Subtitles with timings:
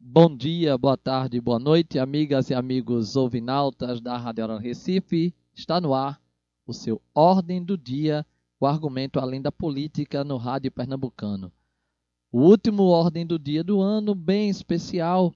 [0.00, 5.34] Bom dia, boa tarde, boa noite, amigas e amigos ouvinautas da Rádio Hora Recife.
[5.52, 6.22] Está no ar
[6.64, 8.24] o seu Ordem do Dia,
[8.60, 11.52] o argumento além da política no Rádio Pernambucano.
[12.30, 15.34] O último Ordem do Dia do ano, bem especial,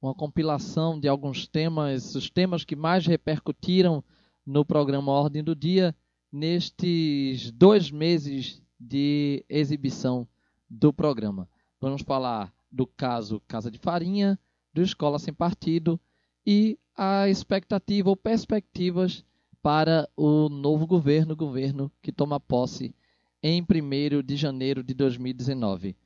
[0.00, 4.02] uma compilação de alguns temas, os temas que mais repercutiram
[4.46, 5.92] no programa Ordem do Dia
[6.30, 10.26] nestes dois meses de exibição
[10.70, 11.48] do programa.
[11.80, 14.38] Vamos falar do caso Casa de Farinha,
[14.72, 15.98] do Escola Sem Partido
[16.44, 19.24] e a expectativa ou perspectivas
[19.62, 22.94] para o novo governo, governo que toma posse
[23.42, 25.96] em 1 de janeiro de 2019.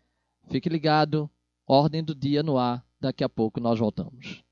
[0.48, 1.30] Fique ligado,
[1.66, 4.44] ordem do dia no ar, daqui a pouco nós voltamos.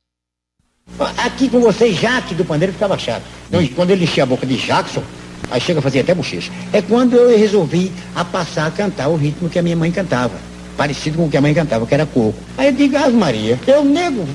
[1.24, 3.24] Aqui com vocês, Jaque do Pandeiro ficava chato.
[3.48, 5.02] Então, quando ele enchia a boca de Jackson,
[5.50, 6.52] aí chega a fazer até bochecha.
[6.72, 10.55] É quando eu resolvi a passar a cantar o ritmo que a minha mãe cantava
[10.76, 12.34] parecido com o que a mãe cantava, que era coco.
[12.56, 14.26] Aí eu digo, ah, Maria, eu nego,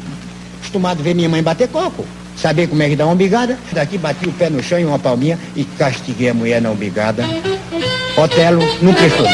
[0.57, 2.05] acostumado a ver minha mãe bater coco.
[2.35, 3.57] Saber como é que dá uma umbigada.
[3.71, 7.23] Daqui bati o pé no chão e uma palminha e castiguei a mulher na umbigada.
[8.17, 9.27] Otelo não prestou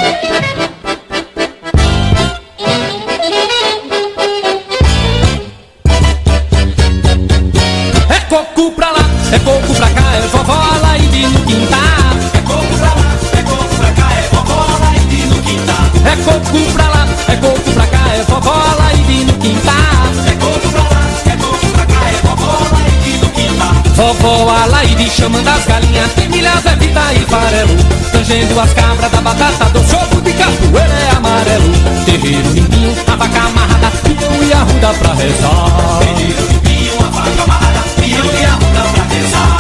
[24.08, 27.76] Vovó Alaide chamando as galinhas, milhas, é vita e farelo.
[28.10, 31.74] Tangendo as cabras da batata, do jogo de capoeira é amarelo.
[32.06, 36.00] Terreiro limpinho, a vaca amarrada, pião e arruda pra rezar.
[36.00, 39.58] Terreiro limpinho, a vaca amarrada, pião e arruda pra rezar.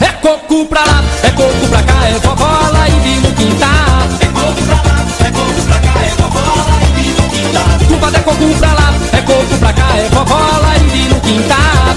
[0.00, 3.68] É coco pra lá, é coco pra cá, é vovó Laíde no quintal.
[4.18, 4.80] É coco pra lá.
[5.30, 6.10] Culpa é
[8.40, 11.56] coco pra lá, é coco pra cá, é vovó lá e no quintal.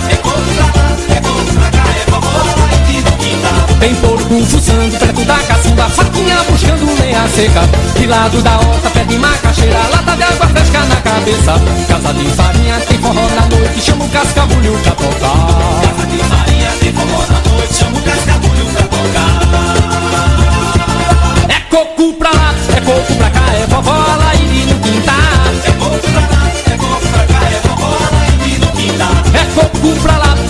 [0.10, 0.74] É coco pra lá,
[1.10, 3.78] é coco pra cá, é vovó lá e no quintal.
[3.80, 7.62] Tem porco fuçando perto da caçamba, faquinha buscando lenha seca.
[7.98, 11.62] De lado da horta, pé de macaxeira, lata de água fresca na cabeça.
[11.88, 15.48] Casa de farinha, tem forró na noite, chama o cascabulho pra tocar.
[15.84, 19.34] Casa de farinha, tem forró na noite, chama o cascabulho pra tocar.
[21.50, 24.03] É coco pra lá, é coco pra cá, é vovó
[30.02, 30.43] pra lá,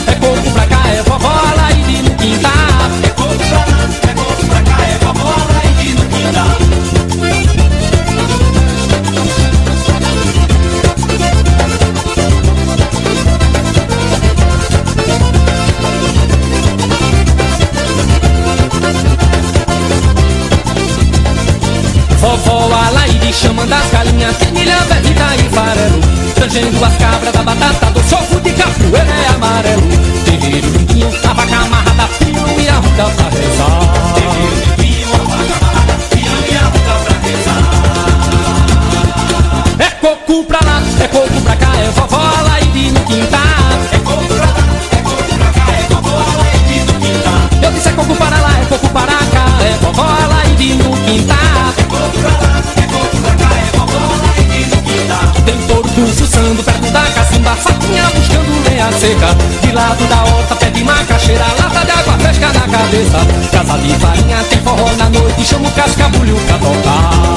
[65.76, 67.33] cascabulho pra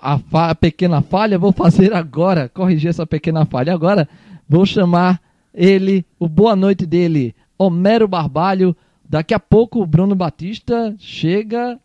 [0.01, 4.09] a, fa a pequena falha, vou fazer agora, corrigir essa pequena falha agora.
[4.49, 5.21] Vou chamar
[5.53, 8.77] ele, o boa noite dele, Homero Barbalho.
[9.09, 11.79] Daqui a pouco o Bruno Batista chega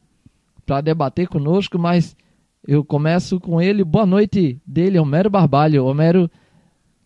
[0.66, 2.16] para debater conosco, mas
[2.68, 3.84] eu começo com ele.
[3.84, 5.86] Boa noite dele, Homero Barbalho.
[5.86, 6.30] Homero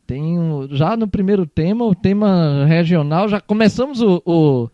[0.05, 0.37] tem
[0.71, 4.69] já no primeiro tema, o tema regional, já começamos o, o,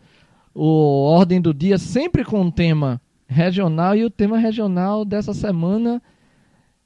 [0.54, 6.02] o Ordem do Dia sempre com um tema regional e o tema regional dessa semana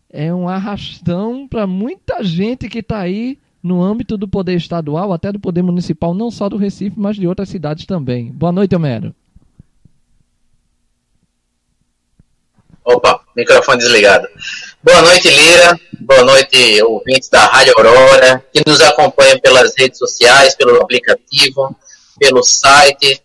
[0.10, 5.32] é um arrastão para muita gente que está aí no âmbito do poder estadual, até
[5.32, 8.32] do poder municipal, não só do Recife, mas de outras cidades também.
[8.32, 9.14] Boa noite, Homero.
[12.84, 14.28] Opa, microfone desligado.
[14.84, 15.80] Boa noite, Lira.
[16.00, 21.76] Boa noite, ouvintes da Rádio Aurora, que nos acompanham pelas redes sociais, pelo aplicativo,
[22.20, 23.20] pelo site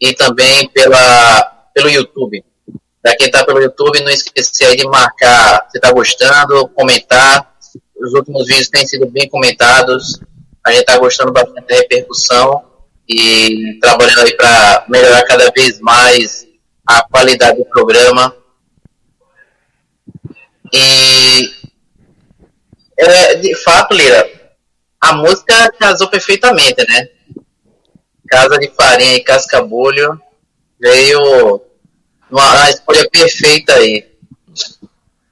[0.00, 1.42] e também pela,
[1.74, 2.42] pelo YouTube.
[3.02, 7.53] Para quem está pelo YouTube, não esqueça aí de marcar se está gostando, comentar.
[8.04, 10.20] Os últimos vídeos têm sido bem comentados.
[10.64, 12.64] A gente está gostando bastante da repercussão
[13.08, 16.46] e trabalhando aí para melhorar cada vez mais
[16.86, 18.34] a qualidade do programa.
[20.72, 21.50] E
[22.98, 24.30] é, de fato, Lira,
[25.00, 27.08] a música casou perfeitamente, né?
[28.28, 30.20] Casa de Farinha e Cascabulho
[30.80, 31.60] veio
[32.30, 34.13] uma, escolha perfeita aí.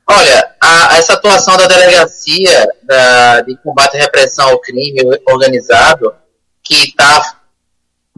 [0.08, 6.14] Olha, a, essa atuação da delegacia da, de combate e repressão ao crime organizado,
[6.62, 7.38] que está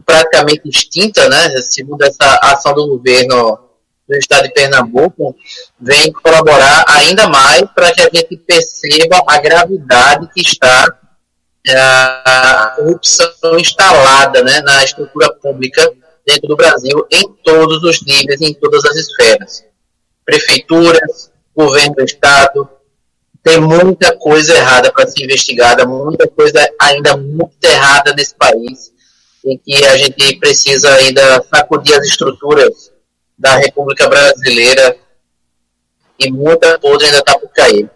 [0.05, 3.59] praticamente extinta, né, segundo essa ação do governo
[4.07, 5.35] do estado de Pernambuco,
[5.79, 10.85] vem colaborar ainda mais para que a gente perceba a gravidade que está
[11.67, 15.91] é, a corrupção instalada né, na estrutura pública
[16.25, 19.65] dentro do Brasil em todos os níveis, em todas as esferas.
[20.23, 22.69] Prefeituras, governo do Estado,
[23.41, 28.91] tem muita coisa errada para ser investigada, muita coisa ainda muito errada nesse país,
[29.45, 32.91] em que a gente precisa ainda sacudir as estruturas
[33.37, 34.97] da República Brasileira
[36.19, 37.89] e muita coisa ainda está por cair.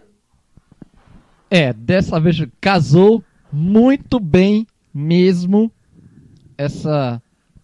[1.50, 5.70] É, dessa vez casou muito bem mesmo
[6.56, 7.20] essa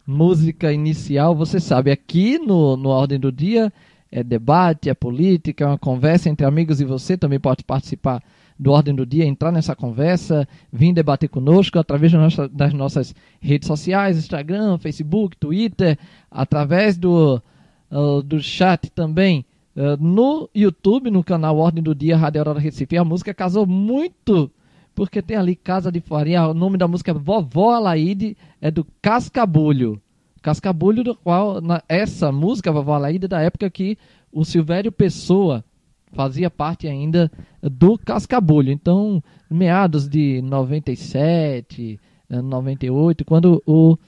[0.06, 3.72] música inicial, você sabe, aqui no, no Ordem do Dia
[4.10, 8.22] é debate, é política, é uma conversa entre amigos e você também pode participar
[8.58, 12.12] do Ordem do Dia, entrar nessa conversa, vir debater conosco através
[12.50, 15.98] das nossas redes sociais, Instagram, Facebook, Twitter,
[16.30, 17.40] através do,
[17.90, 19.44] uh, do chat também
[19.76, 22.96] uh, no YouTube, no canal Ordem do Dia Rádio Aurora Recife.
[22.96, 24.50] A música casou muito
[24.94, 28.86] porque tem ali Casa de Farinha, o nome da música é Vovó Alaide, é do
[29.02, 30.00] Cascabulho.
[30.46, 33.98] Cascabulho, do qual, na, essa música, Vovó Alaide, é da época que
[34.30, 35.64] o Silvério Pessoa
[36.12, 37.28] fazia parte ainda
[37.60, 38.70] do Cascabulho.
[38.70, 39.20] Então,
[39.50, 41.98] meados de 97,
[42.30, 43.98] 98, quando o,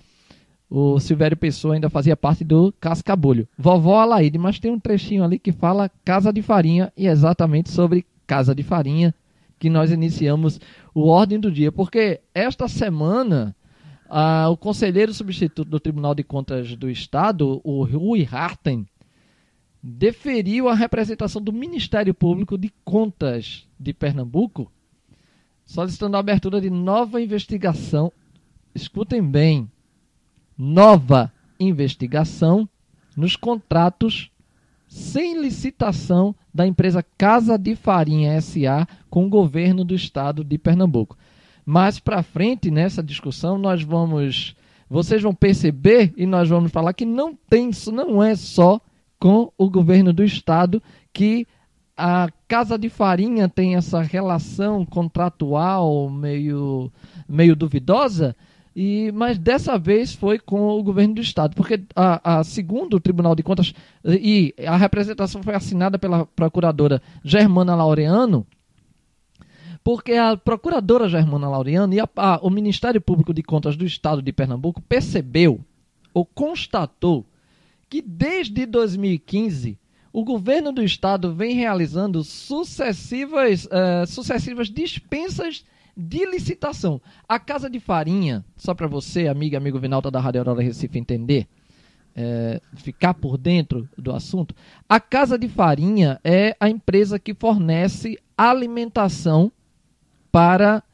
[0.70, 3.49] o Silvério Pessoa ainda fazia parte do Cascabulho.
[3.58, 7.69] Vovó Alaide, mas tem um trechinho ali que fala Casa de Farinha e é exatamente
[7.69, 9.12] sobre Casa de Farinha
[9.58, 10.61] que nós iniciamos
[10.94, 13.56] o Ordem do Dia, porque esta semana
[14.09, 18.87] ah, o conselheiro substituto do Tribunal de Contas do Estado, o Rui Harten,
[19.83, 24.71] deferiu a representação do Ministério Público de Contas de Pernambuco,
[25.65, 28.13] solicitando a abertura de nova investigação.
[28.75, 29.71] Escutem bem,
[30.57, 32.69] nova investigação
[33.17, 34.31] nos contratos
[34.88, 41.17] sem licitação da empresa Casa de Farinha SA com o governo do estado de Pernambuco.
[41.69, 44.57] Mais para frente nessa discussão nós vamos,
[44.89, 48.81] vocês vão perceber e nós vamos falar que não tem isso, não é só
[49.21, 50.83] com o governo do estado
[51.13, 51.47] que
[51.95, 56.91] a Casa de Farinha tem essa relação contratual meio
[57.29, 58.35] meio duvidosa
[58.75, 63.01] e, mas dessa vez foi com o governo do estado, porque a, a segundo o
[63.01, 68.47] Tribunal de Contas e a representação foi assinada pela procuradora Germana Laureano,
[69.88, 74.21] porque a procuradora Germana Laureano e a, a, o Ministério Público de Contas do Estado
[74.21, 75.64] de Pernambuco percebeu
[76.12, 77.25] ou constatou
[77.88, 79.78] que desde 2015
[80.12, 85.64] o governo do estado vem realizando sucessivas, uh, sucessivas dispensas
[85.97, 87.00] de licitação.
[87.26, 91.49] A Casa de Farinha, só para você, amiga amigo Vinalta da Rádio Aurora Recife, entender,
[92.14, 94.54] é, ficar por dentro do assunto,
[94.87, 99.50] a Casa de Farinha é a empresa que fornece alimentação
[100.38, 100.85] para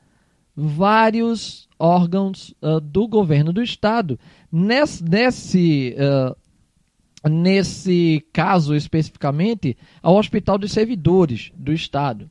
[0.56, 4.18] vários órgãos uh, do governo do estado.
[4.50, 12.30] Nesse, nesse, uh, nesse caso especificamente, ao Hospital dos Servidores do Estado.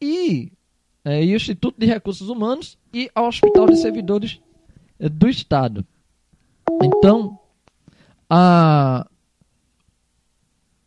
[0.00, 0.52] E
[1.02, 4.38] e o Instituto de Recursos Humanos e ao Hospital de Servidores
[4.98, 5.84] do Estado.
[6.82, 7.38] Então,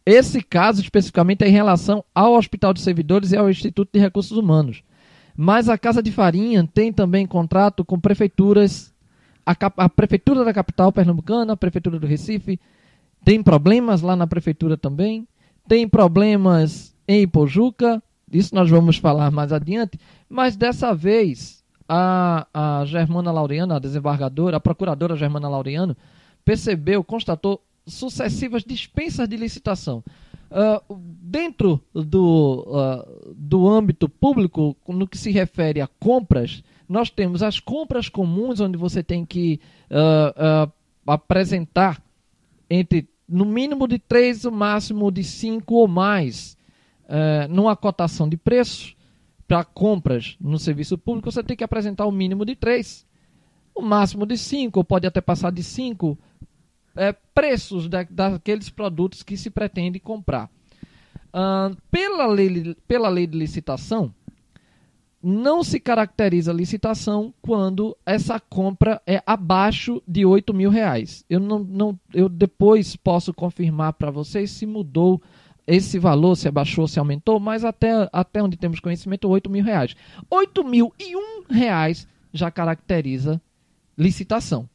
[0.05, 4.38] esse caso especificamente é em relação ao Hospital de Servidores e ao Instituto de Recursos
[4.38, 4.83] Humanos.
[5.35, 8.93] Mas a Casa de Farinha tem também contrato com prefeituras,
[9.45, 12.59] a, a Prefeitura da capital pernambucana, a Prefeitura do Recife,
[13.23, 15.27] tem problemas lá na Prefeitura também,
[15.67, 19.99] tem problemas em Ipojuca, isso nós vamos falar mais adiante,
[20.29, 25.95] mas dessa vez a, a Germana Laureano, a desembargadora, a procuradora Germana Laureano,
[26.43, 30.03] percebeu, constatou sucessivas dispensas de licitação.
[30.53, 37.41] Uh, dentro do, uh, do âmbito público, no que se refere a compras, nós temos
[37.41, 40.72] as compras comuns, onde você tem que uh,
[41.07, 42.00] apresentar
[42.69, 46.55] entre no mínimo de três, no máximo de cinco ou mais,
[47.50, 48.95] numa cotação de preços
[49.48, 53.07] para compras no serviço público, você tem que apresentar o mínimo de três,
[53.74, 56.17] o máximo de cinco, pode até passar de cinco
[56.95, 60.50] é, preços da, daqueles produtos que se pretende comprar.
[61.29, 64.13] Uh, pela, lei, pela lei de licitação,
[65.21, 71.23] não se caracteriza licitação quando essa compra é abaixo de 8 mil reais.
[71.29, 75.21] Eu, não, não, eu depois posso confirmar para vocês se mudou
[75.65, 79.95] esse valor, se abaixou, se aumentou, mas até, até onde temos conhecimento, 8 mil reais.
[80.29, 83.41] 8 mil e um reais já caracteriza
[83.97, 84.67] licitação.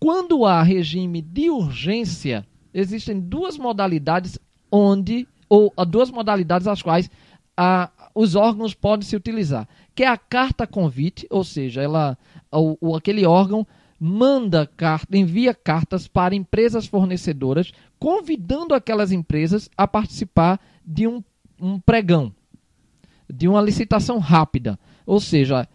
[0.00, 4.38] Quando há regime de urgência, existem duas modalidades
[4.70, 7.10] onde, ou duas modalidades às quais
[7.56, 12.16] a, os órgãos podem se utilizar, que é a carta convite, ou seja, ela,
[12.52, 13.66] o, aquele órgão
[13.98, 21.22] manda carta, envia cartas para empresas fornecedoras, convidando aquelas empresas a participar de um,
[21.60, 22.32] um pregão,
[23.28, 24.78] de uma licitação rápida.
[25.04, 25.68] Ou seja,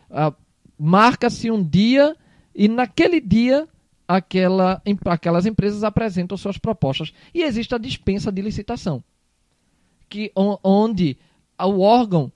[0.80, 2.16] marca-se um dia
[2.56, 3.68] e naquele dia
[4.16, 7.12] aquela, aquelas empresas apresentam suas propostas.
[7.34, 9.04] E existe a dispensa de licitação,
[10.08, 11.18] que, onde
[11.60, 12.32] o órgão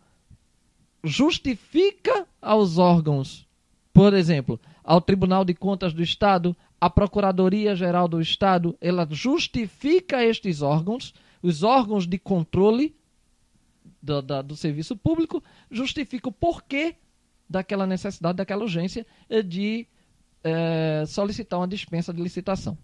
[1.04, 3.48] justifica aos órgãos,
[3.94, 10.24] por exemplo, ao Tribunal de Contas do Estado, à Procuradoria Geral do Estado, ela justifica
[10.24, 12.96] estes órgãos, os órgãos de controle
[14.02, 16.96] do, da, do serviço público, justificam o porquê
[17.48, 19.06] daquela necessidade, daquela urgência
[19.46, 19.88] de
[20.48, 22.78] é, solicitar uma dispensa de licitação.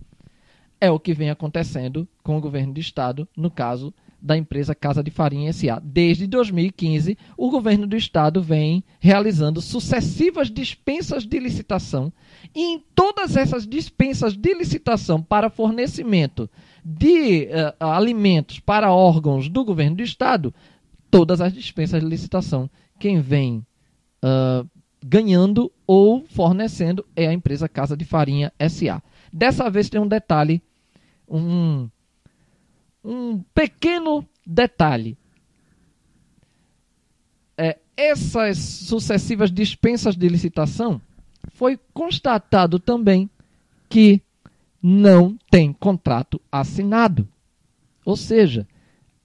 [0.79, 3.93] É o que vem acontecendo com o governo do estado, no caso
[4.23, 5.81] da empresa Casa de Farinha SA.
[5.83, 12.11] Desde 2015, o governo do estado vem realizando sucessivas dispensas de licitação
[12.55, 16.49] e em todas essas dispensas de licitação para fornecimento
[16.83, 20.53] de uh, alimentos para órgãos do governo do estado,
[21.11, 23.65] todas as dispensas de licitação, quem vem
[24.23, 24.67] uh,
[25.03, 29.01] ganhando ou fornecendo é a empresa Casa de Farinha SA.
[29.31, 30.61] Dessa vez tem um detalhe,
[31.27, 31.89] um,
[33.03, 35.17] um pequeno detalhe.
[37.57, 41.01] É, essas sucessivas dispensas de licitação
[41.53, 43.29] foi constatado também
[43.89, 44.21] que
[44.81, 47.27] não tem contrato assinado.
[48.05, 48.67] Ou seja,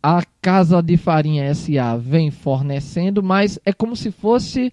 [0.02, 4.72] a Casa de Farinha SA vem fornecendo, mas é como se fosse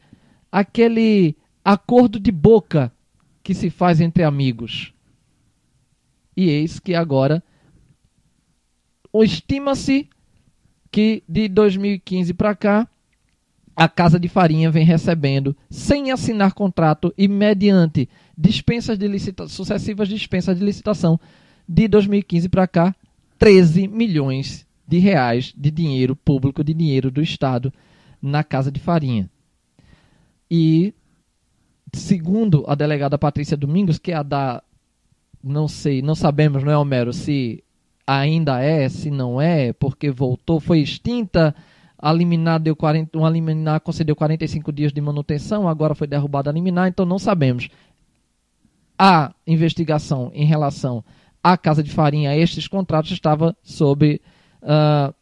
[0.56, 1.36] aquele
[1.66, 2.90] acordo de boca
[3.44, 4.94] que se faz entre amigos.
[6.36, 7.44] E eis que agora
[9.14, 10.08] estima-se
[10.90, 12.88] que de 2015 para cá
[13.76, 18.08] a Casa de Farinha vem recebendo, sem assinar contrato e mediante
[18.38, 21.20] dispensas de licitação, sucessivas dispensas de licitação,
[21.68, 22.96] de 2015 para cá,
[23.38, 27.74] 13 milhões de reais de dinheiro público, de dinheiro do Estado
[28.22, 29.30] na Casa de Farinha.
[30.50, 30.94] E,
[31.94, 34.64] segundo a delegada Patrícia Domingos, que é a da.
[35.44, 37.64] Não sei, não sabemos, não é, Homero, se
[38.06, 41.56] ainda é, se não é, porque voltou, foi extinta.
[41.98, 46.54] A liminar deu 40, uma liminar concedeu 45 dias de manutenção, agora foi derrubada a
[46.54, 47.70] liminar, então não sabemos.
[48.98, 51.04] A investigação em relação
[51.44, 54.22] à Casa de Farinha, estes contratos, estava sob
[54.62, 55.14] uh,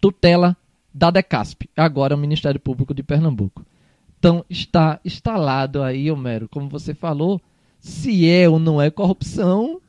[0.00, 0.56] tutela
[0.92, 3.64] da DECASP, agora o Ministério Público de Pernambuco.
[4.26, 7.40] Então está instalado aí, Homero, como você falou,
[7.78, 9.80] se é ou não é corrupção.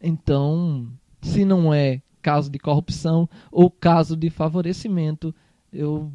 [0.00, 0.86] Então,
[1.20, 5.34] se não é caso de corrupção ou caso de favorecimento,
[5.72, 6.12] eu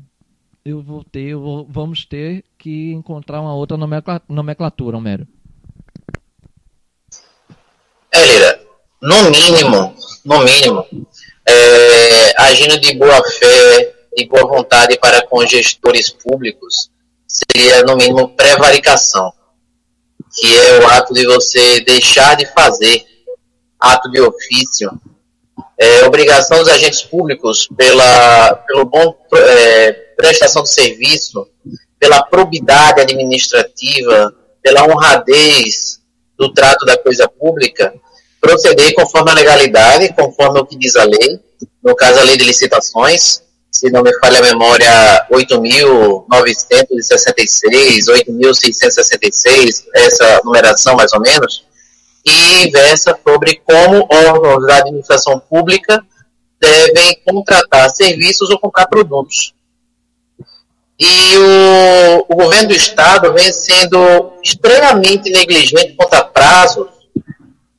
[0.64, 3.76] eu vou ter, eu vou, vamos ter que encontrar uma outra
[4.30, 5.28] nomenclatura, Homero.
[8.10, 8.62] É, Lira,
[9.02, 10.86] no mínimo, no mínimo,
[11.46, 16.90] é, agindo de boa fé, de boa vontade para com gestores públicos,
[17.28, 19.32] seria, no mínimo, prevaricação.
[20.34, 23.04] que é o ato de você deixar de fazer,
[23.80, 24.92] ato de ofício.
[25.78, 31.48] É obrigação dos agentes públicos pela pelo bom é, prestação de serviço,
[32.00, 36.00] pela probidade administrativa, pela honradez
[36.38, 37.94] do trato da coisa pública,
[38.40, 41.40] proceder conforme a legalidade, conforme o que diz a lei,
[41.84, 50.42] no caso a lei de licitações, se não me falha a memória, 8.966, 8.666, essa
[50.44, 51.64] numeração mais ou menos,
[52.26, 56.04] e versa sobre como órgãos da administração pública
[56.60, 59.54] devem contratar serviços ou comprar produtos.
[61.00, 66.88] E o, o governo do Estado vem sendo extremamente negligente quanto a prazos,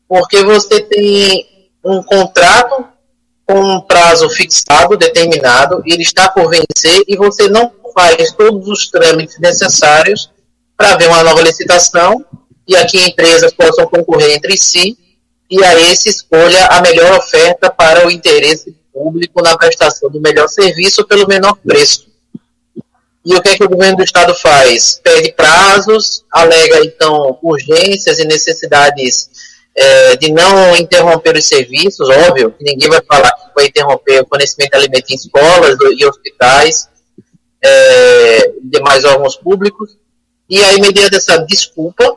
[0.09, 1.47] porque você tem
[1.85, 2.87] um contrato
[3.49, 8.91] com um prazo fixado, determinado, ele está por vencer, e você não faz todos os
[8.91, 10.31] trâmites necessários
[10.77, 12.23] para ver uma nova licitação,
[12.67, 14.99] e aqui empresas possam concorrer entre si,
[15.51, 20.47] e aí se escolha a melhor oferta para o interesse público na prestação do melhor
[20.47, 22.07] serviço pelo menor preço.
[23.25, 25.01] E o que é que o governo do estado faz?
[25.03, 29.31] Perde prazos, alega então urgências e necessidades
[29.81, 34.27] é, de não interromper os serviços, óbvio, que ninguém vai falar que vai interromper o
[34.27, 36.89] fornecimento de alimento em escolas e hospitais,
[37.65, 39.97] é, demais órgãos públicos,
[40.51, 42.17] e aí, mediante essa desculpa,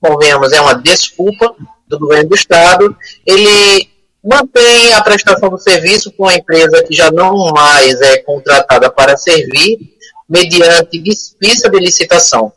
[0.00, 1.54] convenhamos, é uma desculpa
[1.86, 3.88] do governo do Estado, ele
[4.24, 9.16] mantém a prestação do serviço com a empresa que já não mais é contratada para
[9.16, 9.78] servir,
[10.28, 12.52] mediante dispensa de licitação.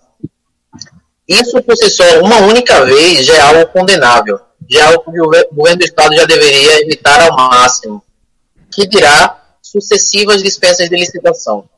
[1.29, 4.39] Isso por si só, uma única vez, já é algo condenável.
[4.67, 8.03] Já é algo que o governo do Estado já deveria evitar ao máximo.
[8.73, 11.69] Que dirá sucessivas dispensas de licitação.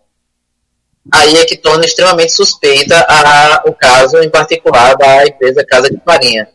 [1.12, 6.00] Aí é que torna extremamente suspeita a, o caso, em particular, da empresa Casa de
[6.06, 6.48] Farinha.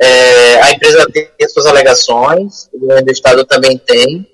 [0.00, 4.26] É, a empresa tem suas alegações, o governo do Estado também tem,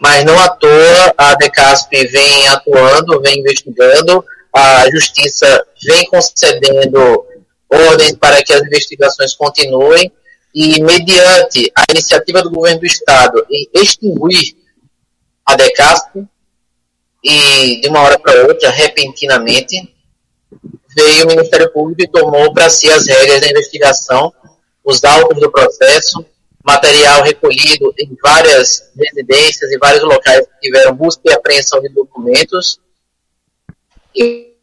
[0.00, 7.24] mas não à toa a Decasp vem atuando, vem investigando, a Justiça vem concedendo
[7.70, 10.12] ordens para que as investigações continuem
[10.54, 14.56] e, mediante a iniciativa do governo do Estado em extinguir
[15.44, 16.26] a Decasp,
[17.22, 19.94] e de uma hora para outra, repentinamente,
[20.96, 24.32] veio o Ministério Público e tomou para si as regras da investigação,
[24.84, 26.24] os autos do processo,
[26.64, 32.80] material recolhido em várias residências e vários locais que tiveram busca e apreensão de documentos.
[34.14, 34.54] E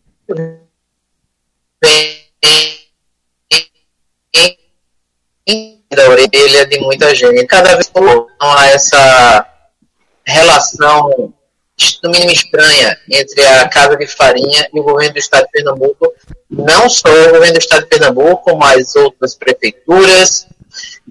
[5.96, 7.46] da orelha de muita gente.
[7.46, 7.92] Cada vez
[8.40, 9.48] há essa
[10.26, 11.34] relação
[12.04, 16.14] no mínimo estranha entre a Casa de Farinha e o governo do Estado de Pernambuco,
[16.50, 20.48] não só o governo do Estado de Pernambuco, mas outras prefeituras,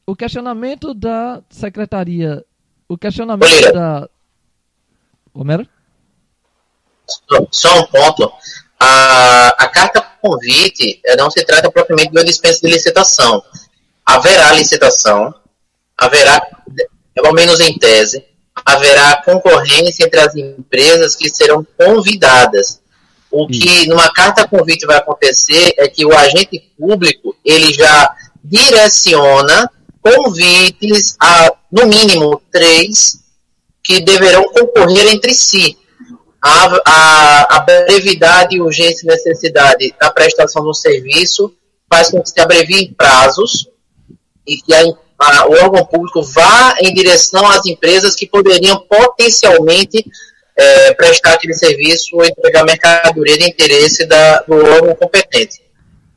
[0.06, 2.44] o questionamento da secretaria,
[2.88, 4.10] o questionamento da
[5.34, 5.68] Homero?
[7.52, 8.32] Só um ponto.
[8.80, 13.44] A, a carta convite eh, não se trata propriamente de uma dispensa de licitação.
[14.06, 15.34] Haverá licitação,
[15.98, 16.42] haverá,
[17.14, 18.26] pelo menos em tese,
[18.66, 22.82] haverá concorrência entre as empresas que serão convidadas.
[23.30, 29.70] O que numa carta convite vai acontecer é que o agente público ele já direciona
[30.02, 33.20] convites a, no mínimo, três
[33.84, 35.78] que deverão concorrer entre si.
[36.46, 41.56] A, a, a brevidade, urgência e necessidade da prestação do serviço
[41.90, 43.70] faz com que se abreviem prazos
[44.46, 44.82] e que a,
[45.20, 50.04] a, o órgão público vá em direção às empresas que poderiam potencialmente
[50.56, 55.62] é, prestar aquele serviço ou entregar mercadoria de interesse da, do órgão competente.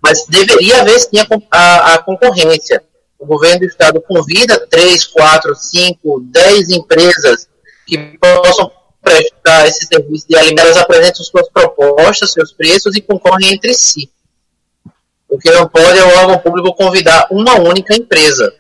[0.03, 2.83] Mas deveria haver sim a, a, a concorrência.
[3.19, 7.49] O governo do estado convida três, quatro, cinco, dez empresas
[7.87, 8.71] que possam
[9.07, 14.11] prestar esse serviço de alimentos, elas apresentam suas propostas, seus preços e concorrem entre si.
[15.29, 18.53] O que não pode é o órgão público convidar uma única empresa.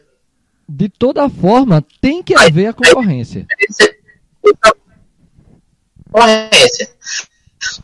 [0.68, 3.44] De toda forma, tem que haver a concorrência.
[6.12, 6.90] Concorrência.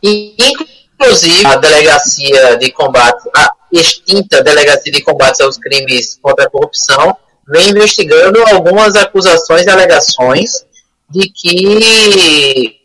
[0.01, 6.49] E, inclusive, a delegacia de combate, a extinta delegacia de combate aos crimes contra a
[6.49, 10.65] corrupção, vem investigando algumas acusações e alegações
[11.13, 12.79] de que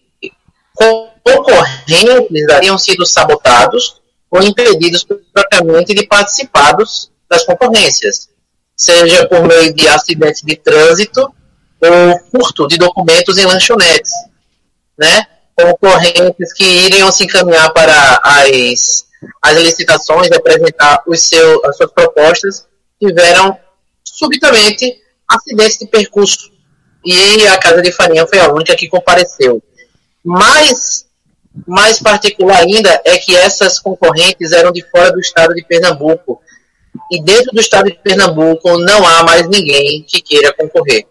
[1.24, 6.76] concorrentes teriam sido sabotados ou impedidos propriamente de participar
[7.28, 8.28] das concorrências,
[8.76, 11.32] seja por meio de acidentes de trânsito
[11.80, 14.12] ou furto de documentos em lanchonetes,
[14.96, 15.26] né?
[15.56, 19.06] Concorrentes que iriam se encaminhar para as,
[19.42, 22.66] as licitações, apresentar os seu, as suas propostas,
[23.00, 23.58] tiveram
[24.04, 26.57] subitamente acidentes de percurso.
[27.10, 29.62] E a Casa de Farinha foi a única que compareceu.
[30.22, 31.06] Mas
[31.66, 36.38] mais particular ainda é que essas concorrentes eram de fora do estado de Pernambuco.
[37.10, 41.06] E dentro do estado de Pernambuco não há mais ninguém que queira concorrer.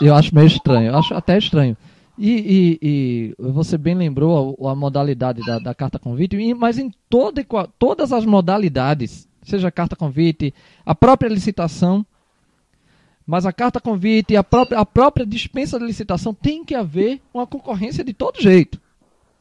[0.00, 1.76] Eu acho meio estranho, eu acho até estranho.
[2.16, 6.92] E, e, e você bem lembrou a, a modalidade da, da, carta convite, mas em
[7.08, 7.44] toda,
[7.76, 10.54] todas as modalidades, seja carta convite,
[10.86, 12.06] a própria licitação,
[13.30, 17.20] mas a carta convite e a própria, a própria dispensa de licitação tem que haver
[17.32, 18.80] uma concorrência de todo jeito.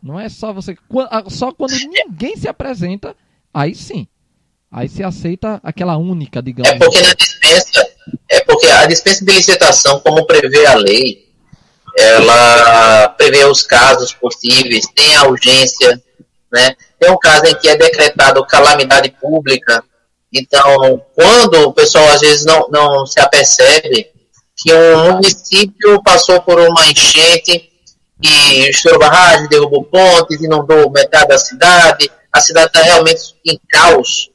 [0.01, 0.77] Não é só você.
[1.27, 3.15] Só quando ninguém se apresenta,
[3.51, 4.07] aí sim.
[4.71, 6.69] Aí se aceita aquela única, digamos.
[6.69, 7.89] É porque na dispensa,
[8.29, 11.27] é porque a dispensa de licitação, como prevê a lei,
[11.97, 15.99] ela prevê os casos possíveis, tem a urgência,
[16.53, 16.75] né?
[16.99, 19.83] Tem um caso em que é decretado calamidade pública.
[20.33, 24.07] Então, quando o pessoal às vezes não, não se apercebe
[24.55, 27.69] que um município passou por uma enchente
[28.21, 34.29] e estourou barragem, derrubou pontes, inundou metade da cidade, a cidade está realmente em caos.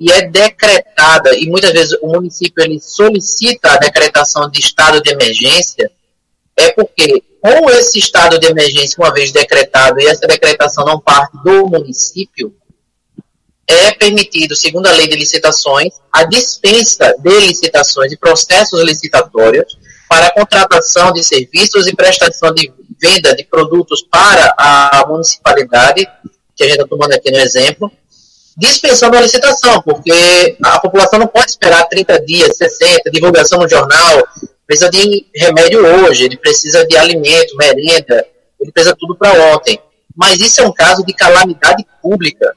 [0.00, 5.10] E é decretada, e muitas vezes o município ele solicita a decretação de estado de
[5.10, 5.90] emergência,
[6.56, 11.36] é porque com esse estado de emergência, uma vez decretado, e essa decretação não parte
[11.42, 12.54] do município,
[13.68, 19.76] é permitido, segundo a lei de licitações, a dispensa de licitações e processos licitatórios
[20.08, 26.08] para a contratação de serviços e prestação de venda de produtos para a municipalidade,
[26.56, 27.92] que a gente está tomando aqui no exemplo,
[28.56, 34.26] dispensando a licitação, porque a população não pode esperar 30 dias, 60, divulgação no jornal,
[34.66, 38.26] precisa de remédio hoje, ele precisa de alimento, merenda,
[38.58, 39.78] ele precisa tudo para ontem.
[40.16, 42.52] Mas isso é um caso de calamidade pública,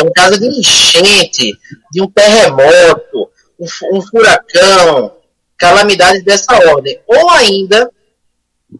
[0.00, 1.52] é um caso de enchente,
[1.92, 5.16] de um terremoto, um, um furacão,
[5.58, 6.98] calamidades dessa ordem.
[7.06, 7.90] Ou ainda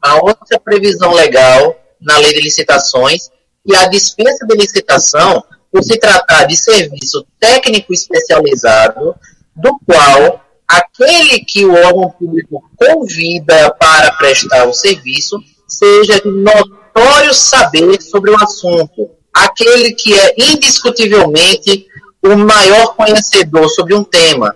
[0.00, 3.28] a outra previsão legal na lei de licitações
[3.66, 9.14] e a dispensa de licitação por se tratar de serviço técnico especializado,
[9.54, 17.34] do qual aquele que o órgão público convida para prestar o serviço seja de notório
[17.34, 21.86] saber sobre o assunto, aquele que é indiscutivelmente
[22.22, 24.54] o maior conhecedor sobre um tema,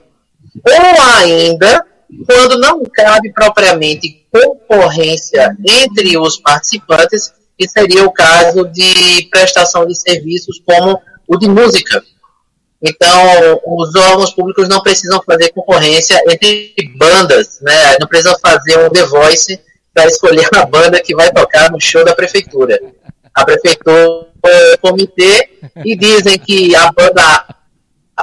[0.64, 1.84] ou ainda
[2.26, 9.98] quando não cabe propriamente concorrência entre os participantes, que seria o caso de prestação de
[9.98, 12.02] serviços como o de música.
[12.82, 17.96] Então, os órgãos públicos não precisam fazer concorrência entre bandas, né?
[17.98, 19.60] não precisam fazer um The Voice
[19.94, 22.78] para escolher a banda que vai tocar no show da prefeitura.
[23.34, 25.48] A prefeitura o comitê
[25.84, 27.56] e dizem que a banda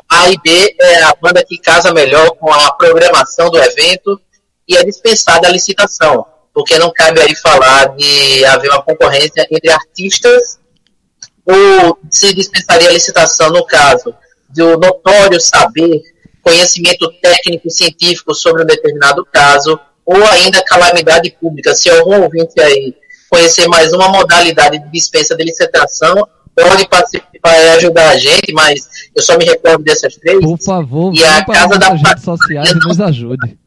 [0.09, 4.21] A e B é a banda que casa melhor com a programação do evento
[4.67, 9.71] e é dispensada a licitação, porque não cabe aí falar de haver uma concorrência entre
[9.71, 10.59] artistas
[11.45, 14.13] ou se dispensaria a licitação no caso
[14.49, 16.01] do notório saber,
[16.41, 21.73] conhecimento técnico e científico sobre um determinado caso, ou ainda calamidade pública.
[21.73, 22.95] Se algum ouvinte aí
[23.31, 28.89] conhecer mais uma modalidade de dispensa de licitação, pode participar e ajudar a gente, mas
[29.15, 30.41] eu só me recordo dessas três.
[30.41, 33.57] Por favor, e a casa da redes sociais e nos ajude.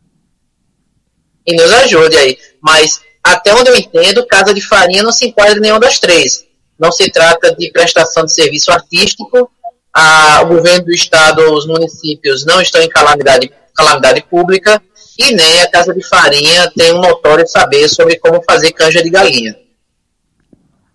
[1.47, 2.39] E nos ajude aí.
[2.61, 6.45] Mas até onde eu entendo, Casa de Farinha não se enquadra em nenhuma das três.
[6.79, 9.51] Não se trata de prestação de serviço artístico.
[9.95, 14.83] A, o governo do estado, os municípios não estão em calamidade, calamidade pública
[15.19, 19.11] e nem a Casa de Farinha tem um notório saber sobre como fazer canja de
[19.11, 19.57] galinha.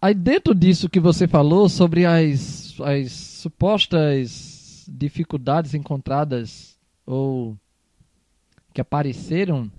[0.02, 7.58] Aí dentro disso que você falou sobre as, as supostas dificuldades encontradas ou
[8.74, 9.70] que apareceram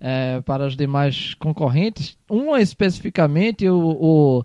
[0.00, 4.44] é, para os demais concorrentes, uma especificamente o, o,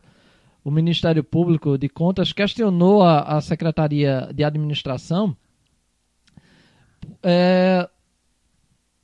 [0.63, 5.35] o, Ministério Público de Contas questionou a, a Secretaria de Administração
[7.21, 7.87] é,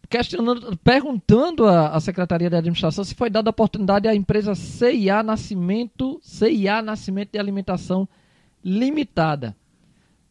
[0.10, 6.20] questionando, perguntando à, Secretaria de Administração se foi dada a oportunidade à empresa CIA Nascimento,
[6.24, 8.10] CIA Nascimento de Alimentação
[8.64, 9.56] Limitada.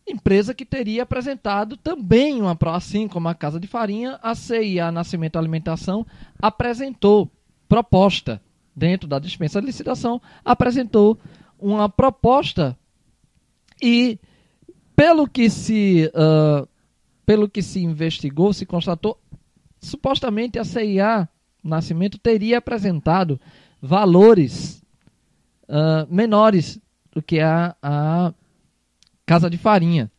[0.07, 5.39] Empresa que teria apresentado também uma assim como a Casa de Farinha, a CIA Nascimento
[5.39, 6.05] Alimentação
[6.41, 7.31] apresentou
[7.69, 8.43] proposta
[8.75, 11.19] dentro da dispensa de licitação, apresentou
[11.59, 12.77] uma proposta
[13.83, 14.19] e
[14.97, 16.67] pelo que se uh,
[17.25, 19.19] pelo que se investigou, se constatou
[19.81, 21.29] supostamente a CIA
[21.63, 23.41] Nascimento teria apresentado
[23.81, 24.83] valores
[25.69, 26.81] uh, menores
[27.13, 28.33] do que a, a
[29.27, 30.11] Casa de Farinha.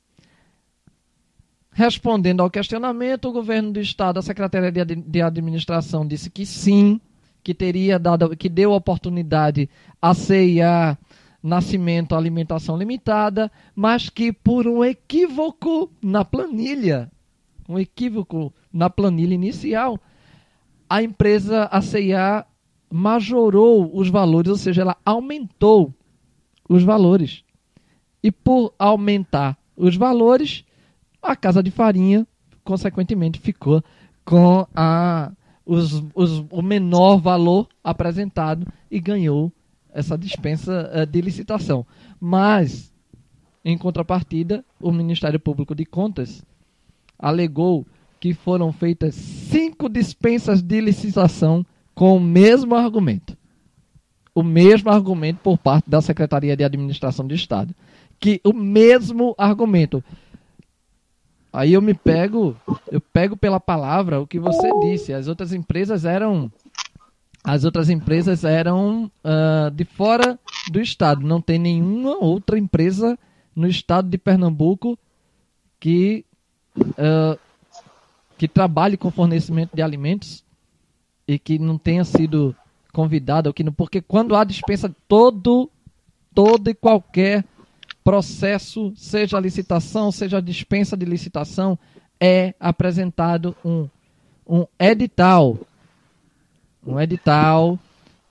[1.71, 6.99] Respondendo ao questionamento, o governo do estado, a Secretaria de, de Administração disse que sim,
[7.43, 9.69] que teria dado, que deu oportunidade
[10.01, 10.97] à CIA
[11.41, 17.09] Nascimento Alimentação Limitada, mas que por um equívoco na planilha
[17.69, 19.99] um equívoco na planilha inicial,
[20.89, 22.45] a empresa, a
[22.91, 25.93] majorou os valores, ou seja, ela aumentou
[26.67, 27.43] os valores.
[28.23, 30.65] E por aumentar os valores,
[31.21, 32.27] a casa de farinha,
[32.63, 33.83] consequentemente, ficou
[34.25, 35.31] com a,
[35.63, 39.51] os, os, o menor valor apresentado e ganhou
[39.91, 41.85] essa dispensa uh, de licitação.
[42.19, 42.91] Mas,
[43.63, 46.43] em contrapartida, o Ministério Público de Contas
[47.19, 47.85] alegou
[48.19, 53.37] que foram feitas cinco dispensas de licitação com o mesmo argumento.
[54.33, 57.75] O mesmo argumento por parte da Secretaria de Administração do Estado.
[58.19, 60.03] Que o mesmo argumento.
[61.51, 62.55] Aí eu me pego,
[62.91, 65.13] eu pego pela palavra o que você disse.
[65.13, 66.51] As outras empresas eram,
[67.43, 70.39] as outras empresas eram uh, de fora
[70.71, 71.25] do estado.
[71.25, 73.17] Não tem nenhuma outra empresa
[73.55, 74.97] no estado de Pernambuco
[75.79, 76.25] que
[76.79, 77.39] uh,
[78.37, 80.43] que trabalhe com fornecimento de alimentos
[81.27, 82.55] e que não tenha sido
[82.91, 85.69] convidado, que não, porque quando há dispensa, todo,
[86.33, 87.45] todo e qualquer
[88.03, 91.77] processo, seja a licitação, seja a dispensa de licitação,
[92.19, 93.87] é apresentado um,
[94.47, 95.57] um edital.
[96.85, 97.77] Um edital,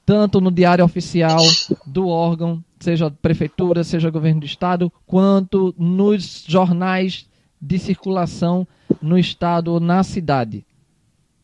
[0.04, 1.38] tanto no diário oficial
[1.86, 7.28] do órgão, seja prefeitura, seja governo do estado, quanto nos jornais
[7.60, 8.66] de circulação
[9.00, 10.64] no estado ou na cidade,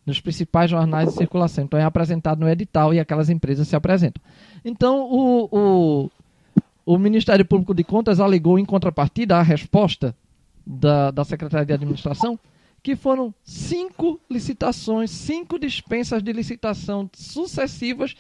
[0.07, 1.64] nos principais jornais de circulação.
[1.64, 4.22] Então é apresentado no edital e aquelas empresas se apresentam.
[4.64, 6.11] Então o, o,
[6.87, 10.14] o Ministério Público de Contas alegou em contrapartida a resposta
[10.66, 12.38] da, da Secretaria de Administração
[12.83, 18.14] que foram cinco licitações, cinco dispensas de licitação sucessivas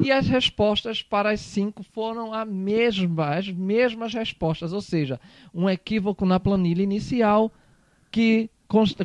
[0.00, 5.20] e as respostas para as cinco foram a mesma, as mesmas respostas, ou seja,
[5.54, 7.52] um equívoco na planilha inicial
[8.10, 8.48] que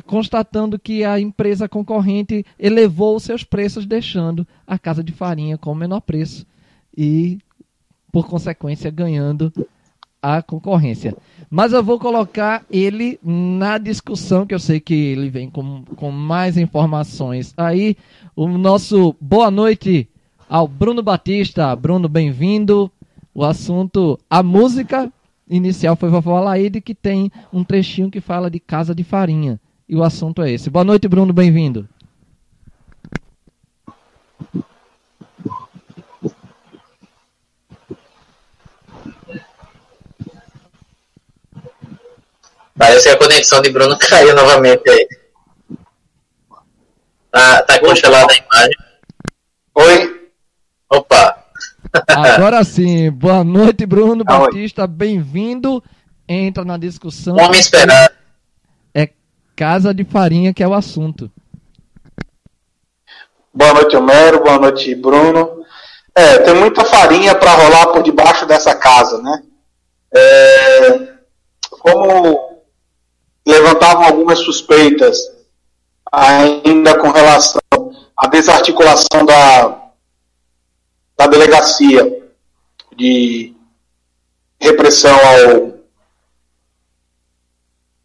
[0.04, 5.74] constatando que a empresa concorrente elevou seus preços, deixando a casa de farinha com o
[5.74, 6.46] menor preço
[6.96, 7.38] e,
[8.12, 9.52] por consequência, ganhando
[10.22, 11.16] a concorrência.
[11.50, 16.12] Mas eu vou colocar ele na discussão, que eu sei que ele vem com, com
[16.12, 17.52] mais informações.
[17.56, 17.96] Aí,
[18.36, 20.08] o nosso boa noite
[20.48, 21.74] ao Bruno Batista.
[21.74, 22.90] Bruno, bem-vindo.
[23.34, 25.12] O assunto, a música
[25.48, 29.60] inicial foi Vovó Alaide, que tem um trechinho que fala de casa de farinha.
[29.88, 30.70] E o assunto é esse.
[30.70, 31.88] Boa noite, Bruno, bem-vindo.
[42.78, 45.08] Parece que a conexão de Bruno caiu novamente aí.
[47.30, 48.76] Tá, tá congelada a imagem.
[49.74, 50.15] Oi?
[50.96, 51.44] Opa!
[52.08, 55.82] Agora sim, boa noite, Bruno ah, Batista, bem-vindo.
[56.28, 57.36] Entra na discussão.
[57.36, 58.12] Vamos esperar.
[58.94, 59.10] É
[59.54, 61.30] casa de farinha que é o assunto.
[63.52, 64.42] Boa noite, Homero.
[64.42, 65.64] Boa noite, Bruno.
[66.14, 69.42] É, tem muita farinha para rolar por debaixo dessa casa, né?
[70.16, 71.08] é,
[71.70, 72.62] como
[73.46, 75.18] levantavam algumas suspeitas
[76.10, 77.60] ainda com relação
[78.16, 79.85] à desarticulação da,
[81.16, 82.30] da delegacia
[82.96, 83.54] de
[84.60, 85.76] repressão ao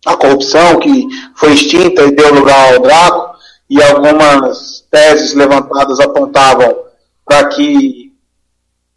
[0.06, 3.36] a corrupção que foi extinta e deu lugar ao Draco,
[3.70, 6.76] e algumas teses levantadas apontavam
[7.24, 8.12] para que,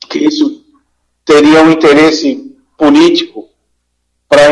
[0.08, 0.64] que isso
[1.24, 3.48] teria um interesse político
[4.28, 4.50] para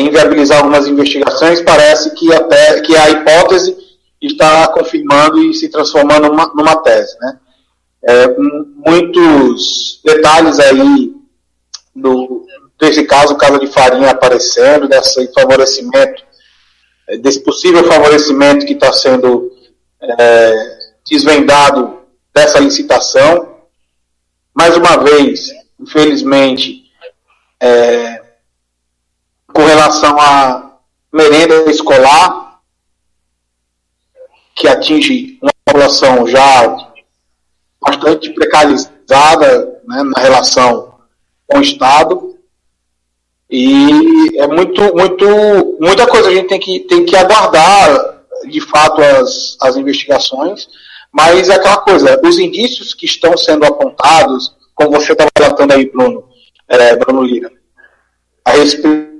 [0.00, 3.76] inviabilizar algumas investigações, parece que, até, que a hipótese
[4.20, 7.18] está confirmando e se transformando numa, numa tese.
[7.18, 7.38] Né?
[8.02, 11.14] É, muitos detalhes aí
[11.94, 12.46] no,
[12.78, 16.24] desse caso, Casa de Farinha aparecendo, desse favorecimento,
[17.08, 19.52] é, desse possível favorecimento que está sendo
[20.00, 22.00] é, desvendado
[22.32, 23.56] dessa licitação.
[24.54, 26.84] Mais uma vez, infelizmente,
[27.60, 28.22] é,
[29.52, 30.78] com relação à
[31.12, 32.60] merenda escolar,
[34.54, 36.89] que atinge uma população já
[37.80, 40.94] bastante precarizada né, na relação
[41.46, 42.38] com o Estado.
[43.50, 45.26] E é muito, muito,
[45.80, 50.68] muita coisa a gente tem que, tem que aguardar, de fato, as, as investigações,
[51.10, 55.90] mas é aquela coisa, os indícios que estão sendo apontados, como você estava relatando aí,
[55.90, 56.24] Bruno,
[56.68, 57.50] é, Bruno Lira,
[58.44, 59.10] a respeito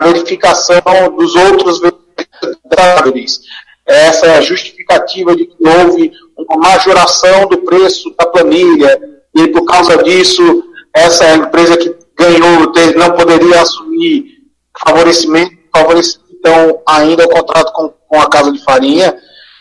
[0.00, 0.80] verificação
[1.16, 3.40] dos outros vetores,
[3.86, 9.00] essa justificativa de que houve uma majoração do preço da planilha.
[9.34, 14.38] E por causa disso essa empresa que ganhou não poderia assumir
[14.76, 19.16] favorecimento, favorecimento então ainda o contrato com, com a Casa de Farinha,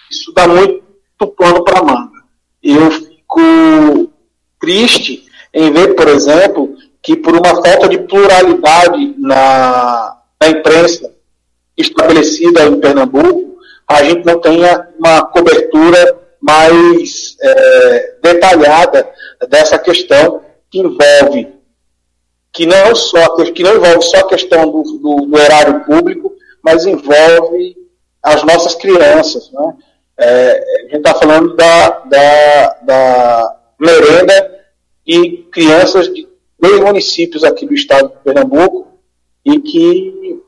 [0.10, 0.84] isso dá muito
[1.36, 2.18] pano para manga.
[2.62, 4.12] Eu fico
[4.60, 11.14] triste em ver, por exemplo, que por uma falta de pluralidade na, na imprensa
[11.76, 19.10] estabelecida em Pernambuco, a gente não tenha uma cobertura mais é, detalhada
[19.50, 21.58] dessa questão que envolve
[22.58, 26.88] que não só que não envolve só a questão do, do, do erário público, mas
[26.88, 27.78] envolve
[28.24, 29.52] as nossas crianças.
[29.52, 29.74] Né?
[30.18, 34.60] É, a gente está falando da, da, da merenda
[35.06, 36.28] e crianças de
[36.60, 38.88] dois municípios aqui do estado de Pernambuco
[39.48, 40.42] e que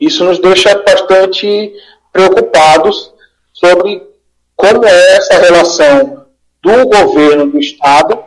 [0.00, 1.74] isso nos deixa bastante
[2.10, 3.12] preocupados
[3.52, 4.02] sobre
[4.56, 6.24] como é essa relação
[6.62, 8.18] do governo do estado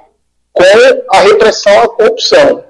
[0.54, 0.64] com
[1.12, 2.64] a repressão à corrupção.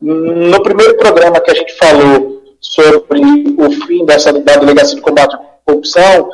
[0.00, 3.22] No primeiro programa que a gente falou sobre
[3.58, 6.30] o fim dessa da delegacia de combate à corrupção,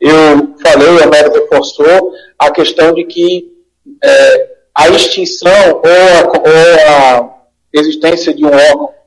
[0.00, 3.52] eu falei, a Mero reforçou, a questão de que
[4.02, 7.36] é, a extinção ou a, ou a
[7.72, 9.01] existência de um órgão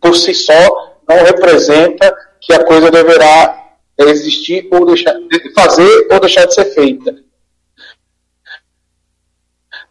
[0.00, 3.60] por si só não representa que a coisa deverá
[3.98, 7.16] existir ou deixar de fazer ou deixar de ser feita.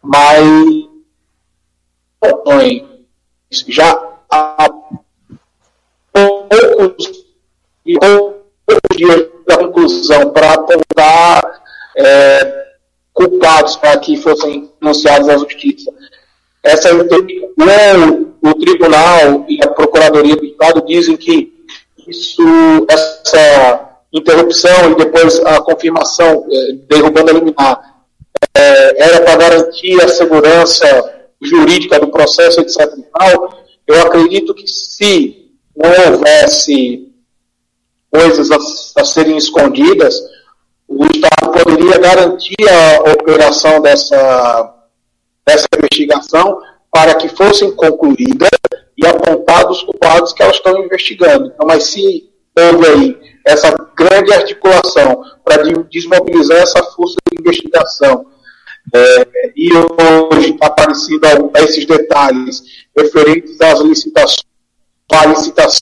[0.02, 0.44] Mas
[3.68, 3.90] já
[4.30, 4.70] há
[6.12, 7.24] poucos,
[7.84, 11.62] poucos dias da conclusão para apontar
[11.96, 12.70] é,
[13.12, 15.90] culpados para que fossem anunciados à justiça.
[16.62, 21.52] Essa o, o tribunal e a procuradoria do Estado dizem que
[22.06, 22.42] isso,
[22.88, 28.02] essa interrupção e depois a confirmação, é, derrubando a liminar,
[28.54, 30.86] é, era para garantir a segurança
[31.40, 32.90] jurídica do processo, etc.
[33.18, 37.08] Tal, eu acredito que se não houvesse
[38.10, 38.56] coisas a,
[39.00, 40.20] a serem escondidas,
[40.88, 44.79] o Estado poderia garantir a operação dessa
[45.90, 48.48] investigação para que fossem concluídas
[48.96, 51.46] e apontados os culpados que elas estão investigando.
[51.46, 58.26] Então, mas se houve aí essa grande articulação para desmobilizar essa força de investigação
[58.94, 59.70] é, e
[60.32, 62.62] hoje aparecendo esses detalhes
[62.96, 64.44] referentes às licitações,
[65.12, 65.80] à licitação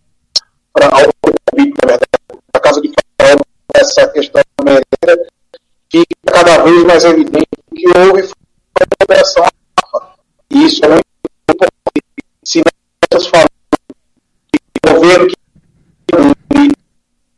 [0.73, 3.41] para a Casa de Faraó,
[3.75, 5.29] essa questão da merenda,
[5.91, 8.29] fica cada vez mais evidente que houve
[9.03, 9.45] operação
[10.51, 11.05] e isso é muito
[11.51, 12.05] importante.
[12.45, 12.63] Se
[13.13, 13.51] nós falamos
[14.53, 15.35] de governo que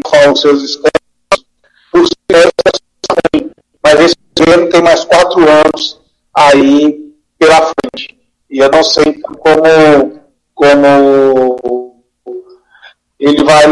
[0.03, 1.47] com os seus escândalos,
[1.91, 2.51] por ser
[3.83, 6.01] mas esse governo tem mais quatro anos
[6.35, 8.19] aí pela frente.
[8.51, 10.21] E eu não sei como,
[10.55, 12.03] como
[13.19, 13.67] ele vai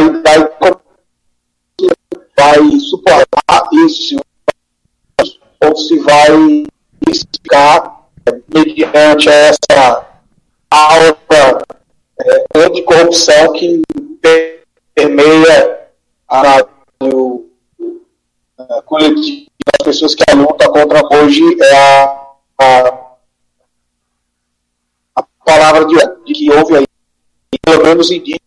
[9.19, 10.07] perante essa
[10.71, 11.19] aula
[12.21, 13.83] é, anticorrupção que
[14.95, 15.89] permeia
[16.29, 17.51] a rádio
[18.87, 22.27] coletiva das pessoas que a luta contra hoje é a,
[22.61, 23.17] a,
[25.17, 25.95] a palavra de,
[26.25, 26.87] de, que houve aí,
[27.63, 28.41] pelo menos indícios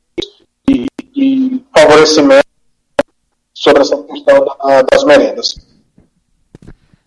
[0.67, 2.45] de, de favorecimento
[3.53, 5.55] sobre essa questão da, das merendas.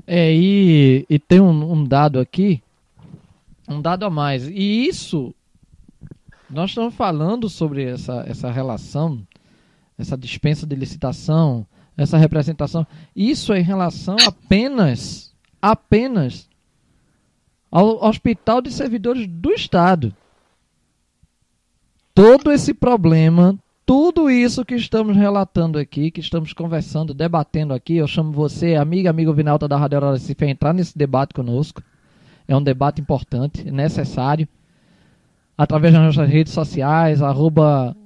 [0.07, 2.63] É, e, e tem um, um dado aqui,
[3.69, 4.49] um dado a mais.
[4.49, 5.35] E isso,
[6.51, 9.27] nós estamos falando sobre essa, essa relação,
[9.99, 12.87] essa dispensa de licitação, essa representação.
[13.15, 16.49] Isso é em relação apenas, apenas
[17.71, 20.15] ao Hospital de Servidores do Estado.
[22.15, 28.07] Todo esse problema, tudo isso que estamos relatando aqui, que estamos conversando, debatendo aqui, eu
[28.07, 31.83] chamo você, amiga, amigo Vinalta da Rádio Aurora Recife, a entrar nesse debate conosco.
[32.47, 34.47] É um debate importante, necessário.
[35.57, 37.97] Através das nossas redes sociais, arroba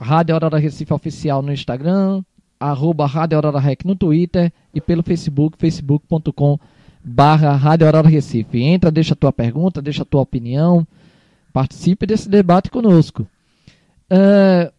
[0.00, 2.22] Rádio Aurora Recife Oficial no Instagram,
[2.58, 6.58] arroba Rádio Aurora Rec no Twitter e pelo Facebook, facebook.com
[7.04, 8.60] barra Rádio Aurora Recife.
[8.60, 10.86] Entra, deixa a tua pergunta, deixa a tua opinião,
[11.52, 13.26] participe desse debate conosco.
[14.10, 14.72] Uh,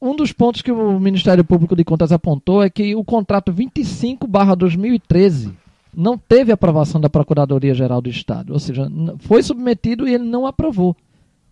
[0.00, 4.26] um dos pontos que o Ministério Público de Contas apontou é que o contrato 25
[4.26, 5.52] barra 2013
[5.94, 10.96] não teve aprovação da Procuradoria-Geral do Estado, ou seja, foi submetido e ele não aprovou.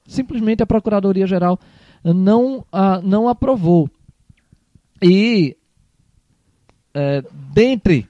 [0.06, 1.58] Simplesmente a Procuradoria-Geral
[2.04, 3.90] não, uh, não aprovou.
[5.02, 5.56] E
[6.94, 7.22] é,
[7.52, 8.08] dentre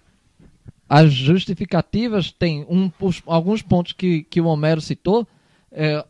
[0.88, 2.90] as justificativas tem um,
[3.26, 5.26] alguns pontos que, que o Homero citou.
[5.72, 6.04] É,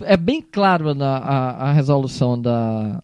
[0.00, 3.02] é bem claro na a, a resolução da,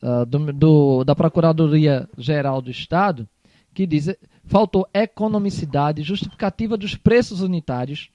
[0.00, 3.28] a, do, do, da Procuradoria Geral do Estado
[3.74, 4.16] que diz
[4.46, 8.10] faltou economicidade, justificativa dos preços unitários,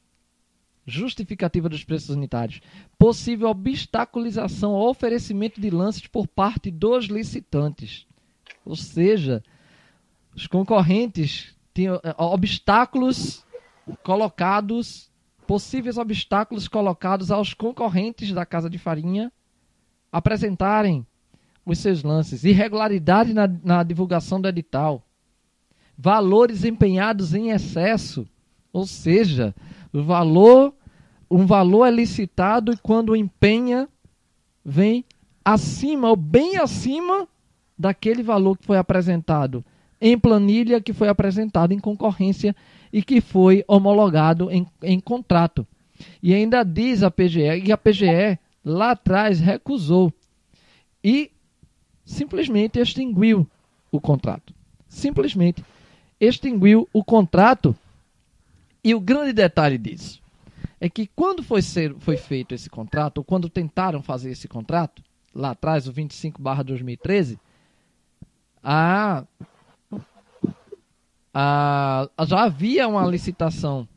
[0.86, 2.62] justificativa dos preços unitários,
[2.98, 8.06] possível obstaculização ao oferecimento de lances por parte dos licitantes.
[8.66, 9.44] Ou seja,
[10.36, 13.46] os concorrentes tinham eh, obstáculos
[14.04, 15.10] colocados,
[15.48, 19.32] possíveis obstáculos colocados aos concorrentes da Casa de Farinha
[20.12, 21.06] apresentarem
[21.66, 25.04] os seus lances, irregularidade na, na divulgação do edital,
[26.02, 28.26] valores empenhados em excesso,
[28.72, 29.54] ou seja,
[29.92, 30.74] o valor
[31.30, 33.88] um valor é licitado e quando empenha,
[34.66, 35.06] vem
[35.46, 37.28] acima ou bem acima
[37.78, 39.64] daquele valor que foi apresentado
[40.02, 42.56] em planilha, que foi apresentado em concorrência
[42.92, 45.68] e que foi homologado em, em contrato.
[46.24, 50.12] E ainda diz a PGE, e a PGE lá atrás recusou
[51.04, 51.30] e
[52.04, 53.48] simplesmente extinguiu
[53.92, 54.54] o contrato.
[54.88, 55.64] Simplesmente
[56.20, 57.76] extinguiu o contrato.
[58.84, 60.22] E o grande detalhe disso
[60.80, 65.04] é que quando foi, ser, foi feito esse contrato, ou quando tentaram fazer esse contrato,
[65.36, 67.38] lá atrás, o 25 barra 2013,
[68.64, 69.26] a,
[71.34, 73.88] a, já havia uma licitação,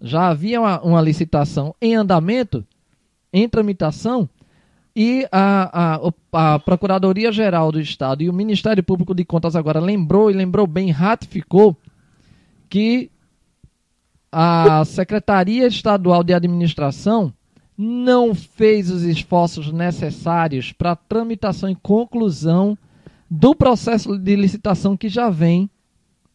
[0.00, 2.66] já havia uma, uma licitação em andamento,
[3.32, 4.28] em tramitação,
[4.94, 6.00] e a,
[6.32, 10.66] a, a Procuradoria-Geral do Estado e o Ministério Público de Contas agora lembrou e lembrou
[10.66, 11.76] bem, ratificou
[12.68, 13.10] que
[14.30, 17.32] a Secretaria Estadual de Administração
[17.76, 22.76] não fez os esforços necessários para a tramitação e conclusão
[23.30, 25.70] do processo de licitação que já vem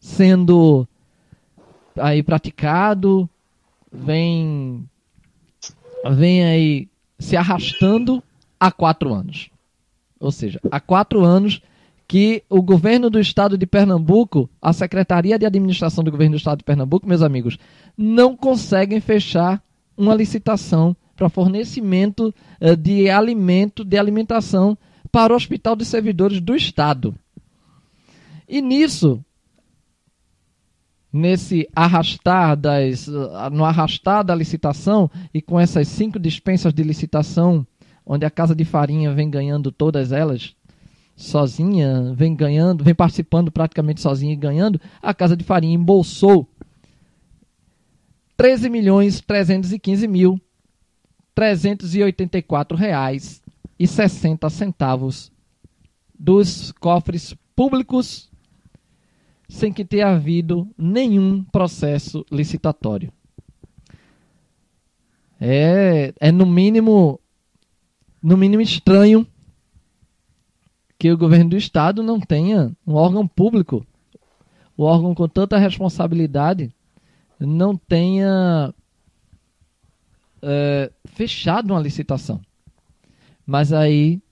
[0.00, 0.88] sendo
[1.96, 3.28] aí praticado,
[3.92, 4.88] vem
[6.12, 6.88] vem aí
[7.18, 8.22] se arrastando
[8.64, 9.50] há quatro anos.
[10.18, 11.60] Ou seja, há quatro anos
[12.08, 16.58] que o governo do estado de Pernambuco, a Secretaria de Administração do governo do estado
[16.58, 17.58] de Pernambuco, meus amigos,
[17.96, 19.62] não conseguem fechar
[19.94, 24.78] uma licitação para fornecimento uh, de alimento, de alimentação
[25.12, 27.14] para o Hospital de Servidores do Estado.
[28.48, 29.22] E nisso,
[31.12, 37.66] nesse arrastar das, uh, no arrastar da licitação e com essas cinco dispensas de licitação,
[38.06, 40.54] onde a Casa de Farinha vem ganhando todas elas,
[41.16, 46.48] sozinha, vem ganhando, vem participando praticamente sozinha e ganhando, a Casa de Farinha embolsou
[48.36, 50.40] 13 milhões 315 mil
[51.34, 53.42] 384 reais
[53.78, 55.32] e 60 centavos
[56.18, 58.30] dos cofres públicos
[59.48, 63.12] sem que tenha havido nenhum processo licitatório.
[65.40, 67.20] É, é no mínimo
[68.24, 69.26] no mínimo estranho
[70.98, 73.86] que o governo do estado não tenha um órgão público,
[74.78, 76.74] um órgão com tanta responsabilidade,
[77.38, 78.72] não tenha
[80.40, 82.40] é, fechado uma licitação.
[83.46, 84.22] Mas aí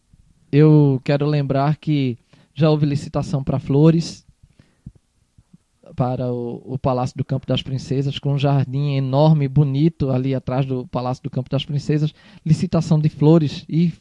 [0.50, 2.16] eu quero lembrar que
[2.54, 4.26] já houve licitação para flores,
[5.94, 10.66] para o, o, Palácio do Campo das Princesas, com um jardim enorme, bonito ali atrás
[10.66, 12.14] do Palácio do Campo das Princesas.
[12.44, 13.92] Licitação de flores e,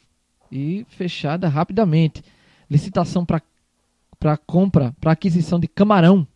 [0.50, 2.22] e fechada rapidamente.
[2.70, 3.42] Licitação para
[4.46, 6.26] compra, para aquisição de camarão,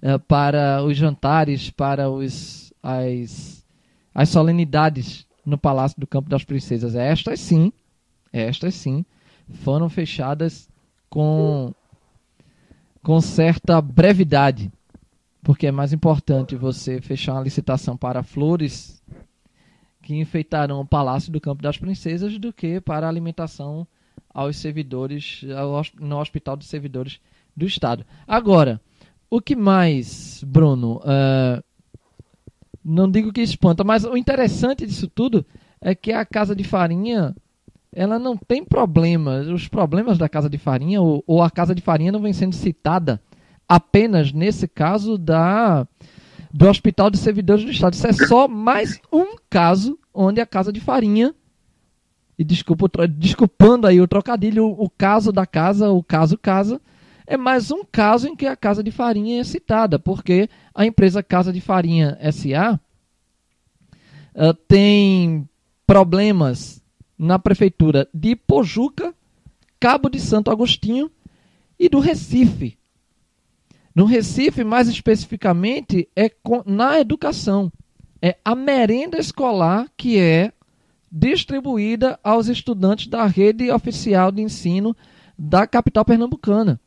[0.00, 3.64] é, para os jantares, para os, as,
[4.14, 6.94] as solenidades no Palácio do Campo das Princesas.
[6.94, 7.72] Estas sim,
[8.32, 9.04] estas sim,
[9.48, 10.68] foram fechadas
[11.08, 11.74] com
[13.04, 14.72] com certa brevidade,
[15.42, 19.02] porque é mais importante você fechar uma licitação para flores
[20.00, 23.86] que enfeitarão o Palácio do Campo das Princesas do que para alimentação
[24.32, 25.42] aos servidores
[26.00, 27.20] no Hospital de Servidores
[27.54, 28.06] do Estado.
[28.26, 28.80] Agora,
[29.28, 30.96] o que mais, Bruno?
[31.00, 31.62] Uh,
[32.82, 35.44] não digo que espanta, mas o interessante disso tudo
[35.78, 37.36] é que a Casa de Farinha
[37.94, 41.80] ela não tem problemas, os problemas da casa de farinha, ou, ou, a casa de
[41.80, 43.20] farinha não vem sendo citada
[43.68, 45.86] apenas nesse caso da
[46.52, 47.94] do Hospital de Servidores do Estado.
[47.94, 51.34] Isso é só mais um caso onde a casa de farinha,
[52.38, 56.80] e desculpa, desculpando aí o trocadilho, o, o caso da casa, o caso casa,
[57.26, 61.22] é mais um caso em que a casa de farinha é citada, porque a empresa
[61.22, 62.78] Casa de Farinha SA uh,
[64.34, 65.48] eh, tem
[65.86, 66.83] problemas
[67.18, 69.14] na prefeitura de Pojuca,
[69.78, 71.10] Cabo de Santo Agostinho
[71.78, 72.78] e do Recife.
[73.94, 76.30] No Recife, mais especificamente, é
[76.66, 77.72] na educação.
[78.20, 80.52] É a merenda escolar que é
[81.10, 84.96] distribuída aos estudantes da rede oficial de ensino
[85.38, 86.80] da capital pernambucana.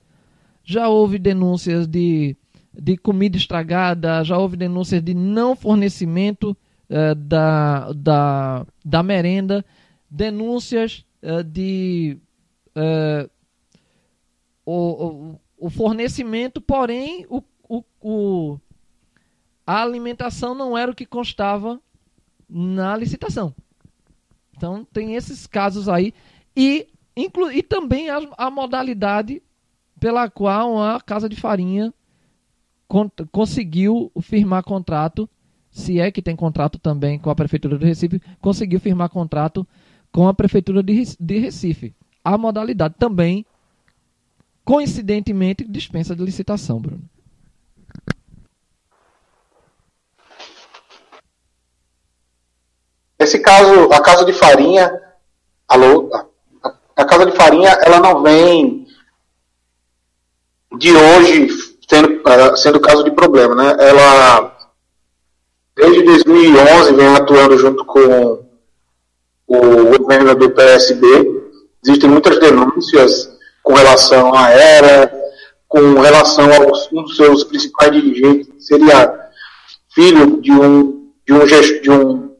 [0.63, 2.35] Já houve denúncias de,
[2.73, 6.57] de comida estragada, já houve denúncias de não fornecimento
[6.89, 9.63] eh, da, da, da merenda
[10.09, 12.17] denúncias uh, de
[12.75, 13.29] uh,
[14.65, 17.43] o, o, o, fornecimento, porém o,
[18.01, 18.59] o,
[19.65, 21.81] a alimentação não era o que constava
[22.49, 23.53] na licitação.
[24.55, 26.13] Então tem esses casos aí
[26.55, 29.41] e, inclu, e também a, a modalidade
[29.99, 31.93] pela qual a Casa de Farinha
[32.87, 35.29] con, conseguiu firmar contrato,
[35.69, 39.67] se é que tem contrato também com a Prefeitura do Recife, conseguiu firmar contrato
[40.11, 41.93] com a Prefeitura de Recife.
[42.23, 43.45] A modalidade também,
[44.65, 47.03] coincidentemente, dispensa de licitação, Bruno.
[53.19, 55.01] Esse caso, a Casa de Farinha,
[55.67, 56.09] alô,
[56.95, 58.87] a Casa de Farinha, ela não vem
[60.77, 61.47] de hoje
[61.87, 63.75] sendo, uh, sendo caso de problema, né?
[63.79, 64.55] Ela,
[65.75, 68.46] desde 2011, vem atuando junto com
[69.47, 71.07] o governo do PSB.
[71.83, 73.31] Existem muitas denúncias
[73.63, 75.11] com relação à era,
[75.67, 79.29] com relação aos um dos seus principais dirigentes, que seria
[79.93, 81.45] filho de um, de um,
[81.81, 82.31] de um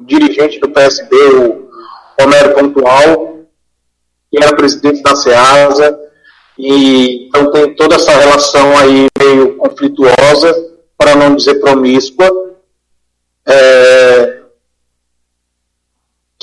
[0.00, 1.68] dirigente do PSB, o
[2.20, 3.40] Homero Pontual,
[4.30, 5.98] que era presidente da SEASA,
[6.58, 12.28] e então tem toda essa relação aí meio conflituosa, para não dizer promíscua.
[13.46, 14.07] É,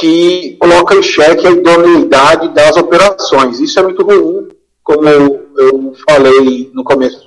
[0.05, 3.59] que coloca em xeque a idoneidade das operações.
[3.59, 4.49] Isso é muito ruim,
[4.83, 7.25] como eu falei no começo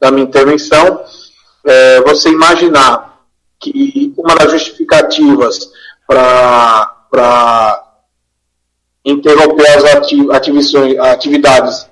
[0.00, 1.00] da minha intervenção.
[1.64, 3.20] É, você imaginar
[3.58, 5.72] que uma das justificativas
[6.06, 7.84] para
[9.04, 9.84] interromper as
[11.00, 11.88] atividades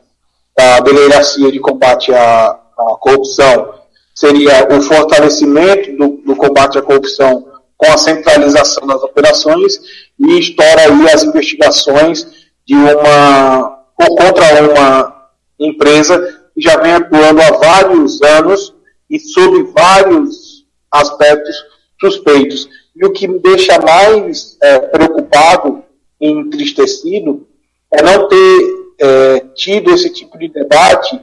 [0.56, 3.74] da Delegacia de Combate à, à Corrupção
[4.14, 7.44] seria o fortalecimento do, do combate à corrupção
[7.78, 9.80] com a centralização das operações
[10.18, 12.26] e estoura aí as investigações
[12.66, 16.18] de uma ou contra uma empresa
[16.54, 18.74] que já vem atuando há vários anos
[19.08, 21.56] e sob vários aspectos
[22.00, 22.68] suspeitos.
[22.94, 25.84] E o que me deixa mais é, preocupado
[26.20, 27.46] e entristecido
[27.92, 31.20] é não ter é, tido esse tipo de debate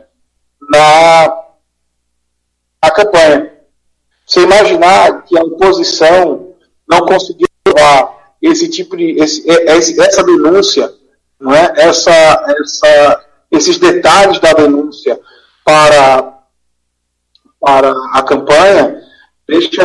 [0.69, 1.43] na,
[2.83, 3.54] na campanha.
[4.25, 6.55] Você imaginar que a oposição
[6.87, 9.49] não conseguiu levar esse tipo de esse,
[10.01, 10.91] essa denúncia,
[11.39, 11.73] não é?
[11.77, 15.19] essa, essa, esses detalhes da denúncia
[15.63, 16.39] para,
[17.59, 19.01] para a campanha
[19.47, 19.83] deixa,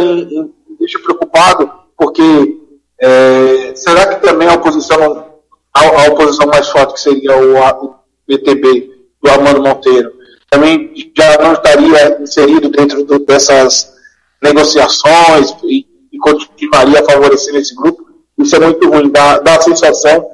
[0.78, 2.58] deixa preocupado, porque
[3.00, 5.40] é, será que também a oposição,
[5.72, 7.94] a, a, oposição mais forte que seria o, o
[8.26, 8.90] PTB
[9.22, 10.12] do Armando Monteiro,
[10.50, 13.99] também já não estaria inserido dentro do, dessas
[14.42, 18.08] negociações e, e continuaria favorecendo esse grupo.
[18.38, 20.26] Isso é muito ruim, dá, dá a sensação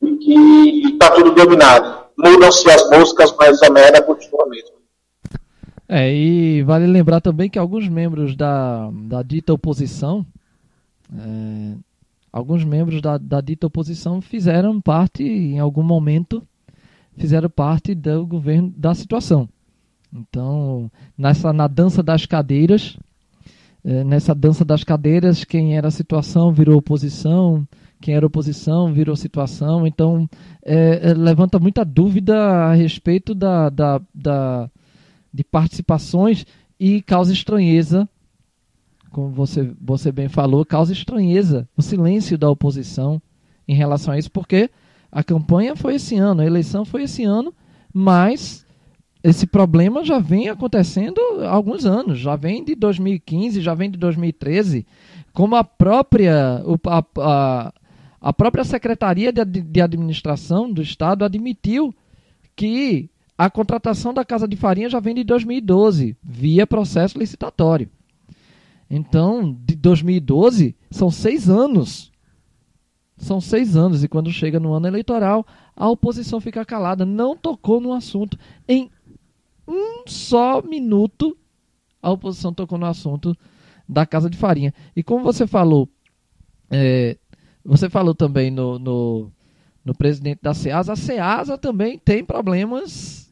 [0.00, 2.06] de que está tudo dominado.
[2.18, 4.76] Mudam-se as moscas, mas a merda continua mesmo.
[5.88, 10.26] É, e vale lembrar também que alguns membros da, da dita oposição,
[11.14, 11.74] é,
[12.32, 16.42] alguns membros da, da dita oposição fizeram parte, em algum momento,
[17.16, 19.48] fizeram parte do governo da situação.
[20.12, 22.96] Então, nessa na dança das cadeiras,
[24.04, 27.66] nessa dança das cadeiras, quem era situação virou oposição,
[28.00, 29.86] quem era oposição virou situação.
[29.86, 30.28] Então,
[30.62, 34.68] é, levanta muita dúvida a respeito da, da, da
[35.32, 36.44] de participações
[36.80, 38.08] e causa estranheza,
[39.10, 43.22] como você, você bem falou, causa estranheza o silêncio da oposição
[43.68, 44.68] em relação a isso, porque
[45.12, 47.54] a campanha foi esse ano, a eleição foi esse ano,
[47.94, 48.65] mas
[49.28, 53.98] esse problema já vem acontecendo há alguns anos, já vem de 2015, já vem de
[53.98, 54.86] 2013,
[55.32, 57.72] como a própria, a, a,
[58.20, 61.92] a própria Secretaria de, de Administração do Estado admitiu
[62.54, 67.90] que a contratação da Casa de Farinha já vem de 2012, via processo licitatório.
[68.88, 72.12] Então, de 2012, são seis anos.
[73.16, 77.80] São seis anos, e quando chega no ano eleitoral, a oposição fica calada, não tocou
[77.80, 78.38] no assunto.
[78.68, 78.88] Em
[79.66, 81.36] um só minuto,
[82.02, 83.36] a oposição tocou no assunto
[83.88, 84.72] da Casa de Farinha.
[84.94, 85.88] E como você falou,
[86.70, 87.16] é,
[87.64, 89.32] você falou também no, no,
[89.84, 93.26] no presidente da SEASA, a SEASA também tem problemas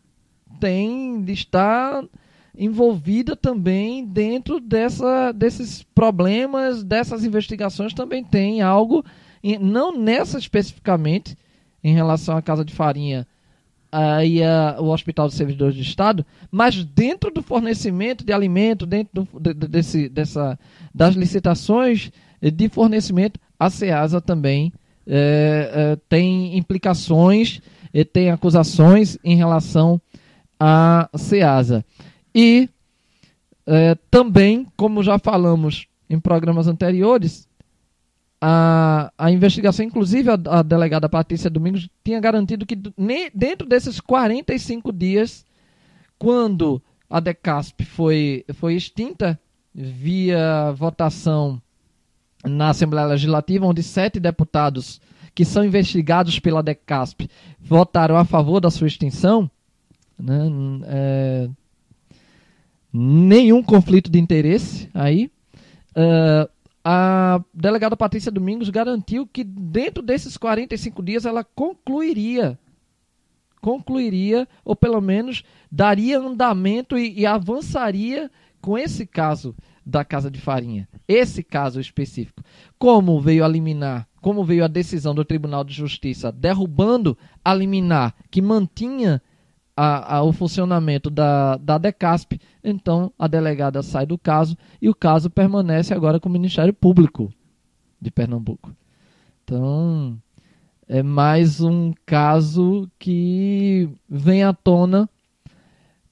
[0.64, 2.02] tem está
[2.56, 9.04] envolvida também dentro dessa, desses problemas, dessas investigações, também tem algo,
[9.60, 11.36] não nessa especificamente,
[11.82, 13.26] em relação à Casa de Farinha
[14.24, 14.40] e
[14.78, 19.54] o Hospital de Servidores de Estado, mas dentro do fornecimento de alimento, dentro do, de,
[19.54, 20.58] desse, dessa,
[20.94, 24.72] das licitações de fornecimento, a SEASA também
[25.06, 27.60] é, é, tem implicações,
[27.92, 30.00] e tem acusações em relação
[30.58, 31.84] a SEASA.
[32.34, 32.68] E
[34.10, 37.48] também, como já falamos em programas anteriores,
[38.46, 42.76] a, a investigação, inclusive a, a delegada Patrícia Domingos, tinha garantido que
[43.34, 45.46] dentro desses 45 dias,
[46.18, 49.40] quando a DECASP foi, foi extinta
[49.74, 51.58] via votação
[52.44, 55.00] na Assembleia Legislativa, onde sete deputados
[55.34, 59.50] que são investigados pela DECASP votaram a favor da sua extinção,
[60.18, 60.50] né?
[60.86, 61.48] É,
[62.92, 65.30] nenhum conflito de interesse aí.
[66.84, 72.58] A delegada Patrícia Domingos garantiu que dentro desses 45 dias ela concluiria
[73.64, 78.30] concluiria, ou pelo menos daria andamento e, e, avançaria
[78.60, 79.56] com esse caso
[79.86, 80.86] da Casa de Farinha.
[81.08, 82.42] Esse caso específico.
[82.78, 88.14] Como veio a liminar, como veio a decisão do Tribunal de Justiça derrubando a liminar
[88.30, 89.22] que mantinha
[89.76, 94.94] a, a, o funcionamento da, da DECASP, então a delegada sai do caso e o
[94.94, 97.32] caso permanece agora com o Ministério Público
[98.00, 98.74] de Pernambuco.
[99.42, 100.16] Então,
[100.88, 105.08] é mais um caso que vem à tona,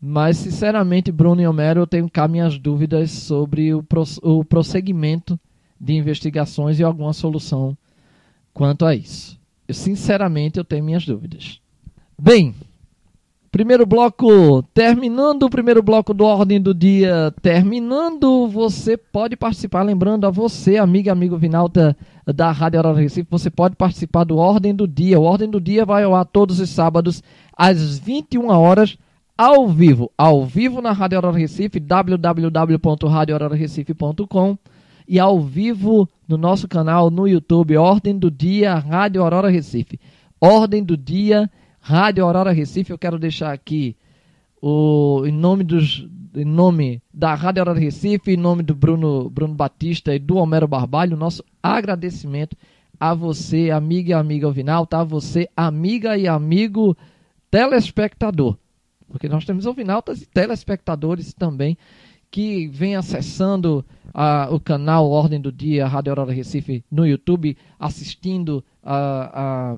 [0.00, 3.84] mas sinceramente, Bruno e Homero, eu tenho cá minhas dúvidas sobre o,
[4.22, 5.38] o prosseguimento
[5.80, 7.76] de investigações e alguma solução
[8.52, 9.40] quanto a isso.
[9.68, 11.60] Eu, sinceramente, eu tenho minhas dúvidas.
[12.20, 12.54] Bem,
[13.52, 20.26] Primeiro bloco, terminando o primeiro bloco do Ordem do Dia, terminando, você pode participar, lembrando
[20.26, 21.94] a você, amiga, amigo Vinalta
[22.24, 25.20] da Rádio Aurora Recife, você pode participar do Ordem do Dia.
[25.20, 27.22] O Ordem do Dia vai ao ar todos os sábados,
[27.54, 28.96] às 21 horas,
[29.36, 30.10] ao vivo.
[30.16, 34.56] Ao vivo na Rádio Aurora Recife, www.radioaurorarecife.com
[35.06, 40.00] e ao vivo no nosso canal no YouTube, Ordem do Dia, Rádio Aurora Recife.
[40.40, 41.50] Ordem do Dia,
[41.84, 43.96] Rádio Aurora Recife, eu quero deixar aqui
[44.62, 49.52] o, em, nome dos, em nome da Rádio Aurora Recife, em nome do Bruno, Bruno
[49.52, 52.56] Batista e do Homero Barbalho, nosso agradecimento
[53.00, 56.96] a você, amiga e amiga Ovinalta, a você, amiga e amigo
[57.50, 58.56] telespectador.
[59.08, 61.76] Porque nós temos Ovinaltas e telespectadores também
[62.30, 68.64] que vem acessando a, o canal Ordem do Dia, Rádio Aurora Recife no YouTube, assistindo
[68.80, 69.76] a, a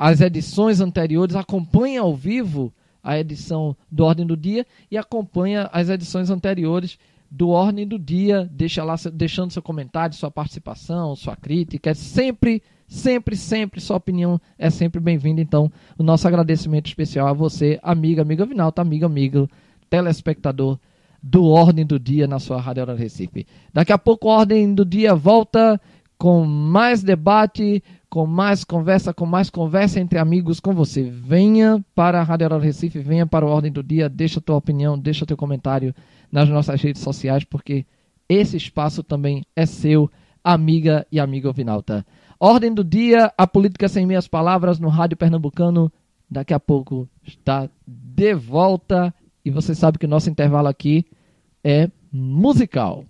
[0.00, 2.72] as edições anteriores, acompanha ao vivo
[3.04, 6.98] a edição do Ordem do Dia e acompanha as edições anteriores
[7.30, 12.62] do Ordem do Dia, deixa lá deixando seu comentário, sua participação, sua crítica, é sempre,
[12.88, 15.42] sempre, sempre sua opinião é sempre bem-vinda.
[15.42, 19.50] Então, o nosso agradecimento especial a você, amiga, amiga Vinalta, amiga, amigo,
[19.90, 20.78] telespectador
[21.22, 23.46] do Ordem do Dia na sua Rádio Hora Recife.
[23.70, 25.78] Daqui a pouco Ordem do Dia volta
[26.20, 31.02] com mais debate, com mais conversa, com mais conversa entre amigos com você.
[31.02, 34.98] Venha para a Rádio Hora Recife, venha para o Ordem do Dia, deixa tua opinião,
[34.98, 35.94] deixa teu comentário
[36.30, 37.86] nas nossas redes sociais, porque
[38.28, 40.10] esse espaço também é seu,
[40.44, 42.04] amiga e amigo Ovinalta.
[42.38, 45.90] Ordem do Dia, a política sem meias palavras no Rádio Pernambucano.
[46.30, 51.06] Daqui a pouco está de volta e você sabe que o nosso intervalo aqui
[51.64, 53.06] é musical.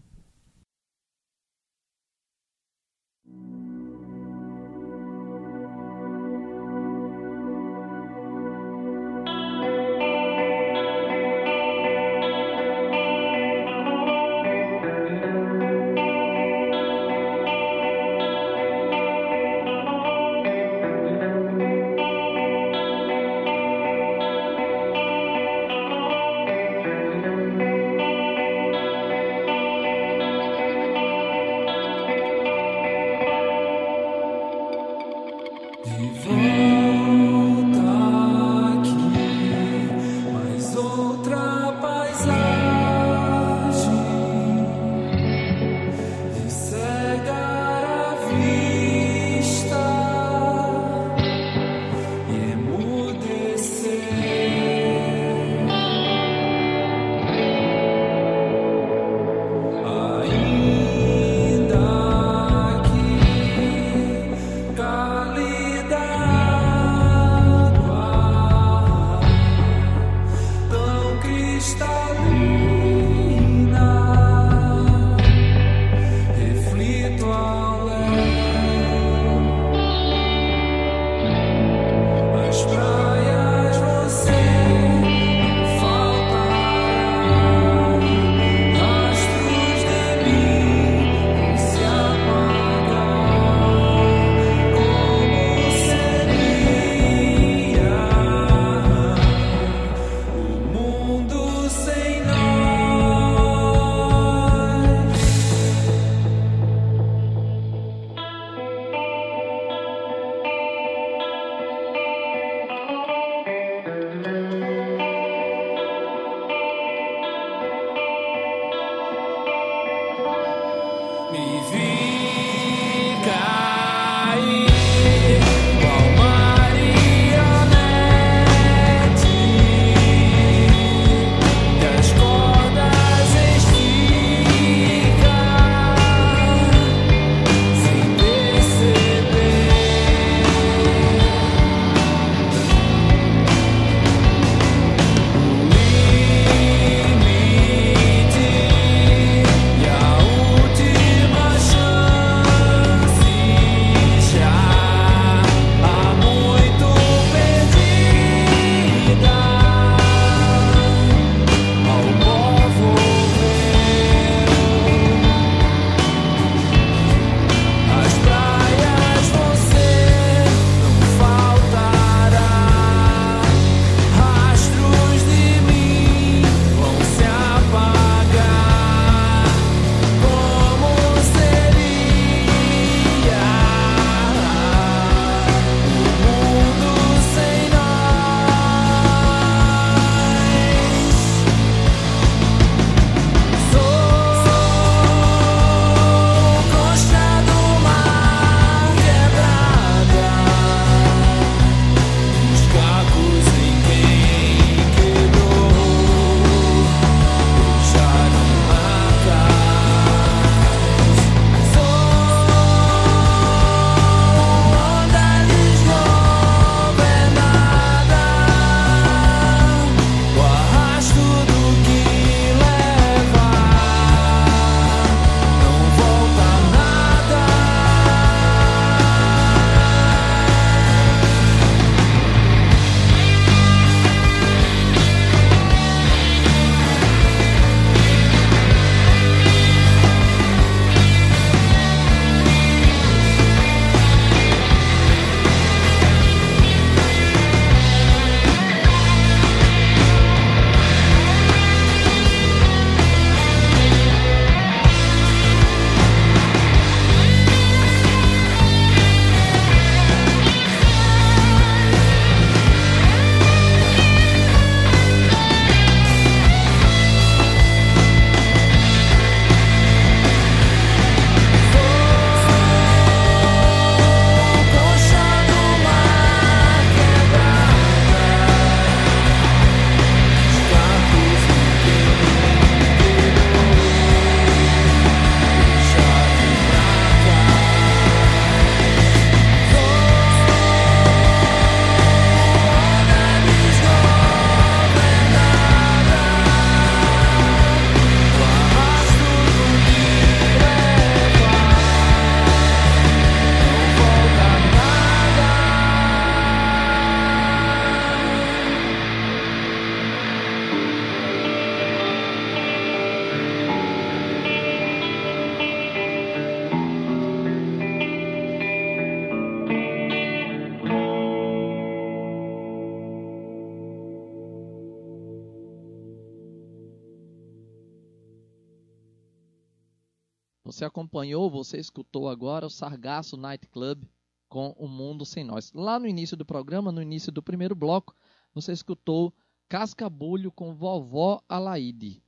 [330.81, 334.05] Você acompanhou, você escutou agora o Sargasso Night Club
[334.49, 335.71] com O Mundo Sem Nós.
[335.75, 338.15] Lá no início do programa, no início do primeiro bloco,
[338.55, 339.31] você escutou
[339.69, 342.23] Cascabulho com Vovó Alaide.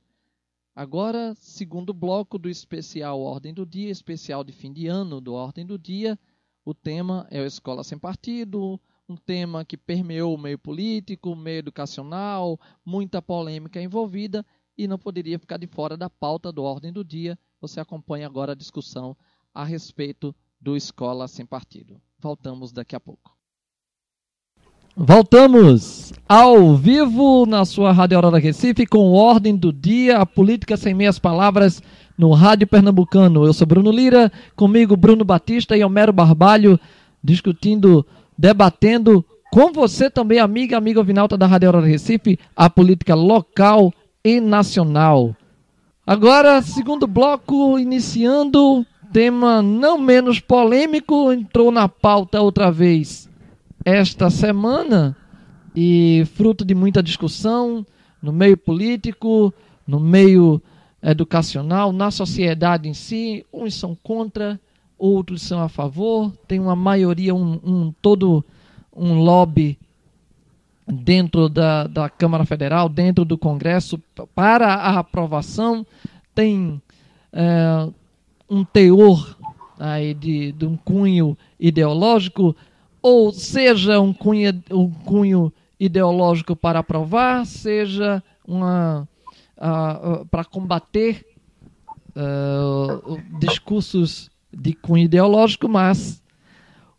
[0.75, 5.65] Agora, segundo bloco do especial Ordem do Dia, especial de fim de ano do Ordem
[5.65, 6.15] do Dia,
[6.63, 8.79] o tema é o Escola Sem Partido,
[9.09, 14.45] um tema que permeou o meio político, o meio educacional, muita polêmica envolvida
[14.77, 17.35] e não poderia ficar de fora da pauta do Ordem do Dia.
[17.63, 19.15] Você acompanha agora a discussão
[19.55, 21.95] a respeito do Escola Sem Partido.
[22.19, 23.31] Voltamos daqui a pouco.
[24.97, 30.93] Voltamos ao vivo na sua Rádio Aurora Recife com Ordem do Dia, a política sem
[30.93, 31.81] meias palavras
[32.17, 33.45] no Rádio Pernambucano.
[33.45, 36.77] Eu sou Bruno Lira, comigo Bruno Batista e Homero Barbalho,
[37.23, 38.05] discutindo,
[38.37, 44.41] debatendo com você também, amiga, amiga Vinalta da Rádio Aurora Recife, a política local e
[44.41, 45.33] nacional.
[46.05, 53.29] Agora, segundo bloco, iniciando, tema não menos polêmico, entrou na pauta outra vez
[53.85, 55.15] esta semana
[55.73, 57.85] e fruto de muita discussão
[58.21, 59.53] no meio político,
[59.87, 60.61] no meio
[61.01, 63.45] educacional, na sociedade em si.
[63.53, 64.59] Uns são contra,
[64.97, 66.33] outros são a favor.
[66.45, 68.43] Tem uma maioria, um, um todo
[68.93, 69.79] um lobby
[70.87, 74.01] dentro da, da Câmara Federal, dentro do Congresso,
[74.35, 75.85] para a aprovação.
[76.35, 76.81] Tem
[77.31, 77.89] é,
[78.49, 79.37] um teor
[79.79, 82.55] aí de, de um cunho ideológico
[83.03, 89.05] ou seja um cunho, um cunho ideológico para aprovar, seja uma
[89.57, 91.25] uh, para combater
[92.15, 96.23] uh, discursos de cunho ideológico, mas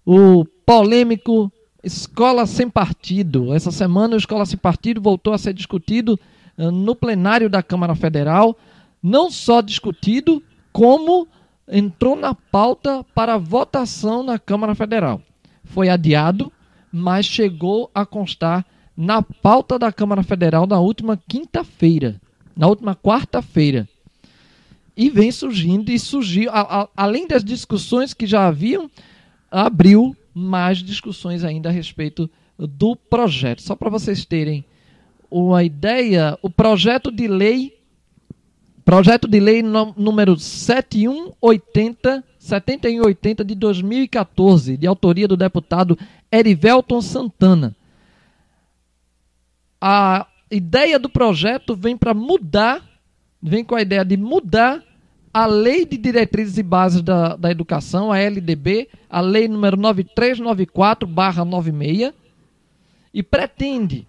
[0.05, 1.51] o polêmico
[1.85, 3.55] Escola Sem Partido.
[3.55, 6.19] Essa semana o Escola Sem Partido voltou a ser discutido
[6.57, 8.57] no plenário da Câmara Federal,
[9.03, 11.27] não só discutido, como
[11.69, 15.21] entrou na pauta para votação na Câmara Federal
[15.65, 16.53] foi adiado,
[16.93, 18.65] mas chegou a constar
[18.97, 22.21] na pauta da Câmara Federal na última quinta-feira,
[22.57, 23.89] na última quarta-feira.
[24.97, 28.89] E vem surgindo, e surgiu, a, a, além das discussões que já haviam,
[29.51, 32.29] abriu mais discussões ainda a respeito
[32.59, 33.63] do projeto.
[33.63, 34.65] Só para vocês terem
[35.31, 37.79] uma ideia, o projeto de lei,
[38.85, 45.99] projeto de lei número 7180 7180 de 2014, de autoria do deputado
[46.31, 47.75] Erivelton Santana.
[49.81, 52.85] A ideia do projeto vem para mudar,
[53.43, 54.85] vem com a ideia de mudar
[55.35, 62.15] a Lei de Diretrizes e Bases da, da Educação, a LDB, a Lei número 9394-96,
[63.13, 64.07] e pretende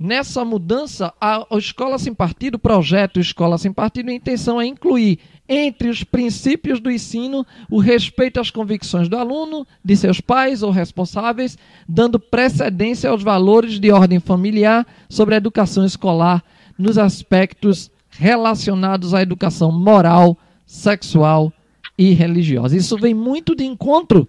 [0.00, 4.66] Nessa mudança, a, a Escola Sem Partido, o projeto Escola Sem Partido, a intenção é
[4.66, 5.18] incluir
[5.48, 10.70] entre os princípios do ensino o respeito às convicções do aluno, de seus pais ou
[10.70, 11.58] responsáveis,
[11.88, 16.44] dando precedência aos valores de ordem familiar sobre a educação escolar
[16.78, 21.50] nos aspectos relacionados à educação moral, sexual
[21.96, 22.76] e religiosa.
[22.76, 24.28] Isso vem muito de encontro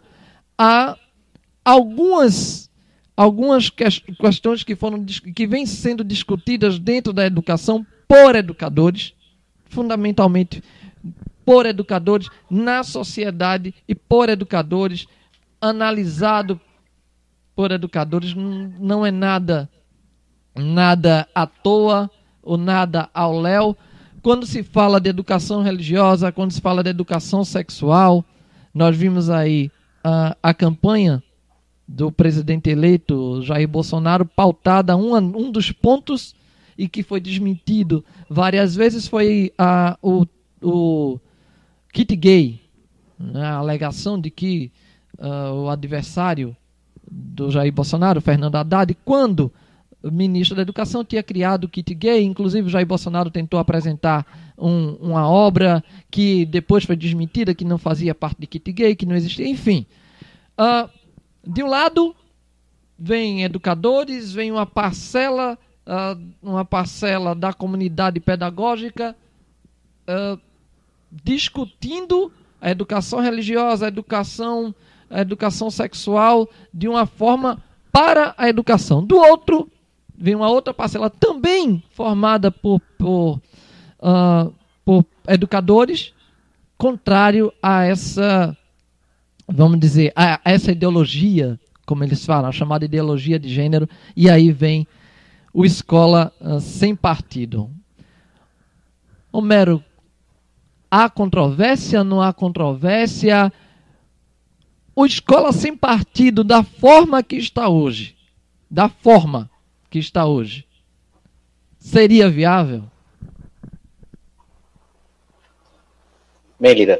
[0.57, 0.97] a
[1.63, 2.69] algumas
[3.15, 9.13] algumas questões que foram que vêm sendo discutidas dentro da educação por educadores,
[9.65, 10.63] fundamentalmente
[11.45, 15.05] por educadores na sociedade e por educadores,
[15.59, 16.61] analisado
[17.53, 19.69] por educadores, não é nada
[20.55, 22.09] nada à toa
[22.41, 23.75] ou nada ao léu.
[24.21, 28.23] Quando se fala de educação religiosa, quando se fala de educação sexual,
[28.73, 29.71] nós vimos aí
[30.03, 31.23] a, a campanha
[31.87, 36.35] do presidente eleito Jair Bolsonaro, pautada um, um dos pontos
[36.77, 38.05] e que foi desmentido.
[38.29, 40.25] Várias vezes foi a, o,
[40.61, 41.19] o
[41.91, 42.61] kit gay,
[43.17, 44.71] né, a alegação de que
[45.17, 46.55] uh, o adversário
[47.09, 49.51] do Jair Bolsonaro, Fernando Haddad, quando
[50.03, 54.25] ministro da Educação tinha criado o kit gay, inclusive Jair Bolsonaro tentou apresentar
[54.57, 59.05] um, uma obra que depois foi desmentida, que não fazia parte de kit gay, que
[59.05, 59.85] não existia, enfim.
[60.57, 60.89] Uh,
[61.45, 62.15] de um lado,
[62.97, 69.15] vem educadores, vem uma parcela, uh, uma parcela da comunidade pedagógica
[70.07, 70.39] uh,
[71.11, 72.31] discutindo
[72.61, 74.73] a educação religiosa, a educação,
[75.09, 79.03] a educação sexual de uma forma para a educação.
[79.03, 79.69] Do outro,
[80.19, 83.41] vem uma outra parcela também formada por, por,
[83.99, 84.53] uh,
[84.83, 86.13] por educadores,
[86.77, 88.55] contrário a essa
[89.47, 94.51] vamos dizer, a, essa ideologia, como eles falam, a chamada ideologia de gênero, e aí
[94.51, 94.85] vem
[95.51, 97.71] o escola uh, sem partido.
[99.31, 99.83] Homero,
[100.91, 103.53] Há controvérsia, não há controvérsia?
[104.95, 108.15] O escola sem partido, da forma que está hoje,
[108.69, 109.49] da forma
[109.89, 110.65] que está hoje,
[111.79, 112.83] seria viável?
[116.59, 116.99] Melida,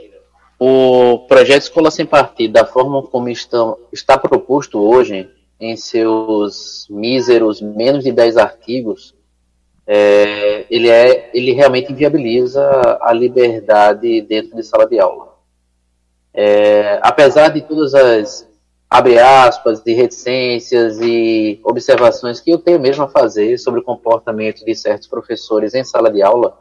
[0.58, 5.30] o projeto Escola Sem Partido, da forma como estão, está proposto hoje,
[5.60, 9.14] em seus míseros menos de 10 artigos,
[9.86, 12.62] é, ele, é, ele realmente inviabiliza
[13.02, 15.36] a liberdade dentro de sala de aula.
[16.34, 18.49] É, apesar de todas as,
[18.90, 24.66] abre aspas, de reticências e observações que eu tenho mesmo a fazer sobre o comportamento
[24.66, 26.58] de certos professores em sala de aula,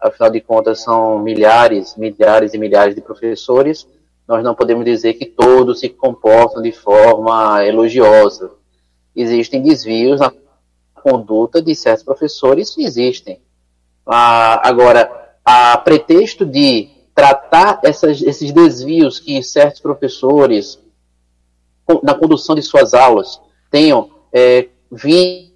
[0.00, 3.86] afinal de contas são milhares, milhares e milhares de professores,
[4.26, 8.50] nós não podemos dizer que todos se comportam de forma elogiosa.
[9.14, 10.32] Existem desvios na
[10.94, 13.42] conduta de certos professores, existem.
[14.06, 20.81] Ah, agora, a pretexto de tratar essas, esses desvios que certos professores,
[22.02, 23.40] na condução de suas aulas,
[23.70, 25.52] tenham é, vindo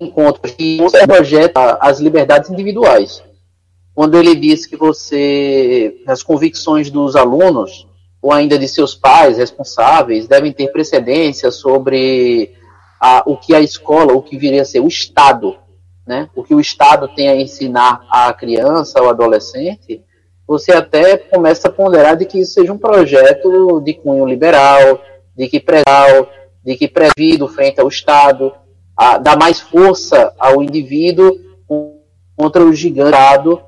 [0.00, 3.22] encontros que projeta as liberdades individuais.
[3.94, 7.87] Quando ele diz que você, as convicções dos alunos,
[8.20, 12.52] ou ainda de seus pais responsáveis, devem ter precedência sobre
[13.00, 15.56] a, o que a escola, o que viria a ser o Estado,
[16.06, 16.28] né?
[16.34, 20.02] o que o Estado tem a ensinar à criança ou adolescente,
[20.46, 25.00] você até começa a ponderar de que isso seja um projeto de cunho liberal,
[25.36, 26.28] de que preval,
[26.64, 28.52] de que prevido frente ao Estado,
[28.96, 31.38] a, dá mais força ao indivíduo
[32.34, 33.60] contra o gigantado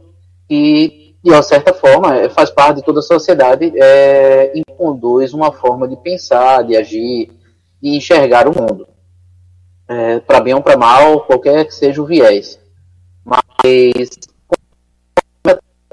[0.48, 5.34] que, de uma certa forma, é, faz parte de toda a sociedade é, e conduz
[5.34, 7.30] uma forma de pensar, de agir
[7.82, 8.88] e enxergar o mundo.
[9.88, 12.58] É, para bem ou para mal, qualquer que seja o viés.
[13.24, 14.10] Mas,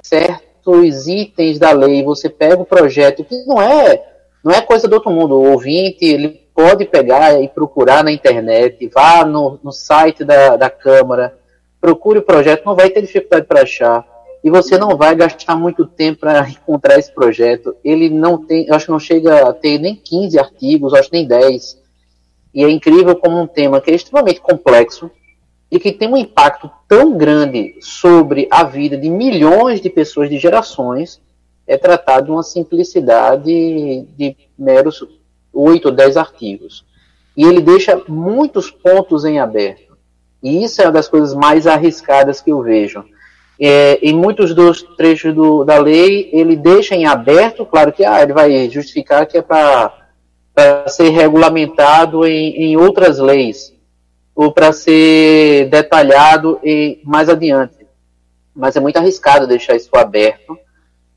[0.02, 4.04] certo os itens da lei, você pega o projeto, que não é,
[4.44, 5.36] não é coisa do outro mundo.
[5.36, 10.70] O ouvinte, ele pode pegar e procurar na internet, vá no, no site da, da
[10.70, 11.38] Câmara,
[11.80, 14.06] procure o projeto, não vai ter dificuldade para achar.
[14.48, 17.76] E você não vai gastar muito tempo para encontrar esse projeto.
[17.84, 21.28] Ele não tem, eu acho que não chega a ter nem 15 artigos, acho nem
[21.28, 21.78] 10.
[22.54, 25.12] E é incrível como um tema que é extremamente complexo,
[25.70, 30.38] e que tem um impacto tão grande sobre a vida de milhões de pessoas, de
[30.38, 31.22] gerações,
[31.68, 33.52] é tratado uma simplicidade
[34.18, 35.06] de meros
[35.52, 36.86] oito ou dez artigos.
[37.36, 39.98] E ele deixa muitos pontos em aberto.
[40.42, 43.04] E isso é uma das coisas mais arriscadas que eu vejo.
[43.60, 48.22] É, em muitos dos trechos do, da lei, ele deixa em aberto, claro que ah,
[48.22, 53.76] ele vai justificar que é para ser regulamentado em, em outras leis
[54.36, 57.88] ou para ser detalhado e mais adiante.
[58.56, 60.56] Mas é muito arriscado deixar isso aberto.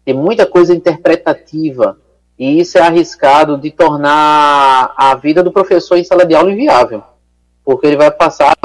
[0.02, 1.98] Tem muita coisa interpretativa
[2.38, 7.02] e isso é arriscado de tornar a vida do professor em sala de aula inviável,
[7.62, 8.56] porque ele vai passar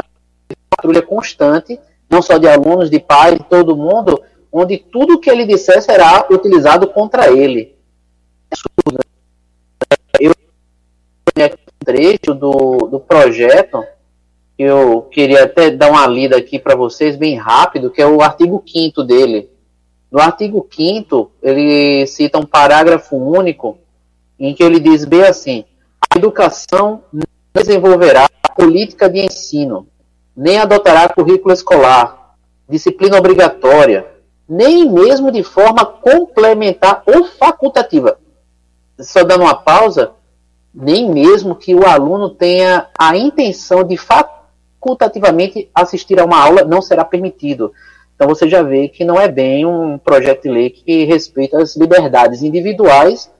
[0.69, 1.78] patrulha constante,
[2.10, 6.28] não só de alunos, de pais, de todo mundo, onde tudo que ele disser será
[6.30, 7.76] utilizado contra ele.
[10.20, 10.32] Eu
[11.41, 13.84] um trecho do, do projeto
[14.58, 18.64] eu queria até dar uma lida aqui para vocês bem rápido, que é o artigo
[18.66, 19.49] 5 dele.
[20.10, 23.78] No artigo 5 ele cita um parágrafo único
[24.39, 25.66] em que ele diz bem assim:
[26.10, 27.03] a educação
[27.53, 29.88] desenvolverá política de ensino,
[30.36, 32.36] nem adotará currículo escolar,
[32.68, 34.06] disciplina obrigatória,
[34.48, 38.18] nem mesmo de forma complementar ou facultativa.
[39.00, 40.12] Só dando uma pausa,
[40.74, 46.82] nem mesmo que o aluno tenha a intenção de facultativamente assistir a uma aula não
[46.82, 47.72] será permitido.
[48.16, 51.76] Então você já vê que não é bem um projeto de lei que respeita as
[51.76, 53.32] liberdades individuais,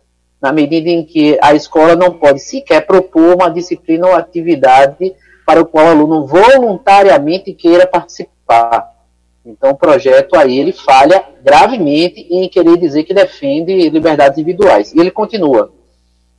[0.42, 5.16] na medida em que a escola não pode sequer propor uma disciplina ou atividade
[5.46, 8.96] para o qual o aluno voluntariamente queira participar.
[9.46, 14.92] Então o projeto aí ele falha gravemente em querer dizer que defende liberdades individuais.
[14.94, 15.72] E ele continua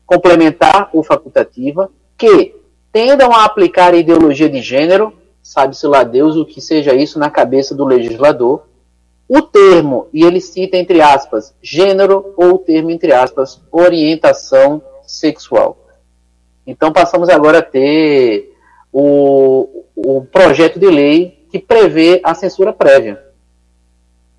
[0.05, 2.55] complementar ou facultativa que
[2.93, 7.29] tendam a aplicar a ideologia de gênero, sabe-se lá Deus o que seja isso na
[7.29, 8.67] cabeça do legislador,
[9.29, 15.77] o termo, e ele cita entre aspas, gênero ou o termo entre aspas, orientação sexual.
[16.67, 18.56] Então passamos agora a ter
[18.99, 23.22] o, o projeto de lei que prevê a censura prévia.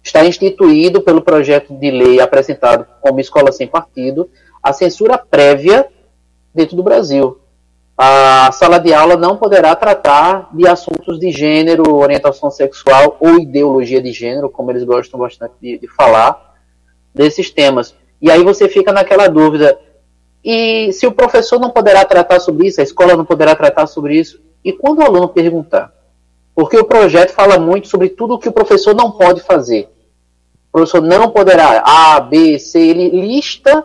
[0.01, 4.27] está instituído pelo projeto de lei apresentado como Escola Sem Partido
[4.63, 5.87] a censura prévia
[6.55, 7.37] dentro do Brasil.
[7.95, 14.01] A sala de aula não poderá tratar de assuntos de gênero, orientação sexual ou ideologia
[14.01, 16.55] de gênero, como eles gostam bastante de, de falar,
[17.13, 17.93] desses temas.
[18.19, 19.79] E aí você fica naquela dúvida:
[20.43, 24.17] e se o professor não poderá tratar sobre isso, a escola não poderá tratar sobre
[24.17, 25.93] isso, e quando o aluno perguntar?
[26.53, 29.89] Porque o projeto fala muito sobre tudo o que o professor não pode fazer.
[30.67, 33.81] O professor não poderá A, B, C, ele lista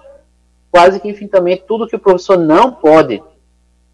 [0.72, 3.22] quase que infinitamente tudo que o professor não pode.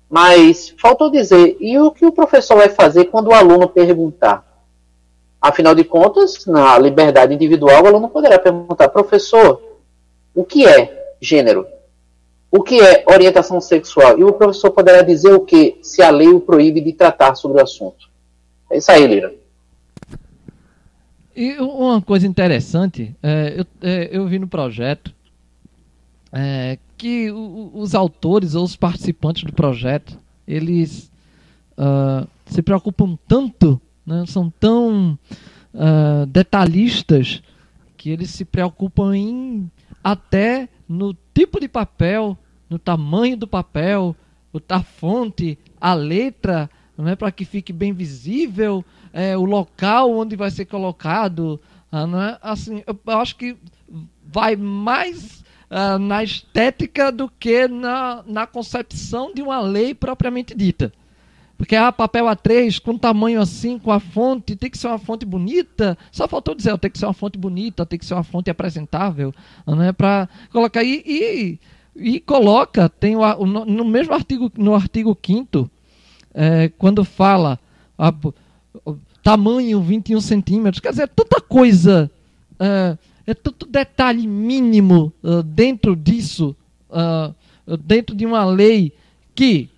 [0.08, 4.42] Mas faltou dizer, e o que o professor vai fazer quando o aluno perguntar?
[5.42, 9.60] Afinal de contas, na liberdade individual, o aluno poderá perguntar, professor,
[10.34, 11.66] o que é gênero?
[12.50, 14.18] O que é orientação sexual?
[14.18, 17.60] E o professor poderá dizer o que se a lei o proíbe de tratar sobre
[17.60, 18.08] o assunto.
[18.70, 19.34] É isso aí, Lira.
[21.36, 25.14] E uma coisa interessante, é, eu, é, eu vi no projeto
[26.32, 31.10] é, que o, os autores ou os participantes do projeto, eles
[31.78, 35.18] uh, se preocupam tanto, né, são tão
[35.72, 37.42] uh, detalhistas,
[37.96, 39.70] que eles se preocupam em
[40.02, 42.36] até no tipo de papel,
[42.68, 44.16] no tamanho do papel,
[44.68, 50.34] a fonte, a letra, não é para que fique bem visível, é, o local onde
[50.34, 51.60] vai ser colocado,
[51.90, 52.38] ah, não é?
[52.42, 53.56] assim, eu, eu acho que
[54.24, 60.92] vai mais uh, na estética do que na, na concepção de uma lei propriamente dita.
[61.58, 65.26] Porque ah, papel A3 com tamanho assim, com a fonte, tem que ser uma fonte
[65.26, 65.98] bonita.
[66.12, 69.34] Só faltou dizer, tem que ser uma fonte bonita, tem que ser uma fonte apresentável,
[69.66, 71.58] né, para colocar e, e,
[71.96, 75.68] e, coloca, tem o, no mesmo artigo, no artigo 5
[76.32, 77.58] é, quando fala
[77.98, 78.14] a,
[79.20, 82.08] tamanho 21 centímetros, quer dizer, tanta coisa
[82.60, 82.96] é,
[83.26, 86.56] é tanto detalhe mínimo uh, dentro disso,
[86.88, 87.34] uh,
[87.78, 88.92] dentro de uma lei
[89.34, 89.68] que,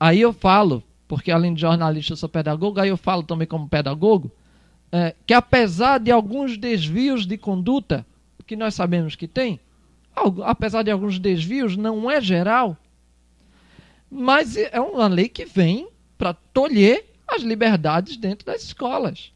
[0.00, 3.68] aí eu falo, porque além de jornalista eu sou pedagogo, aí eu falo também como
[3.68, 4.30] pedagogo,
[4.90, 8.06] é, que apesar de alguns desvios de conduta,
[8.46, 9.58] que nós sabemos que tem,
[10.44, 12.76] apesar de alguns desvios, não é geral,
[14.10, 19.32] mas é uma lei que vem para tolher as liberdades dentro das escolas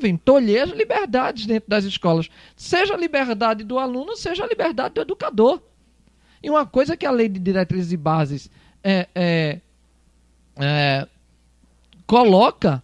[0.00, 2.28] vem tolher as liberdades dentro das escolas.
[2.56, 5.60] Seja a liberdade do aluno, seja a liberdade do educador.
[6.42, 8.50] E uma coisa que a lei de diretrizes e bases
[8.82, 9.60] é, é,
[10.60, 11.06] é,
[12.06, 12.82] coloca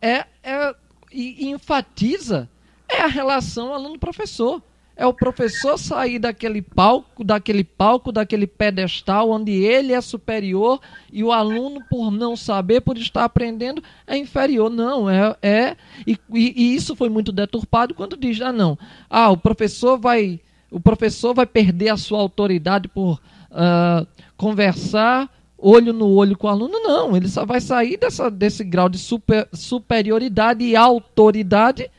[0.00, 0.74] é, é,
[1.12, 2.48] e enfatiza
[2.88, 4.62] é a relação aluno-professor
[4.98, 10.80] é o professor sair daquele palco, daquele palco, daquele pedestal onde ele é superior
[11.12, 14.68] e o aluno, por não saber, por estar aprendendo, é inferior.
[14.68, 15.36] Não, é.
[15.40, 18.76] é e, e isso foi muito deturpado quando diz: ah, não,
[19.08, 20.40] ah, o professor vai.
[20.68, 23.20] O professor vai perder a sua autoridade por
[23.52, 24.06] uh,
[24.36, 26.78] conversar olho no olho com o aluno.
[26.80, 31.90] Não, ele só vai sair dessa, desse grau de super, superioridade e autoridade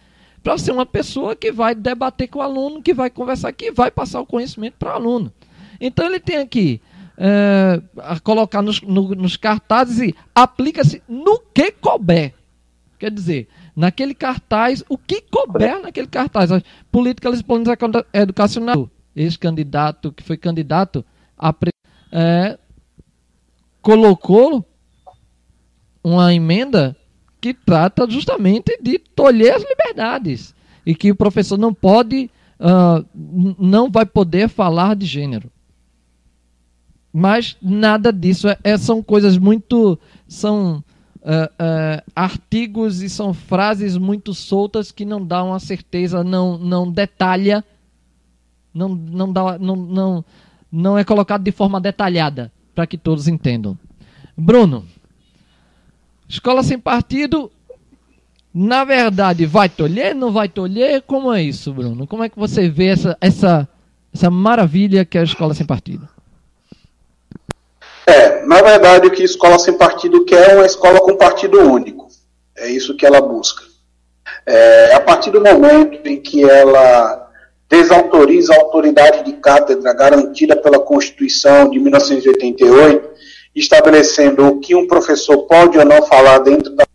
[0.41, 3.91] para ser uma pessoa que vai debater com o aluno, que vai conversar, que vai
[3.91, 5.33] passar o conhecimento para o aluno.
[5.79, 6.81] Então ele tem aqui
[7.17, 7.81] é,
[8.23, 12.33] colocar nos, no, nos cartazes e aplica-se no que couber.
[12.97, 16.51] Quer dizer, naquele cartaz, o que couber naquele cartaz.
[16.51, 16.61] A
[16.91, 17.29] política
[18.13, 21.05] educacional, esse candidato que foi candidato
[21.37, 21.53] a
[22.11, 22.57] é,
[23.81, 24.65] colocou
[26.03, 26.95] uma emenda
[27.41, 30.53] que trata justamente de tolher as liberdades
[30.85, 32.29] e que o professor não pode,
[32.59, 33.05] uh,
[33.57, 35.49] não vai poder falar de gênero.
[37.11, 39.97] Mas nada disso é, é são coisas muito,
[40.27, 40.83] são
[41.21, 46.91] uh, uh, artigos e são frases muito soltas que não dão a certeza, não, não
[46.91, 47.63] detalha,
[48.73, 50.25] não, não, dá, não, não,
[50.71, 53.77] não é colocado de forma detalhada para que todos entendam.
[54.37, 54.85] Bruno.
[56.29, 57.51] Escola sem partido,
[58.53, 61.01] na verdade, vai tolher, não vai tolher?
[61.01, 62.07] Como é isso, Bruno?
[62.07, 63.67] Como é que você vê essa, essa,
[64.13, 66.07] essa maravilha que é a escola sem partido?
[68.07, 71.59] É, na verdade, o que a escola sem partido quer é uma escola com partido
[71.59, 72.07] único.
[72.55, 73.65] É isso que ela busca.
[74.45, 77.28] É, a partir do momento em que ela
[77.69, 83.09] desautoriza a autoridade de cátedra garantida pela Constituição de 1988,
[83.55, 86.85] estabelecendo o que um professor pode ou não falar dentro da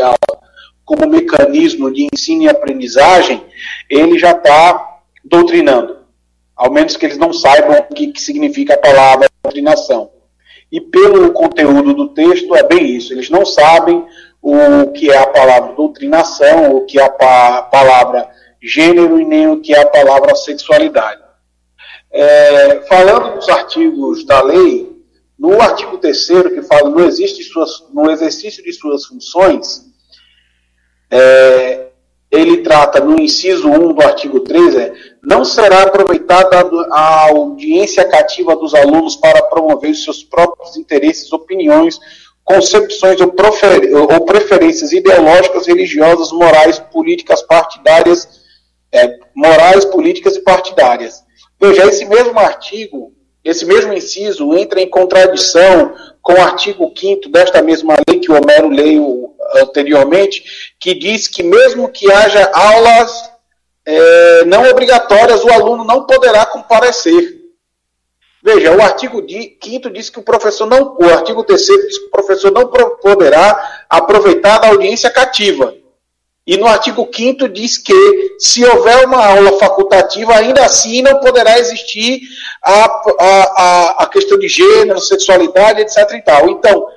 [0.00, 0.42] aula
[0.84, 3.44] como mecanismo de ensino e aprendizagem,
[3.88, 5.98] ele já está doutrinando.
[6.56, 10.10] Ao menos que eles não saibam o que, que significa a palavra doutrinação.
[10.70, 13.12] E pelo conteúdo do texto é bem isso.
[13.12, 14.04] Eles não sabem
[14.40, 18.28] o que é a palavra doutrinação, o que é a palavra
[18.62, 21.20] gênero e nem o que é a palavra sexualidade.
[22.10, 24.92] É, falando dos artigos da lei,
[25.38, 29.86] no artigo 3 que fala no, existe suas, no exercício de suas funções,
[31.10, 31.88] é,
[32.30, 36.56] ele trata no inciso 1 do artigo 13, é, não será aproveitada
[36.90, 41.98] a audiência cativa dos alunos para promover os seus próprios interesses, opiniões,
[42.44, 43.32] concepções ou,
[44.12, 48.41] ou preferências ideológicas, religiosas, morais, políticas, partidárias,
[48.92, 51.22] é, morais, políticas e partidárias.
[51.60, 53.12] Veja, esse mesmo artigo
[53.44, 58.36] esse mesmo inciso entra em contradição com o artigo 5 desta mesma lei que o
[58.36, 63.30] Homero leu anteriormente, que diz que mesmo que haja aulas
[63.84, 67.42] é, não obrigatórias, o aluno não poderá comparecer.
[68.44, 72.10] Veja, o artigo 5 diz que o professor não, o artigo 3 diz que o
[72.10, 75.74] professor não poderá aproveitar da audiência cativa.
[76.44, 81.58] E no artigo 5 diz que, se houver uma aula facultativa, ainda assim não poderá
[81.58, 82.20] existir
[82.64, 82.84] a,
[83.20, 85.98] a, a, questão de gênero, sexualidade, etc.
[86.14, 86.48] E tal.
[86.48, 86.88] Então,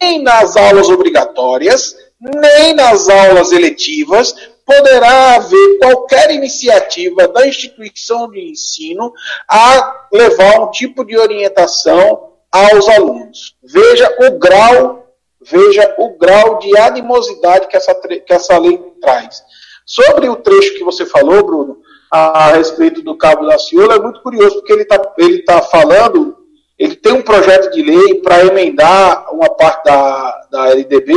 [0.00, 4.34] nem nas aulas obrigatórias, nem nas aulas eletivas,
[4.66, 9.12] poderá haver qualquer iniciativa da instituição de ensino
[9.48, 13.56] a levar um tipo de orientação aos alunos.
[13.62, 15.03] Veja o grau
[15.46, 19.42] Veja o grau de animosidade que essa, que essa lei traz.
[19.86, 21.78] Sobre o trecho que você falou, Bruno,
[22.10, 26.36] a, respeito do Cabo da Ciola, é muito curioso, porque ele está ele tá falando,
[26.78, 31.12] ele tem um projeto de lei para emendar uma parte da, da LDB,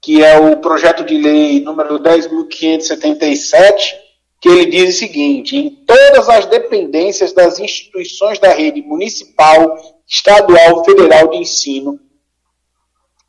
[0.00, 3.94] que é o projeto de lei número 10.577,
[4.40, 9.76] que ele diz o seguinte: em todas as dependências das instituições da rede municipal,
[10.08, 12.00] estadual, federal de ensino,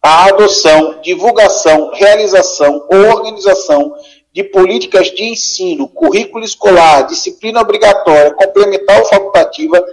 [0.02, 3.94] a adoção, divulgação, realização ou organização
[4.34, 9.84] de políticas de ensino, currículo escolar, disciplina obrigatória, complementar ou facultativa,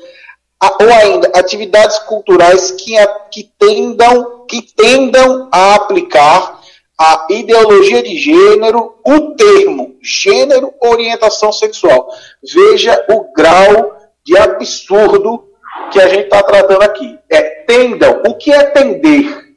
[0.80, 2.94] ou ainda atividades culturais que,
[3.30, 6.58] que, tendam, que tendam a aplicar
[6.98, 12.08] a ideologia de gênero, o termo gênero orientação sexual.
[12.42, 15.44] Veja o grau de absurdo
[15.92, 17.16] que a gente está tratando aqui.
[17.30, 18.22] É tendam.
[18.26, 19.47] O que é tender?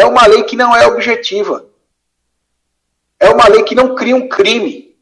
[0.00, 1.66] É uma lei que não é objetiva.
[3.18, 4.96] É uma lei que não cria um crime.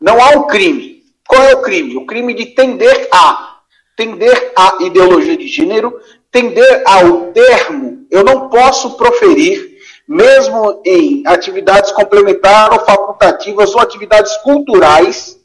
[0.00, 1.02] Não há um crime.
[1.26, 1.96] Qual é o crime?
[1.96, 3.58] O crime de tender a.
[3.96, 6.00] Tender a ideologia de gênero,
[6.30, 8.06] tender ao termo.
[8.12, 9.76] Eu não posso proferir,
[10.06, 15.36] mesmo em atividades complementares ou facultativas ou atividades culturais,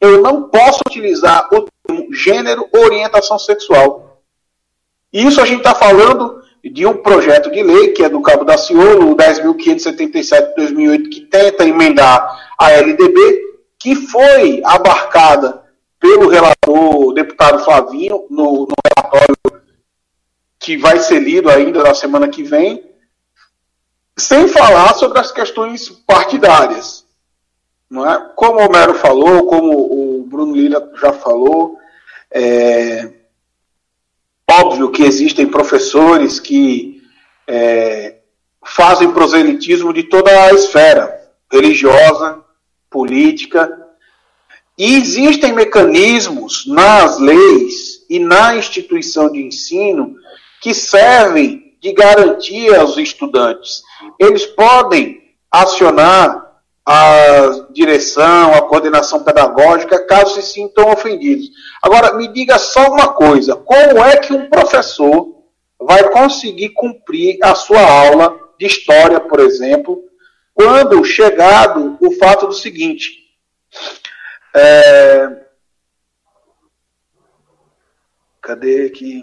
[0.00, 4.20] eu não posso utilizar o termo gênero ou orientação sexual.
[5.12, 8.44] E isso a gente está falando de um projeto de lei, que é do Cabo
[8.44, 13.40] da Ciolo, o 10.577 de 2008, que tenta emendar a LDB,
[13.78, 15.62] que foi abarcada
[15.98, 19.36] pelo relator, deputado Flavinho, no, no relatório
[20.58, 22.88] que vai ser lido ainda na semana que vem,
[24.16, 27.04] sem falar sobre as questões partidárias.
[27.90, 28.30] Não é?
[28.36, 31.76] Como o Homero falou, como o Bruno Lira já falou,
[32.30, 33.10] é,
[34.60, 37.00] Óbvio que existem professores que
[37.46, 38.16] é,
[38.64, 41.20] fazem proselitismo de toda a esfera
[41.50, 42.42] religiosa,
[42.90, 43.70] política,
[44.76, 50.16] e existem mecanismos nas leis e na instituição de ensino
[50.60, 53.82] que servem de garantia aos estudantes.
[54.18, 55.20] Eles podem
[55.50, 56.51] acionar
[56.84, 61.50] a direção, a coordenação pedagógica, caso se sintam ofendidos.
[61.80, 65.44] Agora, me diga só uma coisa: como é que um professor
[65.80, 70.02] vai conseguir cumprir a sua aula de história, por exemplo,
[70.54, 73.22] quando chegado o fato do seguinte?
[74.54, 75.42] É...
[78.40, 79.22] Cadê aqui?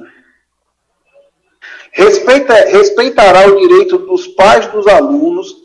[1.91, 5.58] Respeita, respeitará o direito dos pais dos alunos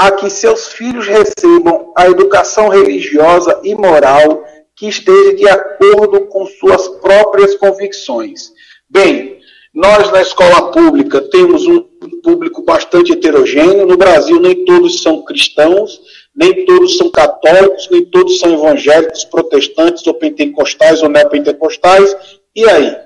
[0.00, 4.42] a que seus filhos recebam a educação religiosa e moral
[4.74, 8.50] que esteja de acordo com suas próprias convicções.
[8.88, 9.40] Bem,
[9.74, 11.82] nós na escola pública temos um
[12.24, 13.86] público bastante heterogêneo.
[13.86, 16.00] No Brasil, nem todos são cristãos,
[16.34, 22.16] nem todos são católicos, nem todos são evangélicos, protestantes, ou pentecostais, ou neopentecostais.
[22.56, 22.96] E aí?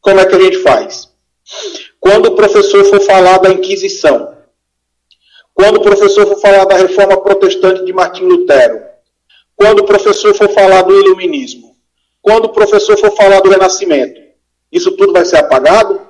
[0.00, 1.10] Como é que a gente faz?
[1.98, 4.38] Quando o professor for falar da Inquisição,
[5.60, 8.80] quando o professor for falar da reforma protestante de Martim Lutero,
[9.54, 11.76] quando o professor for falar do iluminismo,
[12.22, 14.18] quando o professor for falar do renascimento,
[14.72, 16.00] isso tudo vai ser apagado?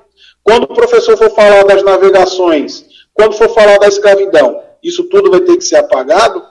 [0.41, 5.41] Quando o professor for falar das navegações, quando for falar da escravidão, isso tudo vai
[5.41, 6.41] ter que ser apagado?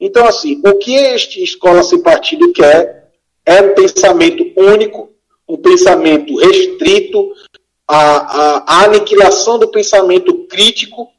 [0.00, 3.10] Então, assim, o que este Escola Sem Partido quer
[3.44, 5.10] é um pensamento único,
[5.46, 7.30] um pensamento restrito,
[7.86, 11.11] a, a, a aniquilação do pensamento crítico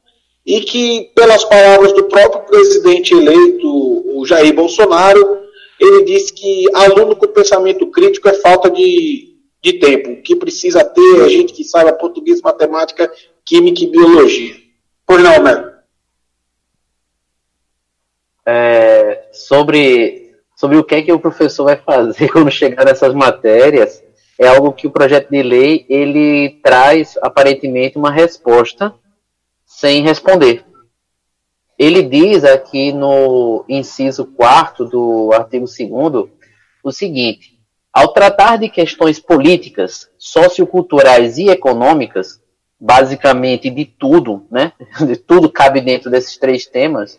[0.46, 5.38] e que, pelas palavras do próprio presidente eleito, o Jair Bolsonaro,
[5.80, 10.22] ele disse que aluno com pensamento crítico é falta de, de tempo.
[10.22, 13.10] Que precisa ter é gente que saiba português, matemática,
[13.44, 14.54] química e biologia.
[15.06, 15.72] Pois não, Melo?
[18.46, 24.04] É, sobre, sobre o que é que o professor vai fazer quando chegar nessas matérias,
[24.38, 28.94] é algo que o projeto de lei ele traz aparentemente uma resposta
[29.74, 30.64] sem responder.
[31.76, 36.30] Ele diz aqui no inciso 4 do artigo 2
[36.84, 37.58] o seguinte:
[37.92, 42.40] ao tratar de questões políticas, socioculturais e econômicas,
[42.78, 44.72] basicamente de tudo, né?
[45.04, 47.18] De tudo cabe dentro desses três temas,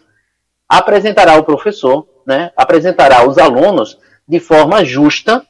[0.68, 2.54] apresentará o professor, né?
[2.56, 5.46] Apresentará os alunos de forma justa,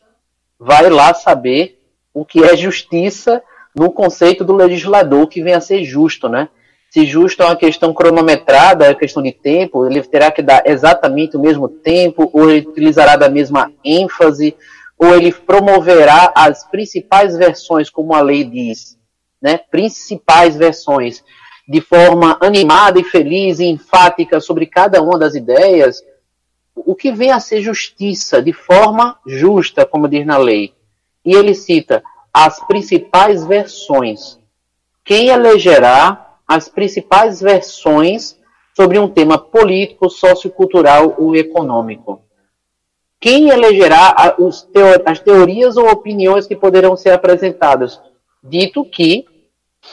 [0.59, 1.79] vai lá saber
[2.11, 3.43] o que é justiça
[3.75, 6.49] no conceito do legislador que vem a ser justo, né?
[6.95, 11.35] Se justo é uma questão cronometrada, uma questão de tempo, ele terá que dar exatamente
[11.35, 14.55] o mesmo tempo, ou ele utilizará da mesma ênfase,
[14.97, 18.97] ou ele promoverá as principais versões, como a lei diz,
[19.41, 19.57] né?
[19.69, 21.21] Principais versões,
[21.67, 26.01] de forma animada e feliz e enfática sobre cada uma das ideias,
[26.73, 30.73] o que vem a ser justiça, de forma justa, como diz na lei.
[31.25, 32.01] E ele cita
[32.33, 34.39] as principais versões.
[35.03, 38.37] Quem elegerá as principais versões
[38.75, 42.21] sobre um tema político, sociocultural ou econômico.
[43.19, 44.35] Quem elegerá
[45.05, 47.99] as teorias ou opiniões que poderão ser apresentadas?
[48.43, 49.25] Dito que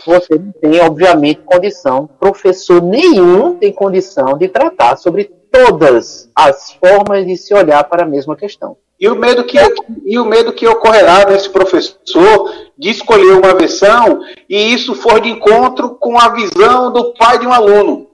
[0.04, 7.26] você não tem, obviamente, condição, professor nenhum tem condição de tratar sobre todas as formas
[7.26, 8.76] de se olhar para a mesma questão.
[9.02, 9.58] E o medo que,
[10.06, 15.28] e o medo que ocorrerá nesse professor de escolher uma versão e isso for de
[15.28, 18.06] encontro com a visão do pai de um aluno.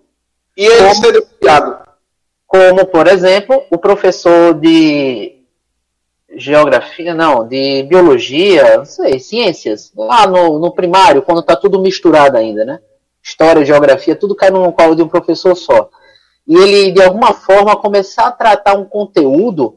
[0.56, 1.78] E ele como, ser desafiado.
[2.46, 5.42] Como, por exemplo, o professor de
[6.34, 12.38] geografia, não, de biologia, não sei, ciências, lá no, no primário, quando está tudo misturado
[12.38, 12.80] ainda, né?
[13.22, 15.90] História, geografia, tudo cai no colo de um professor só.
[16.46, 19.76] E ele, de alguma forma, começar a tratar um conteúdo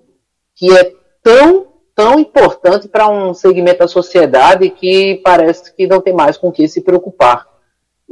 [0.56, 6.14] que é tão, tão importante para um segmento da sociedade que parece que não tem
[6.14, 7.48] mais com que se preocupar.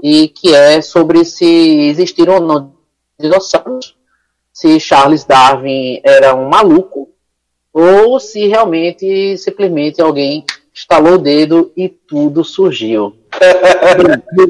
[0.02, 2.74] E que é sobre se existiram ou não
[3.20, 3.98] dinossauros,
[4.54, 7.10] se Charles Darwin era um maluco,
[7.74, 13.16] ou se realmente simplesmente alguém estalou o dedo e tudo surgiu.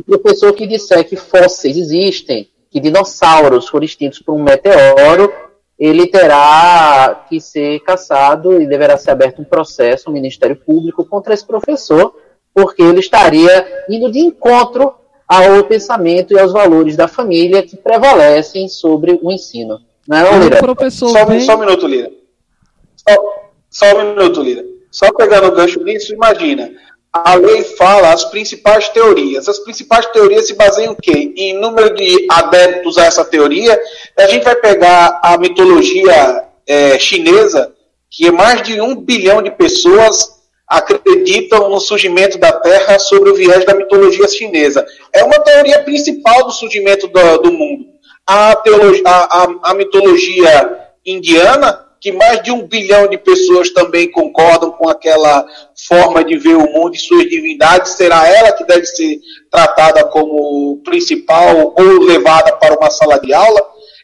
[0.08, 5.32] o professor que disser que fósseis existem, que dinossauros foram extintos por um meteoro,
[5.80, 11.34] ele terá que ser caçado e deverá ser aberto um processo, um Ministério Público, contra
[11.34, 12.14] esse professor,
[12.54, 14.94] porque ele estaria indo de encontro
[15.28, 19.80] ao pensamento e aos valores da família que prevalecem sobre o ensino.
[20.08, 20.58] Não é, Lira?
[20.58, 21.40] Professor só, vem...
[21.40, 22.12] só um minuto, Lira.
[22.98, 23.16] Só,
[23.70, 24.66] só um minuto, Lira.
[24.92, 26.72] Só pegando o gancho nisso, imagina
[27.12, 29.50] a lei fala as principais teorias.
[29.50, 31.34] As principais teorias se baseiam em quê?
[31.36, 33.80] Em número de adeptos a essa teoria.
[34.18, 37.74] A gente vai pegar a mitologia é, chinesa,
[38.10, 43.66] que mais de um bilhão de pessoas acreditam no surgimento da Terra sobre o viés
[43.66, 44.86] da mitologia chinesa.
[45.12, 47.86] É uma teoria principal do surgimento do, do mundo.
[48.26, 48.58] A, a,
[49.06, 55.46] a, a mitologia indiana que mais de um bilhão de pessoas também concordam com aquela
[55.88, 59.20] forma de ver o mundo e suas divindades, será ela que deve ser
[59.52, 63.62] tratada como principal ou levada para uma sala de aula?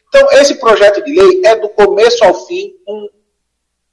[0.08, 3.08] Então, esse projeto de lei é do começo ao fim um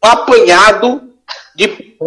[0.02, 1.14] apanhado
[1.56, 1.68] de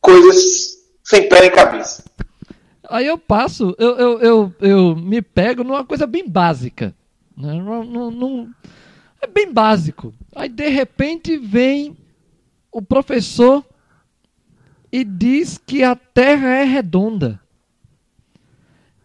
[0.00, 2.04] coisas sem pé nem cabeça.
[2.88, 6.94] Aí eu passo, eu, eu, eu, eu me pego numa coisa bem básica.
[7.36, 7.54] Né?
[7.54, 8.48] Não, não, não
[9.22, 10.12] é bem básico.
[10.34, 11.96] Aí de repente vem
[12.70, 13.64] o professor
[14.90, 17.40] e diz que a Terra é redonda.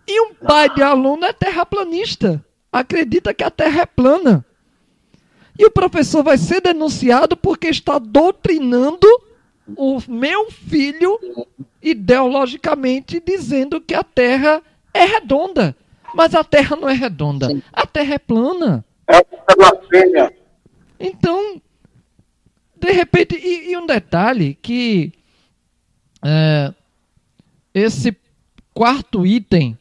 [0.07, 2.43] E um pai de aluno é terraplanista.
[2.71, 4.43] Acredita que a Terra é plana.
[5.57, 9.07] E o professor vai ser denunciado porque está doutrinando
[9.75, 11.19] o meu filho
[11.81, 14.61] ideologicamente dizendo que a Terra
[14.93, 15.75] é redonda.
[16.13, 17.49] Mas a Terra não é redonda.
[17.73, 18.85] A Terra é plana.
[19.07, 19.25] É
[19.57, 20.33] uma blasfêmia.
[20.99, 21.61] Então,
[22.79, 25.13] de repente, e, e um detalhe que
[26.23, 26.73] é,
[27.73, 28.15] esse
[28.73, 29.77] quarto item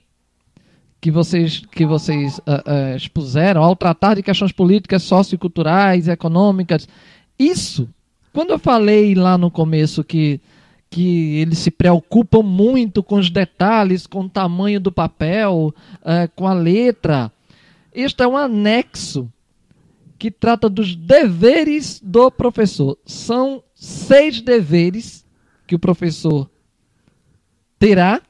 [1.01, 6.89] que vocês, que vocês uh, uh, expuseram ao tratar de questões políticas, socioculturais, econômicas.
[7.39, 7.89] Isso,
[8.32, 10.40] quando eu falei lá no começo que,
[10.90, 16.47] que eles se preocupam muito com os detalhes, com o tamanho do papel, uh, com
[16.47, 17.31] a letra,
[17.97, 19.32] este é um anexo
[20.18, 22.98] que trata dos deveres do professor.
[23.06, 25.24] São seis deveres
[25.66, 26.51] que o professor
[27.78, 28.20] terá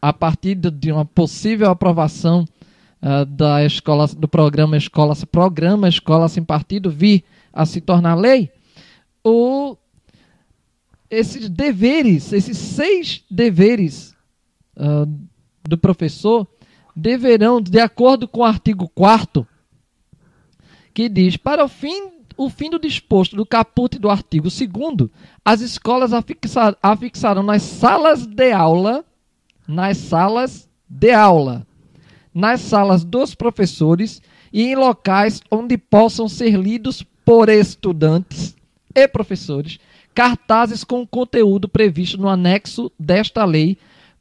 [0.00, 2.46] a partir de uma possível aprovação
[3.02, 8.50] uh, da escola, do programa Escola, programa Escola Sem Partido vir a se tornar lei,
[9.24, 9.74] o,
[11.10, 14.14] esses deveres, esses seis deveres
[14.76, 15.10] uh,
[15.64, 16.46] do professor,
[16.96, 19.46] deverão, de acordo com o artigo 4
[20.94, 25.10] que diz, para o fim o fim do disposto do caput do artigo 2
[25.44, 29.04] as escolas afixar, afixarão nas salas de aula,
[29.68, 31.66] nas salas de aula,
[32.34, 34.20] nas salas dos professores
[34.52, 38.56] e em locais onde possam ser lidos por estudantes
[38.94, 39.78] e professores
[40.14, 43.76] cartazes com o conteúdo previsto no anexo desta lei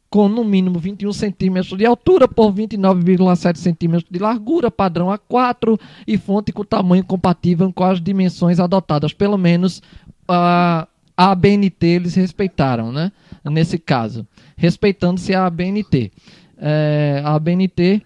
[0.09, 6.17] com no mínimo 21 centímetros de altura por 29,7 centímetros de largura, padrão A4 e
[6.17, 9.13] fonte com tamanho compatível com as dimensões adotadas.
[9.13, 9.81] Pelo menos
[10.27, 10.87] a,
[11.17, 13.11] ABNT eles respeitaram, né?
[13.43, 14.27] Nesse caso,
[14.57, 16.11] respeitando-se a ABNT.
[16.57, 18.01] É, a ABNT,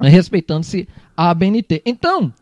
[0.00, 1.82] respeitando-se a ABNT.
[1.84, 2.32] Então,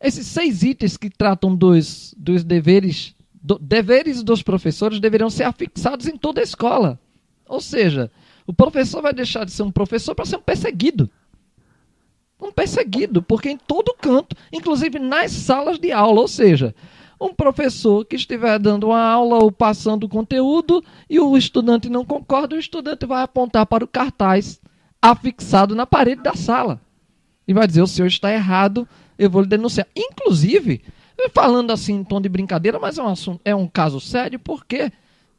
[0.00, 6.06] esses seis itens que tratam dos, dos deveres, do, deveres dos professores deveriam ser afixados
[6.06, 7.00] em toda a escola.
[7.48, 8.10] Ou seja,
[8.46, 11.10] o professor vai deixar de ser um professor para ser um perseguido.
[12.40, 16.74] Um perseguido, porque em todo canto, inclusive nas salas de aula, ou seja,
[17.20, 22.54] um professor que estiver dando uma aula ou passando conteúdo e o estudante não concorda,
[22.54, 24.60] o estudante vai apontar para o cartaz
[25.00, 26.80] afixado na parede da sala
[27.48, 28.86] e vai dizer: o senhor está errado,
[29.18, 29.86] eu vou lhe denunciar.
[29.96, 30.82] Inclusive,
[31.32, 34.92] falando assim em tom de brincadeira, mas é um, assunto, é um caso sério porque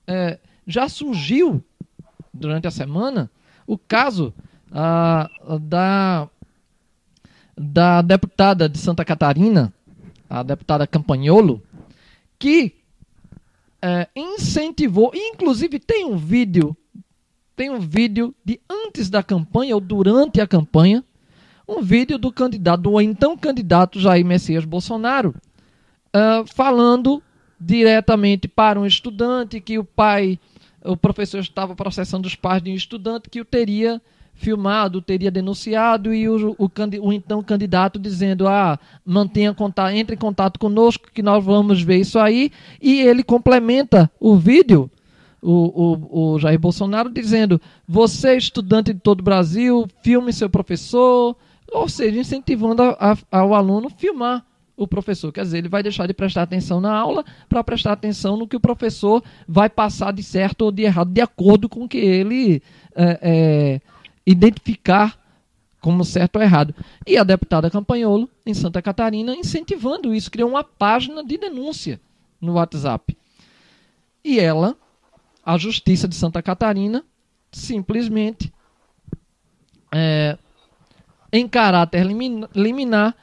[0.08, 1.64] é, já surgiu
[2.38, 3.30] durante a semana
[3.66, 4.34] o caso
[4.72, 6.30] ah, da,
[7.58, 9.74] da deputada de Santa Catarina,
[10.30, 11.62] a deputada Campanholo,
[12.40, 12.74] que
[13.82, 16.76] é, incentivou, inclusive tem um vídeo,
[17.56, 21.04] tem um vídeo de antes da campanha ou durante a campanha,
[21.68, 25.36] um vídeo do candidato, do então candidato Jair Messias Bolsonaro,
[26.16, 27.22] uh, falando
[27.60, 30.40] diretamente para um estudante que o pai
[30.84, 34.02] o professor estava processando os pais de um estudante que o teria
[34.38, 36.70] filmado, teria denunciado e o, o,
[37.02, 41.98] o, então candidato dizendo: ah, mantenha contato, entre em contato conosco que nós vamos ver
[41.98, 42.52] isso aí.
[42.82, 44.90] E ele complementa o vídeo,
[45.42, 51.36] o, o, Jair Bolsonaro, dizendo: você, estudante de todo o Brasil, filme seu professor,
[51.72, 54.46] ou seja, incentivando a, a, ao aluno filmar
[54.78, 55.34] o professor.
[55.34, 58.56] Quer dizer, ele vai deixar de prestar atenção na aula para prestar atenção no que
[58.56, 62.62] o professor vai passar de certo ou de errado, de acordo com o que ele
[62.96, 63.82] é, é,
[64.26, 65.18] identificar
[65.82, 66.76] como certo ou errado.
[67.08, 72.00] E a deputada Campanholo, em Santa Catarina, incentivando isso, criou uma página de denúncia
[72.40, 73.18] no WhatsApp.
[74.24, 74.76] E ela,
[75.44, 77.04] a Justiça de Santa Catarina,
[77.52, 78.54] simplesmente,
[79.92, 80.38] é,
[81.32, 83.16] em caráter liminar,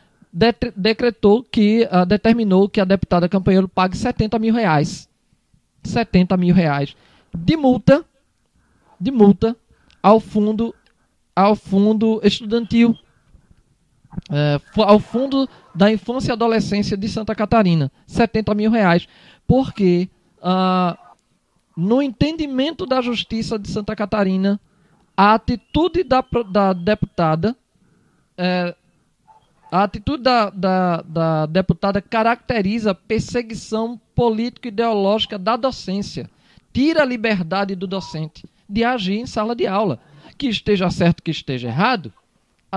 [0.76, 5.08] decretou que, uh, determinou que a deputada Campanheiro pague 70 mil reais.
[5.84, 6.96] 70 mil reais
[7.34, 8.04] de multa,
[9.00, 9.56] de multa
[10.02, 10.74] ao fundo,
[11.34, 12.96] ao fundo estudantil,
[14.30, 19.08] é, ao fundo da infância e adolescência de Santa Catarina, 70 mil reais,
[19.46, 20.08] porque
[20.38, 20.96] uh,
[21.76, 24.60] no entendimento da Justiça de Santa Catarina,
[25.16, 27.56] a atitude da, da deputada
[28.36, 28.74] é,
[29.74, 36.30] a atitude da, da, da deputada caracteriza perseguição político-ideológica da docência.
[36.72, 39.98] Tira a liberdade do docente de agir em sala de aula.
[40.38, 42.12] Que esteja certo, que esteja errado,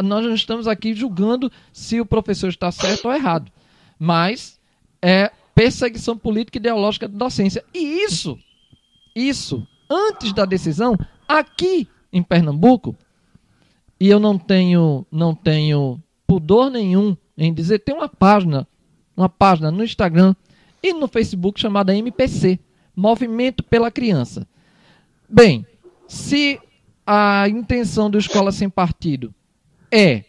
[0.03, 3.51] nós não estamos aqui julgando se o professor está certo ou errado.
[3.99, 4.59] Mas
[4.99, 7.63] é perseguição política e ideológica da docência.
[7.75, 8.39] E isso,
[9.15, 10.97] isso, antes da decisão,
[11.27, 12.95] aqui em Pernambuco,
[13.99, 18.67] e eu não tenho, não tenho pudor nenhum em dizer, tem uma página,
[19.15, 20.35] uma página no Instagram
[20.83, 22.59] e no Facebook chamada MPC,
[22.95, 24.47] Movimento pela Criança.
[25.29, 25.65] Bem,
[26.07, 26.59] se
[27.05, 29.33] a intenção do Escola Sem Partido
[29.91, 30.25] é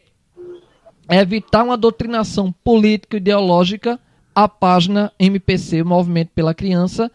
[1.11, 3.99] evitar uma doutrinação política e ideológica,
[4.35, 7.11] a página MPC, Movimento pela Criança,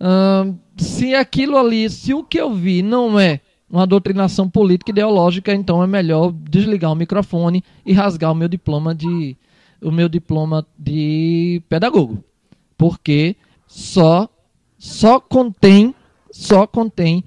[0.00, 5.54] hum, se aquilo ali, se o que eu vi não é uma doutrinação política ideológica,
[5.54, 9.36] então é melhor desligar o microfone e rasgar o meu diploma de
[9.82, 12.24] o meu diploma de pedagogo,
[12.78, 13.36] porque
[13.66, 14.28] só
[14.78, 15.94] só contém
[16.30, 17.24] só contém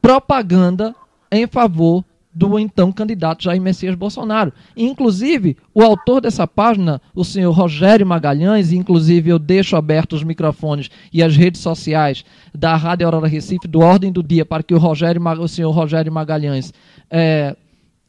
[0.00, 0.94] propaganda
[1.30, 2.04] em favor
[2.36, 4.52] do então candidato Jair Messias Bolsonaro.
[4.76, 10.90] Inclusive, o autor dessa página, o senhor Rogério Magalhães, inclusive eu deixo abertos os microfones
[11.10, 14.78] e as redes sociais da Rádio Aurora Recife, do Ordem do Dia, para que o,
[14.78, 16.74] Rogério, o senhor Rogério Magalhães
[17.10, 17.56] é,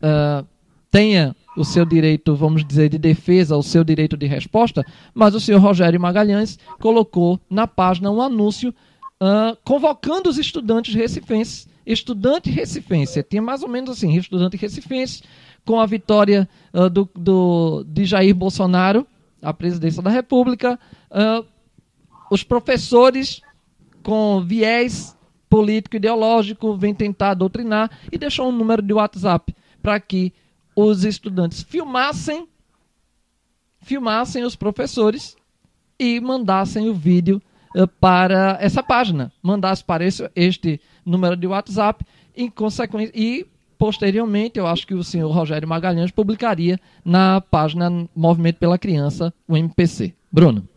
[0.01, 0.43] é,
[0.91, 5.39] tenha o seu direito, vamos dizer, de defesa, o seu direito de resposta, mas o
[5.39, 8.75] senhor Rogério Magalhães colocou na página um anúncio
[9.23, 13.23] uh, convocando os estudantes recifenses estudante recifense.
[13.23, 15.23] Tinha mais ou menos assim, estudante recifense,
[15.65, 19.07] com a vitória uh, do, do, de Jair Bolsonaro,
[19.41, 20.80] à presidência da República,
[21.11, 21.45] uh,
[22.30, 23.41] os professores
[24.03, 25.15] com viés
[25.49, 30.34] político ideológico vêm tentar doutrinar e deixou um número de WhatsApp para que
[30.76, 32.47] os estudantes filmassem
[33.81, 35.38] filmassem os professores
[35.97, 37.41] e mandassem o vídeo
[37.76, 42.05] uh, para essa página, mandasse para esse, este número de WhatsApp
[42.35, 43.45] em consequência e
[43.77, 49.55] posteriormente eu acho que o senhor Rogério Magalhães publicaria na página Movimento pela Criança, o
[49.55, 50.13] MPC.
[50.31, 50.67] Bruno.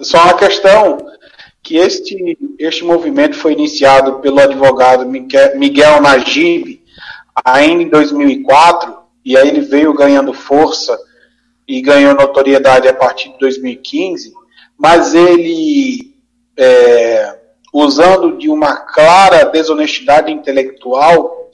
[0.00, 0.98] Só uma questão
[1.62, 6.82] que este, este movimento foi iniciado pelo advogado Miguel Najib
[7.44, 10.96] ainda em 2004 e aí ele veio ganhando força
[11.66, 14.32] e ganhou notoriedade a partir de 2015
[14.78, 16.14] mas ele,
[16.56, 17.38] é,
[17.72, 21.50] usando de uma clara desonestidade intelectual,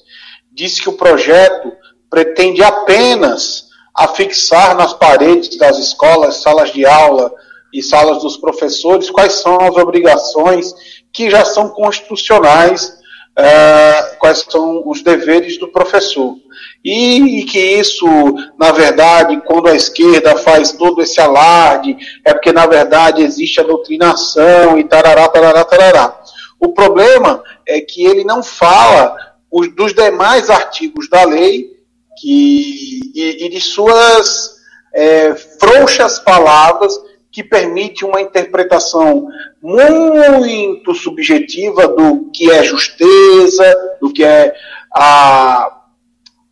[0.52, 1.72] disse que o projeto
[2.10, 7.32] pretende apenas afixar nas paredes das escolas, salas de aula
[7.72, 10.74] e salas dos professores quais são as obrigações
[11.12, 12.98] que já são constitucionais,
[13.36, 16.36] é, quais são os deveres do professor.
[16.84, 18.06] E, e, que isso,
[18.58, 23.64] na verdade, quando a esquerda faz todo esse alarde, é porque, na verdade, existe a
[23.64, 26.20] doutrinação e tarará, tarará, tarará.
[26.60, 29.16] O problema é que ele não fala
[29.50, 31.70] os, dos demais artigos da lei
[32.20, 34.56] que, e, e de suas
[34.94, 36.92] é, frouxas palavras
[37.32, 39.26] que permite uma interpretação
[39.60, 44.54] muito subjetiva do que é justeza, do que é
[44.94, 45.78] a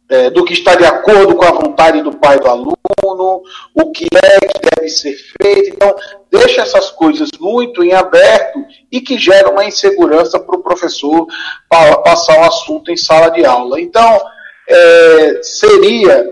[0.09, 3.43] é, do que está de acordo com a vontade do pai do aluno,
[3.73, 5.73] o que é que deve ser feito.
[5.73, 5.95] Então,
[6.29, 11.29] deixa essas coisas muito em aberto e que gera uma insegurança para o professor
[11.69, 13.81] passar o assunto em sala de aula.
[13.81, 14.21] Então,
[14.69, 16.29] é, seria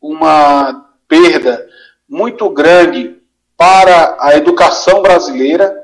[0.00, 1.66] uma perda
[2.08, 3.15] muito grande
[3.56, 5.74] para a educação brasileira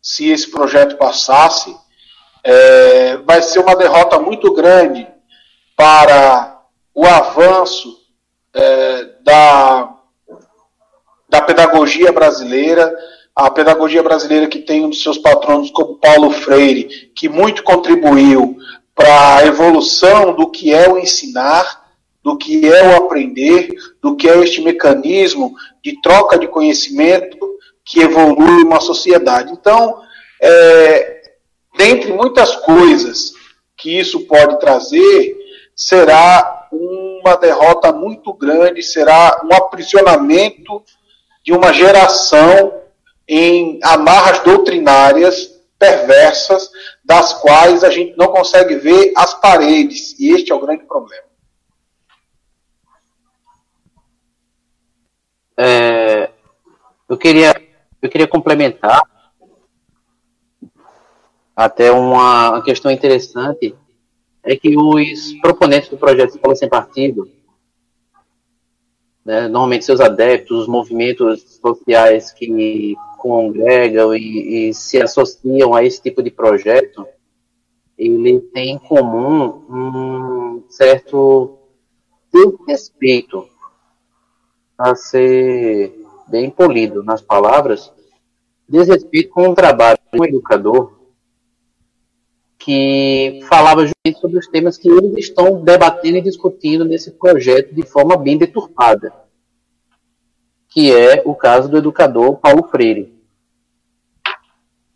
[0.00, 1.74] se esse projeto passasse.
[2.44, 5.06] É, vai ser uma derrota muito grande
[5.76, 6.60] para
[6.92, 7.96] o avanço
[8.52, 9.94] é, da,
[11.28, 12.92] da pedagogia brasileira,
[13.34, 18.58] a pedagogia brasileira que tem um dos seus patronos como Paulo Freire, que muito contribuiu
[18.94, 21.82] para a evolução do que é o ensinar,
[22.22, 23.70] do que é o aprender,
[24.02, 27.38] do que é este mecanismo de troca de conhecimento
[27.84, 29.52] que evolui uma sociedade.
[29.52, 30.00] Então,
[30.40, 31.22] é,
[31.76, 33.32] dentre muitas coisas
[33.76, 35.36] que isso pode trazer,
[35.74, 40.82] será uma derrota muito grande, será um aprisionamento
[41.44, 42.80] de uma geração
[43.26, 46.70] em amarras doutrinárias perversas,
[47.04, 51.24] das quais a gente não consegue ver as paredes, e este é o grande problema.
[55.56, 56.30] É,
[57.08, 57.54] eu queria
[58.00, 59.00] eu queria complementar
[61.54, 63.76] até uma questão interessante
[64.42, 67.30] é que os proponentes do projeto Escola Sem Partido,
[69.24, 76.02] né, normalmente seus adeptos, os movimentos sociais que congregam e, e, se associam a esse
[76.02, 77.06] tipo de projeto,
[77.96, 81.56] ele tem em comum um certo
[82.32, 83.51] desrespeito
[84.76, 85.94] a ser
[86.28, 87.92] bem polido nas palavras,
[88.68, 91.02] desrespeito com o trabalho do educador
[92.58, 97.82] que falava justamente sobre os temas que eles estão debatendo e discutindo nesse projeto de
[97.82, 99.12] forma bem deturpada,
[100.68, 103.12] que é o caso do educador Paulo Freire.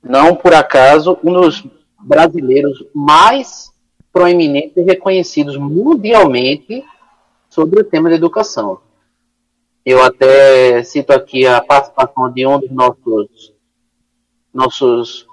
[0.01, 1.67] Não por acaso, um dos
[2.01, 3.73] brasileiros mais
[4.13, 6.85] proeminentes e reconhecidos mundialmente
[7.51, 8.79] sobre o tema da educação.
[9.87, 13.55] Eu até cito aqui a participação de um dos nossos,
[14.53, 15.29] nossos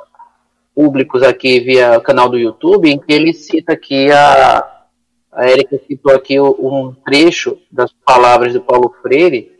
[0.76, 4.86] públicos aqui via canal do YouTube, em que ele cita aqui a,
[5.32, 9.52] a Erika citou aqui um trecho das palavras do Paulo Freire,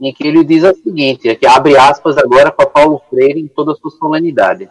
[0.00, 3.72] em que ele diz o seguinte, aqui abre aspas agora para Paulo Freire em toda
[3.72, 4.66] a sua solenidade.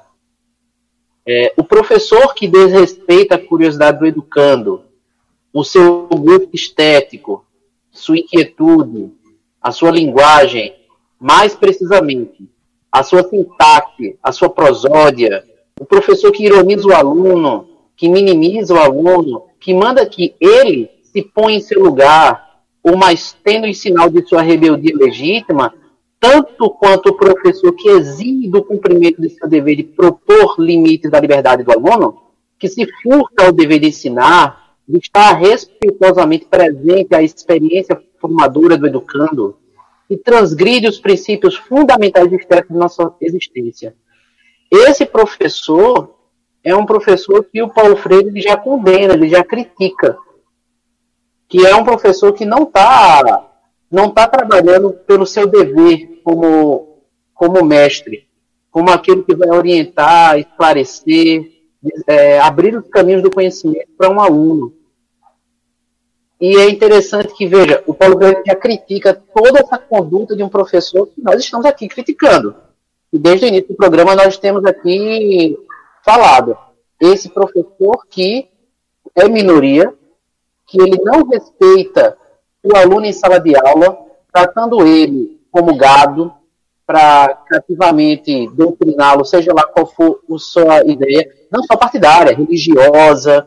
[1.24, 4.86] É, o professor que desrespeita a curiosidade do educando,
[5.54, 7.46] o seu gosto estético,
[7.92, 9.12] sua inquietude,
[9.62, 10.74] a sua linguagem,
[11.20, 12.50] mais precisamente,
[12.92, 15.44] a sua sintaxe, a sua prosódia,
[15.80, 21.22] o professor que ironiza o aluno, que minimiza o aluno, que manda que ele se
[21.22, 25.74] põe em seu lugar, o mais tênue sinal de sua rebeldia legítima,
[26.20, 31.20] tanto quanto o professor que exige do cumprimento de seu dever de propor limites da
[31.20, 32.22] liberdade do aluno,
[32.58, 38.88] que se furta ao dever de ensinar, de estar respeitosamente presente à experiência formadora do
[38.88, 39.58] educando,
[40.10, 42.38] e transgride os princípios fundamentais de
[42.70, 43.96] nossa existência.
[44.72, 46.16] Esse professor
[46.64, 50.18] é um professor que o Paulo Freire já condena, ele já critica,
[51.48, 53.44] que é um professor que não está
[53.90, 58.28] não tá trabalhando pelo seu dever como, como mestre,
[58.70, 61.50] como aquele que vai orientar, esclarecer,
[62.06, 64.74] é, abrir os caminhos do conhecimento para um aluno.
[66.40, 70.50] E é interessante que, veja, o Paulo Freire já critica toda essa conduta de um
[70.50, 72.56] professor que nós estamos aqui criticando.
[73.12, 75.58] E desde o início do programa nós temos aqui
[76.06, 76.56] falado.
[77.02, 78.50] Esse professor que
[79.16, 79.94] é minoria,
[80.68, 82.16] que ele não respeita
[82.64, 83.98] o aluno em sala de aula,
[84.32, 86.34] tratando ele como gado,
[86.88, 93.46] para cativamente doutriná-lo, seja lá qual for a sua ideia, não só partidária, religiosa,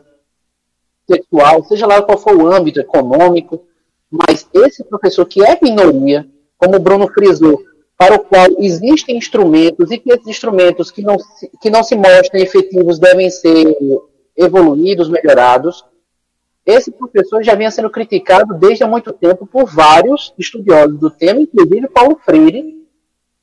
[1.09, 3.65] sexual, seja lá qual for o âmbito econômico,
[4.09, 7.61] mas esse professor que é minoria, como o Bruno frisou,
[7.97, 11.17] para o qual existem instrumentos e que esses instrumentos que não,
[11.61, 13.77] que não se mostrem efetivos devem ser
[14.35, 15.85] evoluídos, melhorados.
[16.65, 21.41] Esse professor já vinha sendo criticado desde há muito tempo por vários estudiosos do tema,
[21.41, 22.80] inclusive Paulo Freire,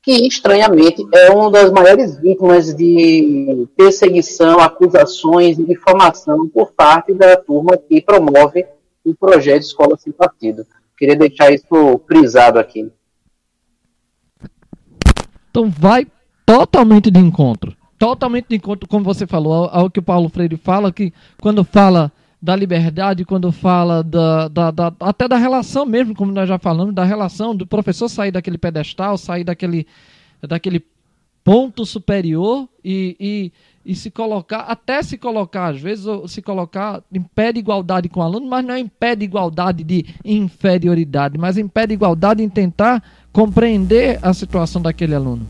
[0.01, 7.35] que estranhamente é uma das maiores vítimas de perseguição, acusações e difamação por parte da
[7.35, 8.65] turma que promove
[9.03, 10.65] o projeto Escola Sem Partido.
[10.97, 12.89] Queria deixar isso frisado aqui.
[15.49, 16.07] Então vai
[16.45, 17.75] totalmente de encontro.
[17.97, 21.63] Totalmente de encontro, como você falou, ao, ao que o Paulo Freire fala, que quando
[21.65, 22.11] fala
[22.41, 26.95] da liberdade, quando fala da, da, da, até da relação mesmo, como nós já falamos,
[26.95, 29.85] da relação do professor sair daquele pedestal, sair daquele,
[30.41, 30.85] daquele
[31.43, 33.51] ponto superior e, e,
[33.85, 38.21] e se colocar, até se colocar, às vezes, se colocar em pé de igualdade com
[38.21, 41.93] o aluno, mas não é em pé de igualdade de inferioridade, mas em pé de
[41.93, 43.03] igualdade em tentar
[43.33, 45.45] compreender a situação daquele aluno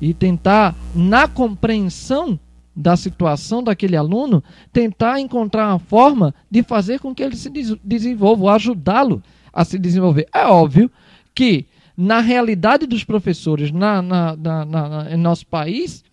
[0.00, 2.38] e tentar, na compreensão
[2.78, 4.42] da situação daquele aluno,
[4.72, 7.50] tentar encontrar uma forma de fazer com que ele se
[7.82, 9.20] desenvolva, ajudá-lo
[9.52, 10.28] a se desenvolver.
[10.32, 10.90] É óbvio
[11.34, 16.04] que, na realidade dos professores na, na, na, na em nosso país,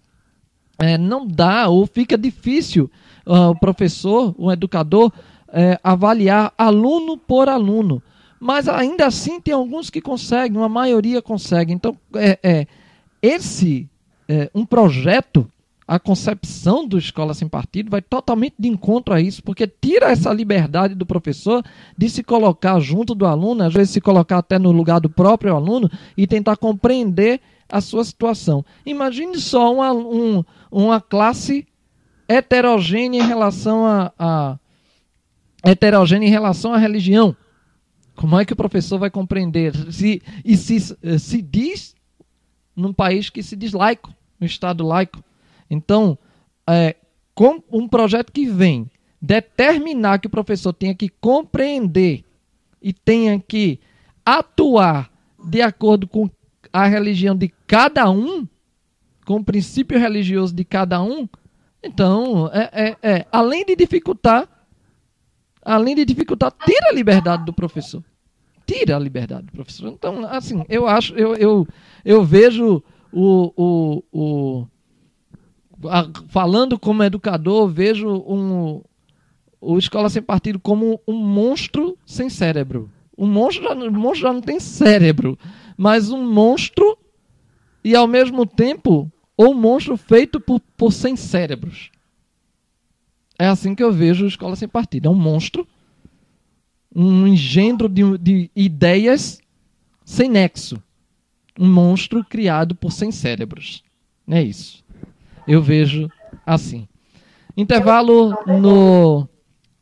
[0.80, 2.90] é, não dá ou fica difícil
[3.26, 5.12] uh, o professor, o educador,
[5.50, 8.02] é, avaliar aluno por aluno
[8.38, 11.74] mas ainda assim tem alguns que conseguem, uma maioria consegue.
[11.74, 12.68] Então, é, é
[13.20, 13.90] esse
[14.28, 15.50] é, um projeto,
[15.88, 20.34] a concepção do Escola Sem Partido vai totalmente de encontro a isso, porque tira essa
[20.34, 21.64] liberdade do professor
[21.95, 25.56] de se colocar junto do aluno, às vezes se colocar até no lugar do próprio
[25.56, 27.40] aluno e tentar compreender
[27.70, 28.66] a sua situação.
[28.86, 31.68] Imagine só uma, um, uma classe
[32.28, 34.57] heterogênea em relação a, a
[35.64, 37.36] heterogênea em relação à religião.
[38.16, 39.76] Como é que o professor vai compreender?
[39.91, 40.80] Se, e se,
[41.20, 41.94] se diz
[42.76, 45.24] num país que se diz laico, no Estado laico.
[45.70, 46.18] Então,
[46.68, 46.96] é,
[47.34, 48.90] com um projeto que vem
[49.22, 52.24] determinar que o professor tenha que compreender
[52.82, 53.80] e tenha que
[54.26, 55.12] atuar
[55.44, 56.30] de acordo com
[56.72, 58.48] a religião de cada um,
[59.26, 61.28] com o princípio religioso de cada um,
[61.82, 64.50] então, é, é, é além de dificultar
[65.66, 68.04] além de dificultar, tira a liberdade do professor.
[68.68, 69.90] Tira a liberdade do professor.
[69.90, 71.68] Então, assim, eu acho, eu, eu,
[72.04, 74.68] eu vejo o, o, o
[76.30, 78.82] falando como educador, vejo um,
[79.60, 82.90] o Escola Sem Partido como um monstro sem cérebro.
[83.18, 85.38] Um monstro, já, um monstro já não tem cérebro,
[85.78, 86.98] mas um monstro
[87.84, 91.91] e ao mesmo tempo um monstro feito por, por sem cérebros.
[93.38, 95.07] É assim que eu vejo Escola Sem Partido.
[95.07, 95.68] É um monstro,
[96.95, 99.41] um engendro de, de ideias
[100.06, 100.82] sem nexo.
[101.60, 103.84] Um monstro criado por sem cérebros.
[104.28, 104.85] É isso.
[105.47, 106.09] Eu vejo
[106.45, 106.88] assim.
[107.55, 109.27] Intervalo no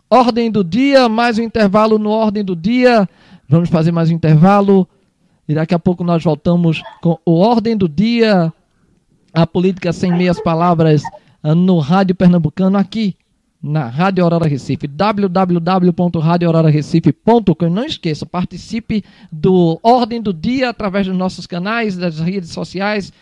[0.09, 3.07] ordem do dia, mais um intervalo no ordem do dia.
[3.47, 4.87] Vamos fazer mais um intervalo.
[5.47, 8.53] E daqui a pouco nós voltamos com o ordem do dia,
[9.33, 11.01] a política sem meias palavras
[11.43, 13.15] no Rádio Pernambucano aqui
[13.63, 17.69] na Rádio Aurora Recife, www.radioaurorarecife.com.
[17.69, 23.13] Não esqueça, participe do Ordem do Dia através dos nossos canais, das redes sociais,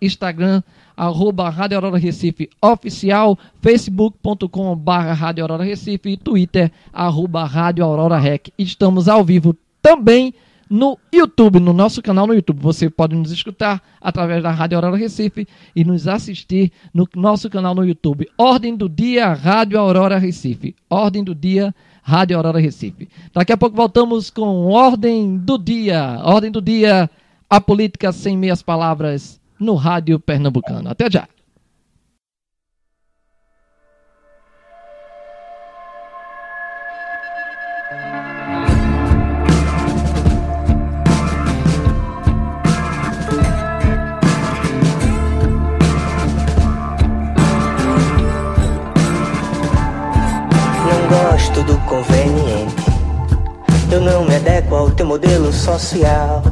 [0.00, 0.62] Instagram,
[0.96, 8.16] arroba Rádio Aurora Recife Oficial, facebook.com barra Rádio Aurora Recife e Twitter, arroba Rádio Aurora
[8.16, 8.50] Rec.
[8.56, 10.32] Estamos ao vivo também
[10.68, 12.60] no YouTube, no nosso canal no YouTube.
[12.60, 17.74] Você pode nos escutar através da Rádio Aurora Recife e nos assistir no nosso canal
[17.74, 18.28] no YouTube.
[18.36, 20.74] Ordem do Dia, Rádio Aurora Recife.
[20.88, 23.08] Ordem do Dia, Rádio Aurora Recife.
[23.32, 26.20] Daqui a pouco voltamos com Ordem do Dia.
[26.22, 27.10] Ordem do Dia,
[27.48, 30.88] a política sem meias palavras no Rádio Pernambucano.
[30.88, 31.28] Até já.
[51.64, 52.84] Gosto do conveniente.
[53.90, 56.42] Eu não me adequo ao teu modelo social.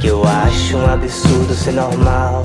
[0.00, 2.44] Que eu acho um absurdo ser normal.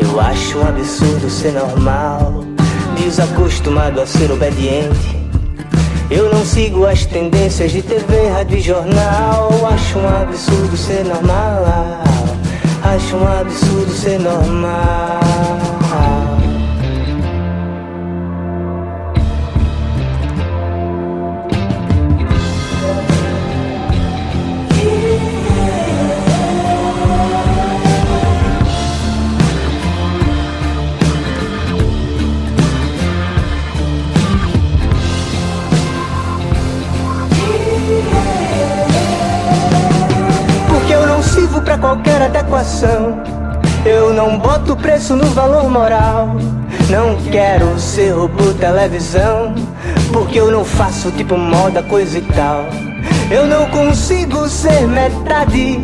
[0.00, 2.44] Eu acho um absurdo ser normal.
[2.98, 5.16] Desacostumado a ser obediente.
[6.10, 9.50] Eu não sigo as tendências de TV, rádio e jornal.
[9.72, 11.64] Acho um absurdo ser normal.
[12.82, 15.20] Acho um absurdo ser normal.
[41.62, 43.22] Pra qualquer adequação.
[43.84, 46.36] Eu não boto preço no valor moral.
[46.90, 49.54] Não quero ser robô televisão,
[50.12, 52.64] porque eu não faço tipo moda, coisa e tal.
[53.30, 55.78] Eu não consigo ser metade,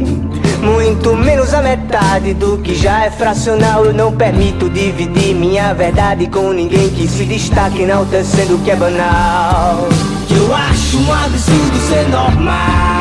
[0.61, 3.85] muito menos a metade do que já é fracional.
[3.85, 8.77] Eu não permito dividir minha verdade com ninguém que se destaque, enaltecendo o que é
[8.77, 9.89] banal.
[10.31, 12.92] Eu acho um absurdo ser normal.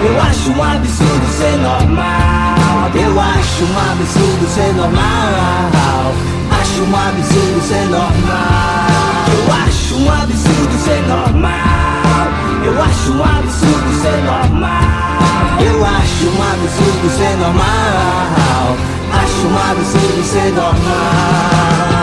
[0.00, 2.90] Eu acho um absurdo ser normal.
[2.94, 6.14] Eu acho um absurdo ser normal.
[6.60, 8.88] Acho um absurdo ser normal.
[9.26, 12.28] Eu acho um absurdo ser normal.
[12.64, 15.58] Eu acho um absurdo ser normal.
[15.60, 18.76] Eu acho um absurdo ser normal.
[19.12, 21.97] Acho um absurdo ser normal.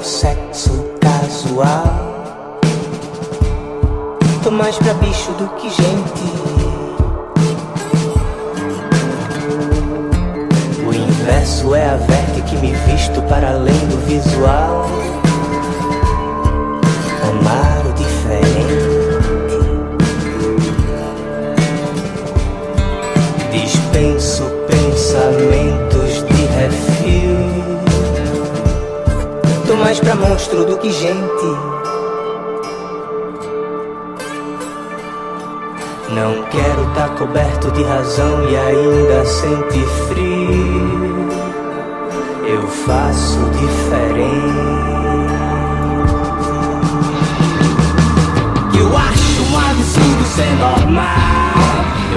[0.00, 2.20] Só o sexo casual.
[4.42, 6.40] Tô mais pra bicho do que gente.
[10.86, 14.86] O inverso é a verte que me visto para além do visual.
[17.28, 18.80] Amar o diferente.
[23.52, 25.69] Dispenso pensamentos
[29.80, 31.10] mais pra monstro do que gente.
[36.10, 41.28] Não quero tá coberto de razão e ainda sentir frio.
[42.46, 44.80] Eu faço diferente.
[48.78, 51.04] Eu acho um absurdo ser normal.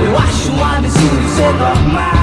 [0.05, 2.13] Eu acho um absurdo ser normal.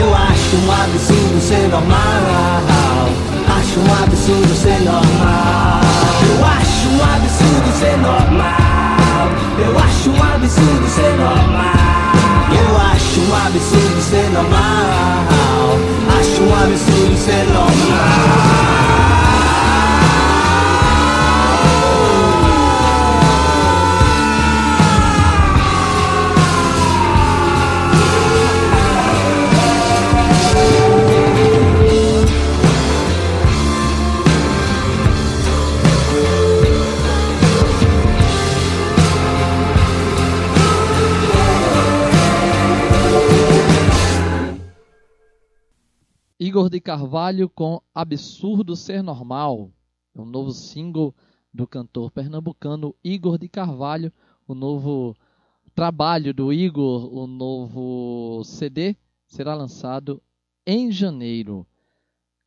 [0.00, 5.80] Eu acho um absurdo ser normal acho um absurdo ser normal.
[6.28, 9.28] Eu acho um absurdo ser normal.
[9.58, 11.70] Eu acho um absurdo ser normal.
[12.52, 15.78] Eu acho um absurdo ser normal.
[16.18, 19.19] Acho um absurdo ser normal.
[46.60, 49.70] Igor de Carvalho com Absurdo Ser Normal.
[50.14, 51.14] É um novo single
[51.54, 54.12] do cantor pernambucano Igor de Carvalho,
[54.46, 55.16] o novo
[55.74, 58.94] trabalho do Igor, o novo CD,
[59.26, 60.22] será lançado
[60.66, 61.66] em janeiro.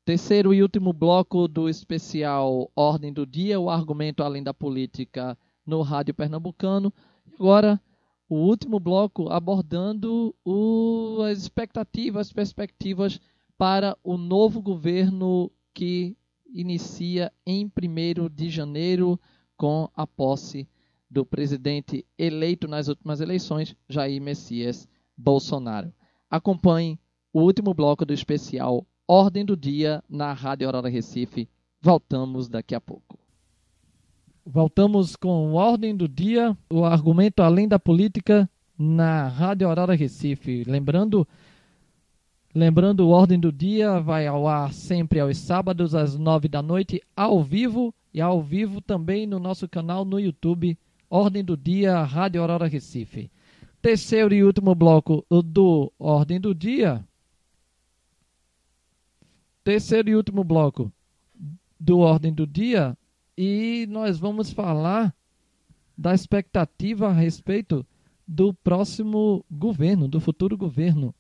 [0.06, 5.36] Terceiro e último bloco do especial Ordem do Dia, o argumento além da política
[5.66, 6.94] no Rádio Pernambucano.
[7.34, 7.82] Agora,
[8.30, 13.20] o último bloco abordando o, as expectativas, as perspectivas
[13.58, 16.18] para o novo governo que
[16.54, 19.20] inicia em 1 de janeiro
[19.58, 20.68] com a posse
[21.10, 25.94] do presidente eleito nas últimas eleições, Jair Messias Bolsonaro.
[26.30, 27.00] Acompanhe
[27.32, 31.48] o último bloco do especial Ordem do Dia na Rádio Aurora Recife.
[31.82, 33.20] Voltamos daqui a pouco.
[34.46, 40.64] Voltamos com Ordem do Dia, o argumento além da política na Rádio Aurora Recife.
[40.66, 41.28] Lembrando,
[42.54, 47.02] lembrando, o Ordem do Dia vai ao ar sempre aos sábados às nove da noite,
[47.16, 50.78] ao vivo e ao vivo também no nosso canal no YouTube,
[51.10, 53.30] Ordem do Dia Rádio Aurora Recife.
[53.82, 57.04] Terceiro e último bloco do Ordem do Dia.
[59.64, 60.92] Terceiro e último bloco
[61.80, 62.98] do Ordem do Dia
[63.38, 65.14] e nós vamos falar
[65.98, 67.86] da expectativa a respeito
[68.28, 71.14] do próximo governo, do futuro governo.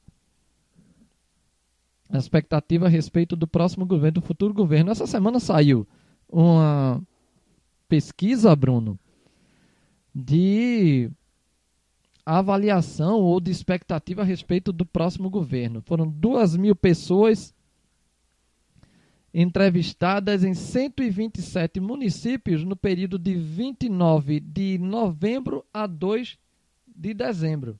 [2.13, 4.91] A expectativa a respeito do próximo governo, do futuro governo.
[4.91, 5.87] Essa semana saiu
[6.29, 7.01] uma
[7.89, 8.99] pesquisa, Bruno,
[10.13, 11.09] de
[12.23, 15.81] avaliação ou de expectativa a respeito do próximo governo.
[15.81, 17.51] Foram duas mil pessoas
[19.33, 26.37] entrevistadas em 127 municípios no período de 29 de novembro a 2
[26.95, 27.79] de dezembro.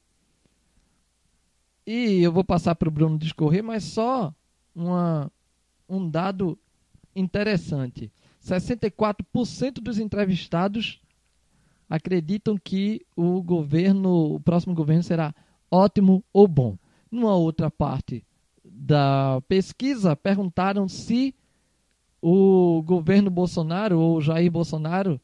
[1.86, 4.34] E eu vou passar para o Bruno discorrer, mas só
[4.74, 5.32] uma,
[5.88, 6.58] um dado
[7.16, 8.12] interessante.
[8.44, 11.00] 64% dos entrevistados
[11.90, 15.36] acreditam que o governo, o próximo governo será
[15.70, 16.78] ótimo ou bom.
[17.12, 18.26] Numa outra parte
[18.64, 21.36] da pesquisa, perguntaram se
[22.22, 25.20] o governo Bolsonaro ou Jair Bolsonaro,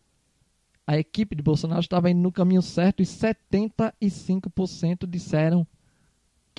[0.85, 5.65] a equipe de Bolsonaro estava indo no caminho certo e 75% disseram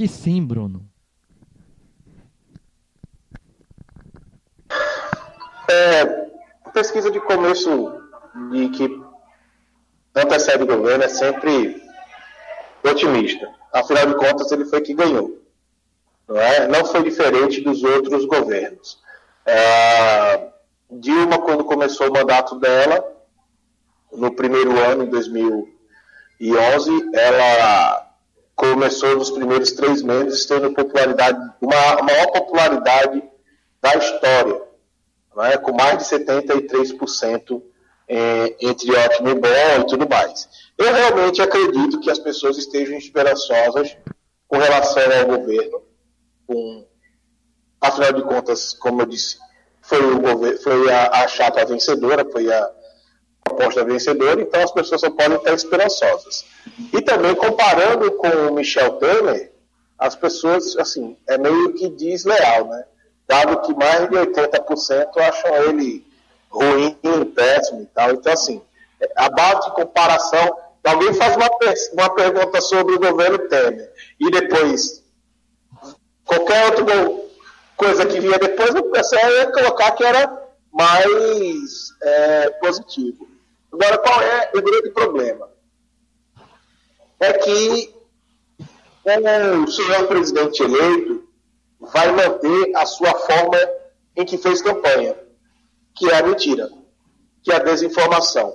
[0.00, 0.88] que sim, Bruno.
[5.70, 6.06] É,
[6.72, 8.00] pesquisa de começo
[8.50, 9.02] de que
[10.16, 11.86] antecede o governo é sempre
[12.82, 13.46] otimista.
[13.74, 15.38] Afinal de contas, ele foi que ganhou.
[16.26, 16.66] Não, é?
[16.66, 19.02] não foi diferente dos outros governos.
[19.44, 20.48] É,
[20.90, 23.04] Dilma, quando começou o mandato dela,
[24.10, 28.09] no primeiro ano, em 2011, ela
[28.60, 33.22] começou nos primeiros três meses tendo popularidade, uma, a maior popularidade
[33.80, 34.60] da história,
[35.50, 35.56] é?
[35.56, 37.62] com mais de 73%
[38.06, 40.46] é, entre ótimo e bom e tudo mais.
[40.76, 43.96] Eu realmente acredito que as pessoas estejam esperançosas
[44.46, 45.82] com relação ao governo,
[46.46, 46.86] com
[47.80, 49.38] Afinal de contas, como eu disse,
[49.80, 52.70] foi, o governo, foi a, a chapa vencedora, foi a
[53.50, 56.44] proposta vencedora, então as pessoas só podem estar esperançosas.
[56.92, 59.52] E também, comparando com o Michel Temer,
[59.98, 62.84] as pessoas, assim, é meio que desleal, né?
[63.26, 66.06] Dado que mais de 80% acham ele
[66.50, 66.96] ruim,
[67.34, 68.10] péssimo e tal.
[68.12, 68.62] Então, assim,
[69.16, 71.48] a base de comparação, alguém faz uma,
[71.92, 75.04] uma pergunta sobre o governo Temer e depois
[76.24, 76.84] qualquer outro
[77.76, 80.30] coisa que vinha depois, o pessoal ia colocar que era
[80.72, 83.29] mais é, positivo.
[83.72, 85.48] Agora, qual é o grande problema?
[87.18, 87.94] É que
[89.04, 91.28] o senhor presidente eleito
[91.80, 93.58] vai manter a sua forma
[94.16, 95.16] em que fez campanha,
[95.94, 96.70] que é a mentira,
[97.42, 98.54] que é a desinformação.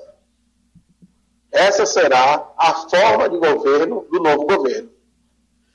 [1.52, 4.92] Essa será a forma de governo do novo governo.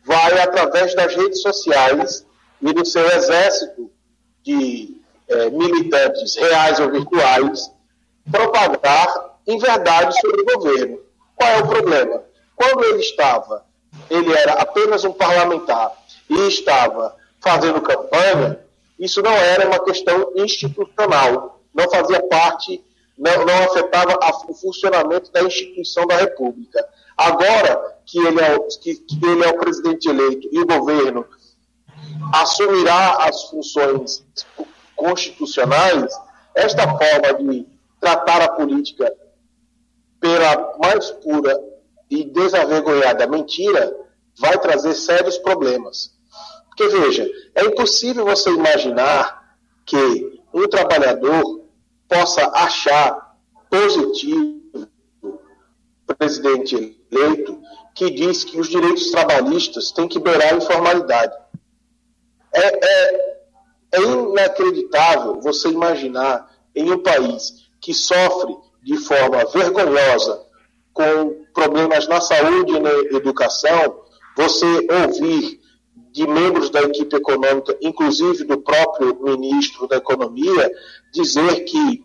[0.05, 2.27] Vai, através das redes sociais,
[2.61, 3.91] e do seu exército
[4.43, 7.73] de é, militantes reais ou virtuais
[8.31, 11.01] propagar em verdade sobre o governo.
[11.35, 12.23] Qual é o problema?
[12.55, 13.65] Quando ele estava,
[14.09, 15.93] ele era apenas um parlamentar
[16.29, 18.61] e estava fazendo campanha,
[18.99, 22.85] isso não era uma questão institucional, não fazia parte,
[23.19, 26.87] não, não afetava a, o funcionamento da instituição da República.
[27.17, 31.27] Agora que ele, é, que, que ele é o presidente eleito e o governo
[32.33, 34.25] assumirá as funções
[34.95, 36.13] constitucionais,
[36.55, 37.67] esta forma de
[38.01, 39.13] tratar a política
[40.21, 41.59] pela mais pura
[42.11, 43.97] e desavergonhada mentira
[44.39, 46.13] vai trazer sérios problemas.
[46.69, 51.65] Porque, veja, é impossível você imaginar que um trabalhador
[52.09, 53.37] possa achar
[53.71, 54.61] positivo
[55.23, 57.61] o presidente eleito
[57.95, 61.35] que diz que os direitos trabalhistas têm que beirar a informalidade.
[62.53, 63.41] É, é,
[63.93, 70.43] é inacreditável você imaginar em um país que sofre de forma vergonhosa
[70.93, 74.01] com problemas na saúde e na educação,
[74.37, 74.67] você
[75.05, 75.61] ouvir
[76.13, 80.71] de membros da equipe econômica, inclusive do próprio ministro da Economia,
[81.13, 82.05] dizer que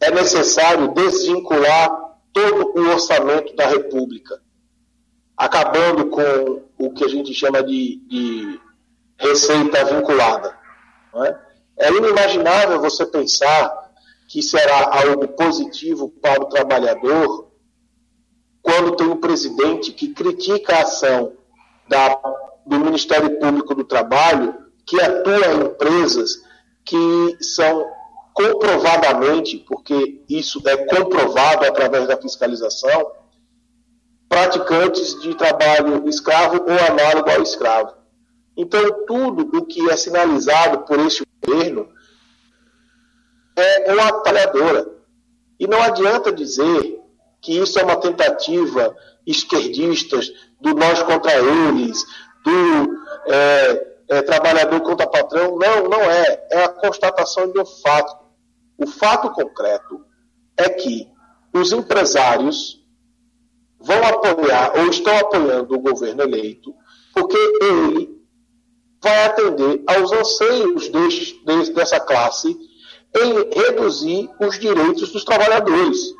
[0.00, 1.90] é necessário desvincular
[2.32, 4.40] todo o orçamento da República,
[5.36, 8.60] acabando com o que a gente chama de, de
[9.18, 10.56] receita vinculada.
[11.14, 11.46] É?
[11.86, 13.85] é inimaginável você pensar
[14.28, 17.46] que será algo positivo para o trabalhador
[18.62, 21.34] quando tem um presidente que critica a ação
[21.88, 22.18] da,
[22.66, 26.42] do Ministério Público do Trabalho, que atua em empresas
[26.84, 27.86] que são
[28.34, 33.12] comprovadamente, porque isso é comprovado através da fiscalização,
[34.28, 37.94] praticantes de trabalho escravo ou análogo ao escravo.
[38.56, 41.88] Então, tudo o que é sinalizado por este governo
[43.56, 44.86] é uma atalhadora.
[45.58, 47.00] E não adianta dizer
[47.40, 48.94] que isso é uma tentativa
[49.26, 50.18] esquerdista
[50.60, 52.04] do nós contra eles,
[52.44, 55.56] do é, é, trabalhador contra patrão.
[55.56, 56.46] Não, não é.
[56.50, 58.26] É a constatação de um fato.
[58.78, 60.04] O fato concreto
[60.56, 61.08] é que
[61.52, 62.84] os empresários
[63.80, 66.74] vão apoiar ou estão apoiando o governo eleito
[67.14, 68.20] porque ele
[69.02, 70.90] vai atender aos anseios
[71.74, 72.54] dessa classe
[73.18, 76.14] em reduzir os direitos dos trabalhadores.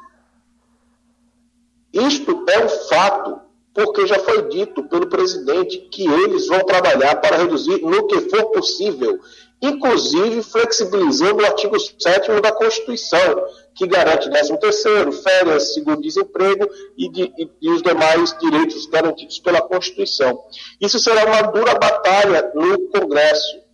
[1.93, 3.41] Isto é um fato,
[3.75, 8.47] porque já foi dito pelo presidente que eles vão trabalhar para reduzir no que for
[8.51, 9.19] possível,
[9.61, 13.45] inclusive flexibilizando o artigo 7 da Constituição,
[13.75, 16.67] que garante 13º, férias, seguro-desemprego
[16.97, 20.39] e, de, e, e os demais direitos garantidos pela Constituição.
[20.81, 23.66] Isso será uma dura batalha no Congresso,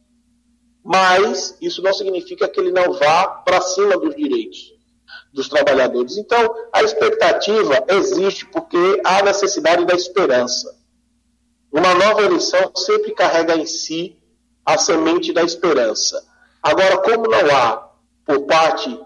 [0.85, 4.73] mas isso não significa que ele não vá para cima dos direitos
[5.33, 6.17] dos trabalhadores.
[6.17, 10.77] Então, a expectativa existe porque há necessidade da esperança.
[11.73, 14.19] Uma nova eleição sempre carrega em si
[14.65, 16.23] a semente da esperança.
[16.63, 17.91] Agora, como não há,
[18.25, 19.01] por parte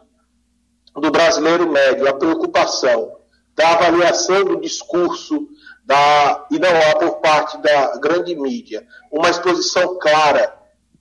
[0.94, 3.16] do brasileiro médio, a preocupação
[3.54, 5.48] da avaliação do discurso
[5.84, 10.52] da, e não há por parte da grande mídia uma exposição clara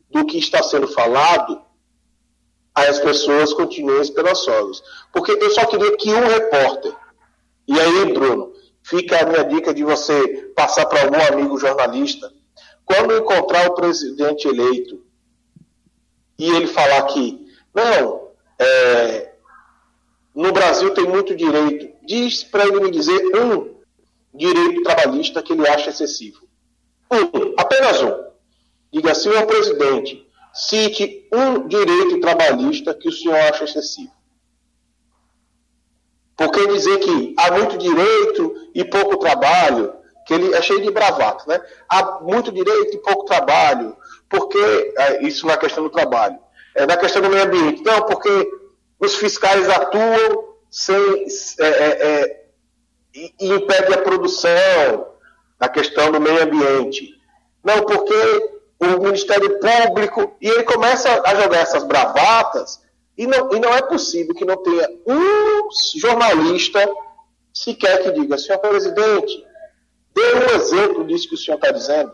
[0.10, 1.62] do que está sendo falado,
[2.74, 4.84] as pessoas continuam esperançosas.
[5.14, 6.94] Porque eu só queria que um repórter,
[7.68, 8.54] e aí, Bruno,
[8.84, 12.32] fica a minha dica de você passar para algum amigo jornalista,
[12.84, 15.04] quando encontrar o presidente eleito
[16.38, 18.30] e ele falar que, não,
[18.60, 19.32] é,
[20.36, 23.76] no Brasil tem muito direito, diz para ele me dizer um
[24.34, 26.46] direito trabalhista que ele acha excessivo.
[27.12, 28.25] Um, apenas um.
[28.96, 34.14] Diga, senhor presidente, cite um direito trabalhista que o senhor acha excessivo.
[36.38, 39.94] Porque dizer que há muito direito e pouco trabalho,
[40.26, 41.62] que ele é cheio de bravato, né?
[41.90, 43.98] Há muito direito e pouco trabalho,
[44.30, 46.40] porque é, isso na questão do trabalho.
[46.74, 48.50] É, na questão do meio ambiente, não, porque
[48.98, 51.26] os fiscais atuam sem
[51.60, 52.46] é, é
[53.14, 55.12] e, e impede a produção
[55.60, 57.14] na questão do meio ambiente.
[57.62, 62.82] Não, porque o Ministério Público, e ele começa a jogar essas bravatas,
[63.18, 66.86] e não, e não é possível que não tenha um jornalista
[67.54, 69.46] sequer que diga, senhor presidente,
[70.14, 72.12] dê um exemplo disso que o senhor está dizendo,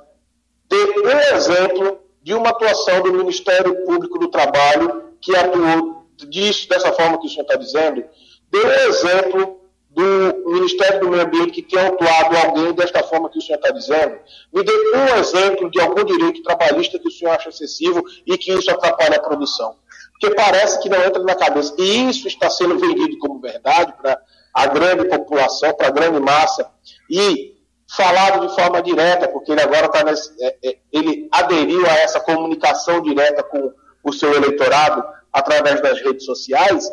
[0.69, 6.93] dê um exemplo de uma atuação do Ministério Público do Trabalho que atuou disso, dessa
[6.93, 8.03] forma que o senhor está dizendo,
[8.51, 9.60] dê um exemplo
[10.01, 13.71] do Ministério do Meio Ambiente que tenha autuado alguém desta forma que o senhor está
[13.71, 14.17] dizendo?
[14.51, 18.51] Me dê um exemplo de algum direito trabalhista que o senhor acha excessivo e que
[18.51, 19.75] isso atrapalha a produção.
[20.11, 21.73] Porque parece que não entra na cabeça.
[21.77, 24.19] E isso está sendo vendido como verdade para
[24.53, 26.69] a grande população, para a grande massa,
[27.09, 27.55] e
[27.95, 29.99] falado de forma direta, porque ele agora está
[30.41, 33.71] é, é, ele aderiu a essa comunicação direta com
[34.03, 36.89] o seu eleitorado através das redes sociais,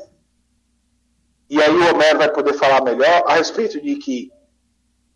[1.48, 4.30] e aí o Homero vai poder falar melhor a respeito de que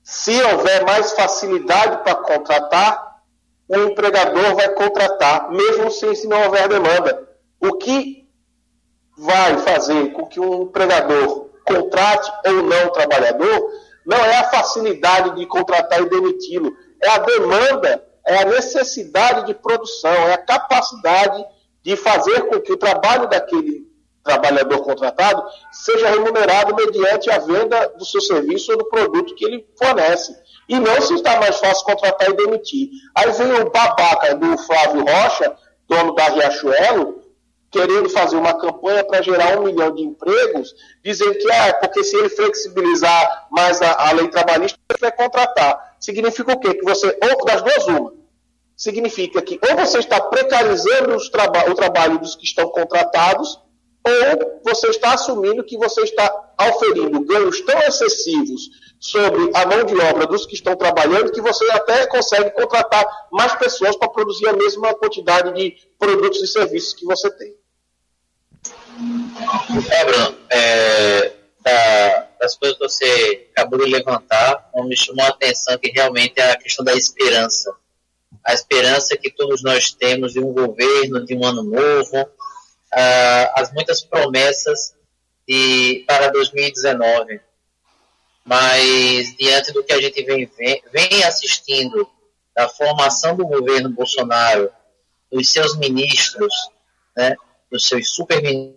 [0.02, 3.20] se houver mais facilidade para contratar,
[3.68, 7.28] o empregador vai contratar, mesmo sem se não houver demanda.
[7.60, 8.28] O que
[9.16, 13.70] vai fazer com que um empregador contrate ou não o trabalhador
[14.04, 19.54] não é a facilidade de contratar e demiti-lo, é a demanda, é a necessidade de
[19.54, 21.44] produção, é a capacidade
[21.82, 23.91] de fazer com que o trabalho daquele
[24.22, 25.42] trabalhador contratado
[25.72, 30.34] seja remunerado mediante a venda do seu serviço ou do produto que ele fornece.
[30.68, 32.90] E não se está mais fácil contratar e demitir.
[33.14, 35.56] Aí vem o babaca do Flávio Rocha,
[35.88, 37.22] dono da Riachuelo,
[37.70, 42.14] querendo fazer uma campanha para gerar um milhão de empregos, dizendo que ah, porque se
[42.16, 45.96] ele flexibilizar mais a, a lei trabalhista, ele vai contratar.
[45.98, 46.74] Significa o quê?
[46.74, 48.12] Que você, ou das duas, uma.
[48.76, 53.58] Significa que ou você está precarizando traba o trabalho dos que estão contratados,
[54.04, 59.96] ou você está assumindo que você está auferindo ganhos tão excessivos sobre a mão de
[59.96, 64.52] obra dos que estão trabalhando que você até consegue contratar mais pessoas para produzir a
[64.52, 67.54] mesma quantidade de produtos e serviços que você tem.
[69.90, 75.78] É, Bruno, é, da, das coisas que você acabou de levantar, me chamou a atenção
[75.78, 77.74] que realmente é a questão da esperança.
[78.44, 82.28] A esperança que todos nós temos de um governo, de um ano novo,
[82.94, 84.94] uh, as muitas promessas
[85.46, 87.40] de, para 2019.
[88.44, 92.08] Mas, diante do que a gente vem, vem, vem assistindo,
[92.54, 94.70] da formação do governo Bolsonaro,
[95.30, 96.52] dos seus ministros,
[97.16, 97.34] né,
[97.70, 98.76] dos seus superministros,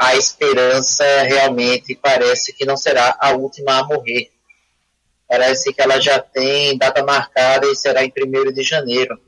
[0.00, 4.30] a esperança realmente parece que não será a última a morrer.
[5.28, 9.20] Parece que ela já tem data marcada e será em 1 de janeiro,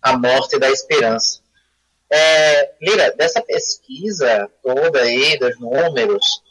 [0.00, 1.41] a morte da esperança.
[2.14, 6.42] É, Lira, dessa pesquisa toda aí, dos números,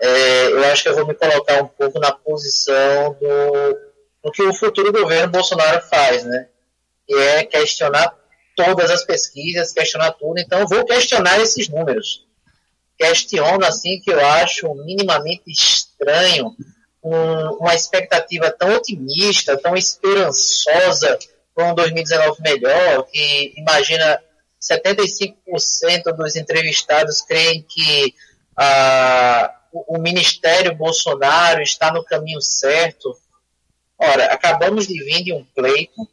[0.00, 3.78] é, eu acho que eu vou me colocar um pouco na posição do,
[4.24, 6.48] do que o futuro governo Bolsonaro faz, né?
[7.06, 8.16] Que é questionar
[8.56, 10.40] todas as pesquisas, questionar tudo.
[10.40, 12.26] Então, eu vou questionar esses números.
[12.96, 16.56] Questiono, assim, que eu acho minimamente estranho
[17.04, 21.18] um, uma expectativa tão otimista, tão esperançosa
[21.54, 24.18] para um 2019 melhor, que imagina
[24.60, 28.14] 75% dos entrevistados creem que
[28.56, 33.16] ah, o, o Ministério Bolsonaro está no caminho certo.
[33.98, 36.08] Ora, acabamos de vir de um pleito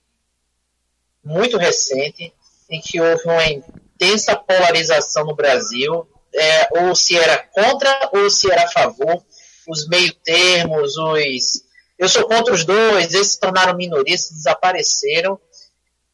[1.23, 2.33] muito recente
[2.69, 8.51] em que houve uma intensa polarização no Brasil, é, ou se era contra ou se
[8.51, 9.23] era a favor,
[9.67, 11.67] os meio termos, os
[11.97, 15.39] eu sou contra os dois, esses se tornaram minorias, desapareceram,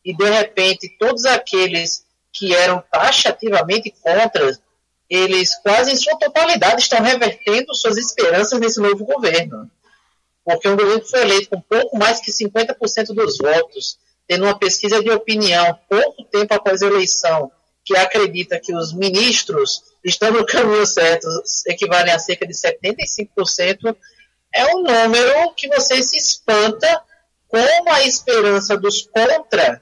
[0.04, 4.60] e de repente todos aqueles que eram taxativamente contra,
[5.10, 9.70] eles quase em sua totalidade estão revertendo suas esperanças nesse novo governo.
[10.44, 13.98] Porque um governo que foi eleito com pouco mais que 50% dos votos,
[14.28, 17.52] tendo uma pesquisa de opinião pouco tempo após a eleição,
[17.86, 21.28] que acredita que os ministros estão no caminho certo,
[21.68, 23.96] equivalem a cerca de 75%,
[24.54, 27.02] é um número que você se espanta
[27.48, 29.82] como a esperança dos contra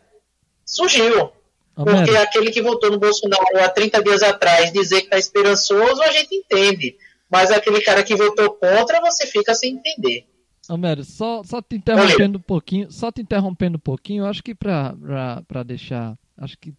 [0.65, 1.31] surgiu.
[1.75, 6.11] Porque aquele que votou no Bolsonaro há 30 dias atrás dizer que está esperançoso, a
[6.11, 6.95] gente entende.
[7.29, 10.27] Mas aquele cara que votou contra, você fica sem entender.
[10.69, 15.63] Homero, só, só te interrompendo um pouquinho, só te interrompendo um pouquinho, acho que para
[15.65, 16.73] deixar, acho que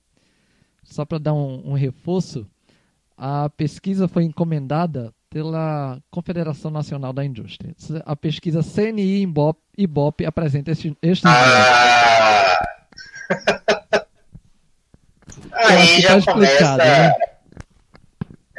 [0.85, 2.47] só para dar um, um, reforço,
[3.17, 7.75] a pesquisa foi encomendada pela Confederação Nacional da Indústria.
[8.05, 12.59] A pesquisa CNI Ibope, Ibope apresenta este, este ah.
[15.63, 16.77] Aí já tá começa.
[16.77, 17.13] Né?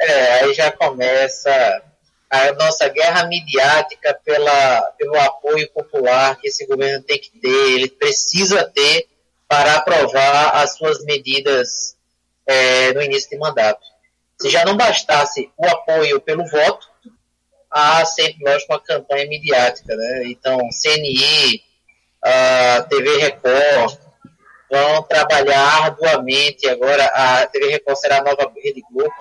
[0.00, 1.82] É, aí já começa
[2.30, 7.88] a nossa guerra midiática pela, pelo apoio popular que esse governo tem que ter, ele
[7.88, 9.06] precisa ter
[9.48, 11.96] para aprovar as suas medidas
[12.46, 13.82] é, no início de mandato.
[14.40, 16.88] Se já não bastasse o apoio pelo voto,
[17.70, 19.94] há sempre, lógico, uma campanha midiática.
[19.94, 20.24] Né?
[20.26, 21.62] Então, CNI,
[22.22, 23.98] a TV Record,
[24.74, 26.68] vão trabalhar arduamente.
[26.68, 29.14] Agora, a TV Record será a nova Rede Globo,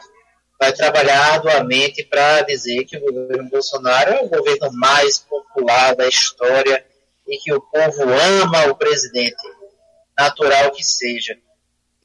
[0.59, 6.07] vai trabalhar arduamente para dizer que o governo Bolsonaro é o governo mais popular da
[6.07, 6.84] história
[7.27, 8.03] e que o povo
[8.41, 9.43] ama o presidente,
[10.17, 11.38] natural que seja.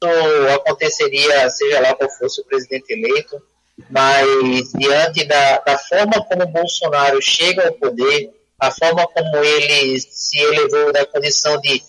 [0.01, 3.41] Isso aconteceria, seja lá qual fosse o presidente eleito,
[3.89, 10.37] mas diante da, da forma como Bolsonaro chega ao poder, a forma como ele se
[10.37, 11.81] elevou da condição de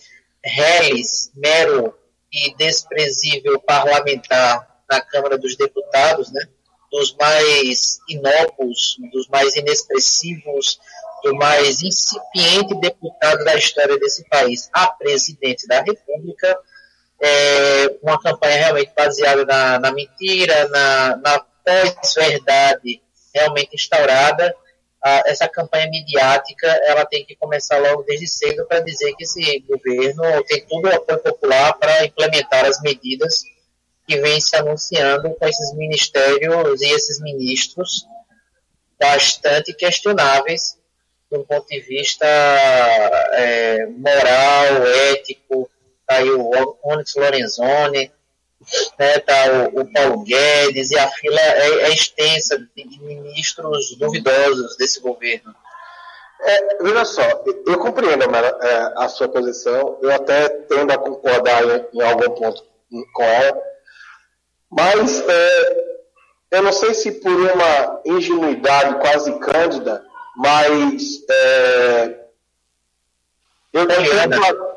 [0.43, 1.93] reles, mero
[2.31, 6.41] e desprezível parlamentar na Câmara dos Deputados, né?
[6.91, 10.79] dos mais inócuos, dos mais inexpressivos,
[11.23, 16.57] do mais incipiente deputado da história desse país a presidente da República,
[17.21, 23.01] é uma campanha realmente baseada na, na mentira, na, na pós-verdade
[23.33, 24.53] realmente instaurada,
[25.25, 30.43] essa campanha midiática ela tem que começar logo desde cedo para dizer que esse governo
[30.43, 33.43] tem todo o apoio popular para implementar as medidas
[34.07, 38.05] que vem se anunciando com esses ministérios e esses ministros
[38.99, 40.77] bastante questionáveis
[41.31, 45.69] do ponto de vista é, moral, ético.
[46.05, 46.51] Tá aí o
[46.83, 48.11] Onyx Lorenzoni,
[48.97, 54.77] né, tá o, o, Paulo Guedes, e a fila é, é extensa de, ministros duvidosos
[54.77, 55.53] desse governo.
[56.43, 57.21] É, veja só,
[57.67, 62.63] eu compreendo é, a sua posição, eu até tendo a concordar em, em algum ponto
[63.13, 63.61] com ela,
[64.69, 65.91] mas é,
[66.51, 70.03] eu não sei se por uma ingenuidade quase cândida,
[70.35, 72.19] mas é,
[73.73, 74.71] eu tendo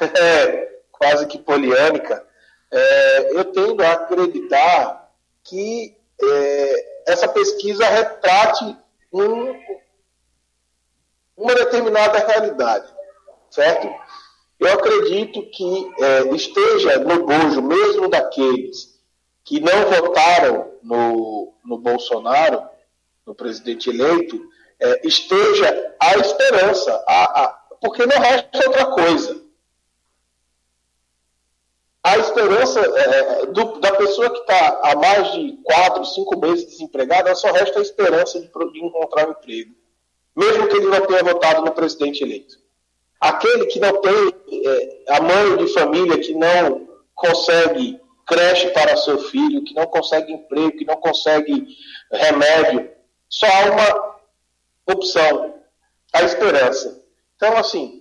[0.18, 2.24] é, quase que poliânica,
[2.70, 8.76] é, eu tendo a acreditar que é, essa pesquisa retrate
[9.12, 9.54] um,
[11.36, 12.92] uma determinada realidade,
[13.50, 13.88] certo?
[14.58, 19.00] Eu acredito que é, esteja no bojo mesmo daqueles
[19.42, 22.62] que não votaram no, no Bolsonaro,
[23.26, 24.40] no presidente eleito,
[24.78, 27.48] é, esteja a esperança, a, a,
[27.80, 29.39] porque não resta outra coisa.
[32.02, 37.34] A esperança é, do, da pessoa que está há mais de quatro, cinco meses desempregada,
[37.34, 39.74] só resta a esperança de, de encontrar um emprego,
[40.34, 42.58] mesmo que ele não tenha votado no presidente eleito.
[43.20, 44.34] Aquele que não tem
[44.66, 50.32] é, a mãe de família que não consegue creche para seu filho, que não consegue
[50.32, 51.66] emprego, que não consegue
[52.10, 52.90] remédio,
[53.28, 55.54] só há uma opção,
[56.12, 57.04] a esperança.
[57.36, 57.99] Então, assim,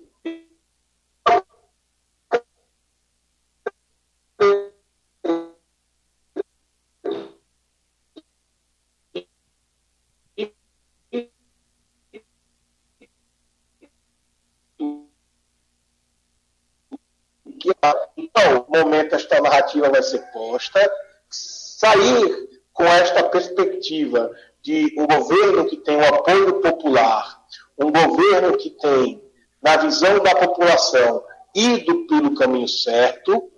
[19.78, 20.92] vai ser posta,
[21.30, 24.32] sair com esta perspectiva
[24.62, 27.40] de um governo que tem o apoio popular,
[27.78, 29.24] um governo que tem,
[29.62, 31.24] na visão da população,
[31.54, 33.52] ido pelo caminho certo,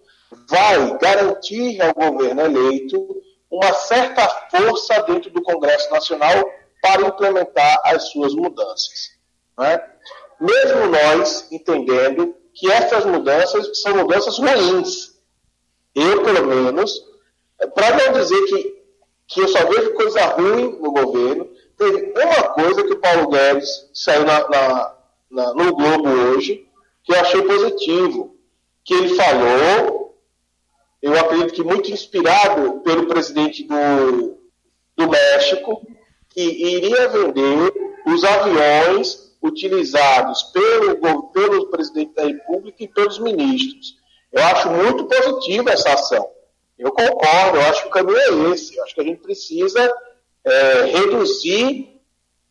[0.48, 6.36] vai garantir ao governo eleito uma certa força dentro do Congresso Nacional
[6.82, 9.12] para implementar as suas mudanças.
[9.58, 9.80] Né?
[10.40, 15.11] Mesmo nós entendendo que essas mudanças são mudanças ruins.
[15.94, 17.04] Eu, pelo menos,
[17.74, 18.82] para não dizer que
[19.32, 21.50] que eu só vejo coisa ruim no governo.
[21.78, 24.96] Teve uma coisa que o Paulo Guedes saiu na, na,
[25.32, 26.68] na, no Globo hoje,
[27.04, 28.36] que eu achei positivo.
[28.84, 30.18] Que ele falou,
[31.02, 34.38] eu acredito que muito inspirado pelo presidente do,
[34.98, 35.82] do México,
[36.30, 37.74] que iria vender
[38.08, 44.01] os aviões utilizados pelo, pelo presidente da República e pelos ministros.
[44.32, 46.30] Eu acho muito positiva essa ação.
[46.78, 48.76] Eu concordo, eu acho que o caminho é esse.
[48.76, 49.94] Eu acho que a gente precisa
[50.44, 52.00] é, reduzir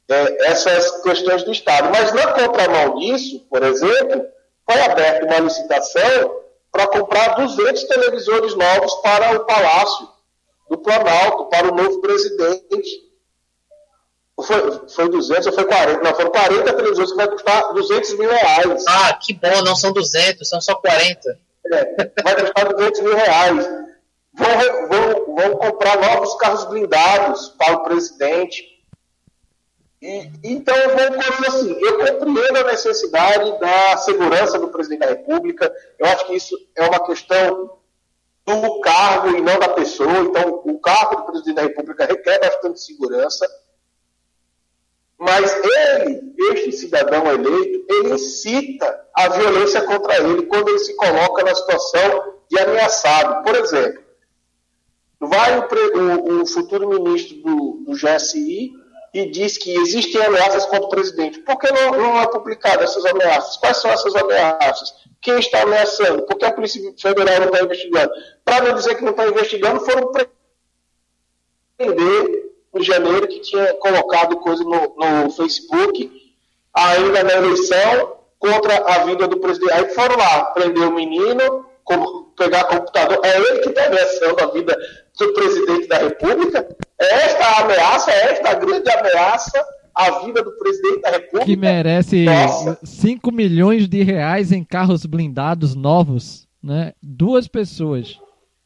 [0.09, 1.91] é, essas questões do Estado.
[1.91, 4.27] Mas na contramão disso, por exemplo,
[4.69, 6.41] foi aberta uma licitação
[6.71, 10.09] para comprar 200 televisores novos para o Palácio
[10.69, 13.11] do Planalto, para o novo presidente.
[14.41, 16.03] Foi, foi 200 ou foi 40?
[16.03, 18.85] Não, foram 40 televisores que vai custar 200 mil reais.
[18.87, 21.39] Ah, que bom, não são 200, são só 40.
[21.73, 23.91] É, vai custar 200 mil reais
[24.33, 28.65] vão, vão, vão comprar novos carros blindados para o presidente.
[30.01, 35.71] E, então, vou assim, eu compreendo a necessidade da segurança do presidente da República.
[35.99, 37.79] Eu acho que isso é uma questão
[38.47, 40.21] do cargo e não da pessoa.
[40.21, 43.47] Então, o cargo do presidente da República requer bastante segurança.
[45.21, 51.45] Mas ele, este cidadão eleito, ele incita a violência contra ele quando ele se coloca
[51.45, 53.45] na situação de ameaçado.
[53.45, 54.03] Por exemplo,
[55.21, 58.73] vai o, o, futuro ministro do, do, GSI
[59.13, 61.41] e diz que existem ameaças contra o presidente.
[61.41, 63.59] Por que não, não é publicado essas ameaças?
[63.59, 64.95] Quais são essas ameaças?
[65.21, 66.23] Quem está ameaçando?
[66.23, 68.11] Por que a Polícia Federal não está investigando?
[68.43, 70.11] Para não dizer que não está investigando, foram
[71.77, 76.11] prender em janeiro que tinha colocado coisa no, no Facebook,
[76.73, 79.73] ainda na eleição, contra a vida do presidente.
[79.73, 81.67] Aí foram lá, prender o menino,
[82.37, 83.21] pegar computador.
[83.25, 84.77] É ele que está ameaçando a vida
[85.19, 86.77] do presidente da República.
[86.99, 89.65] É esta ameaça, é esta grande ameaça
[89.95, 91.45] à vida do presidente da República.
[91.45, 92.79] Que merece Nossa.
[92.85, 96.93] 5 milhões de reais em carros blindados novos, né?
[97.03, 98.19] Duas pessoas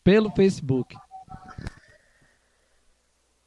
[0.05, 0.95] pelo Facebook.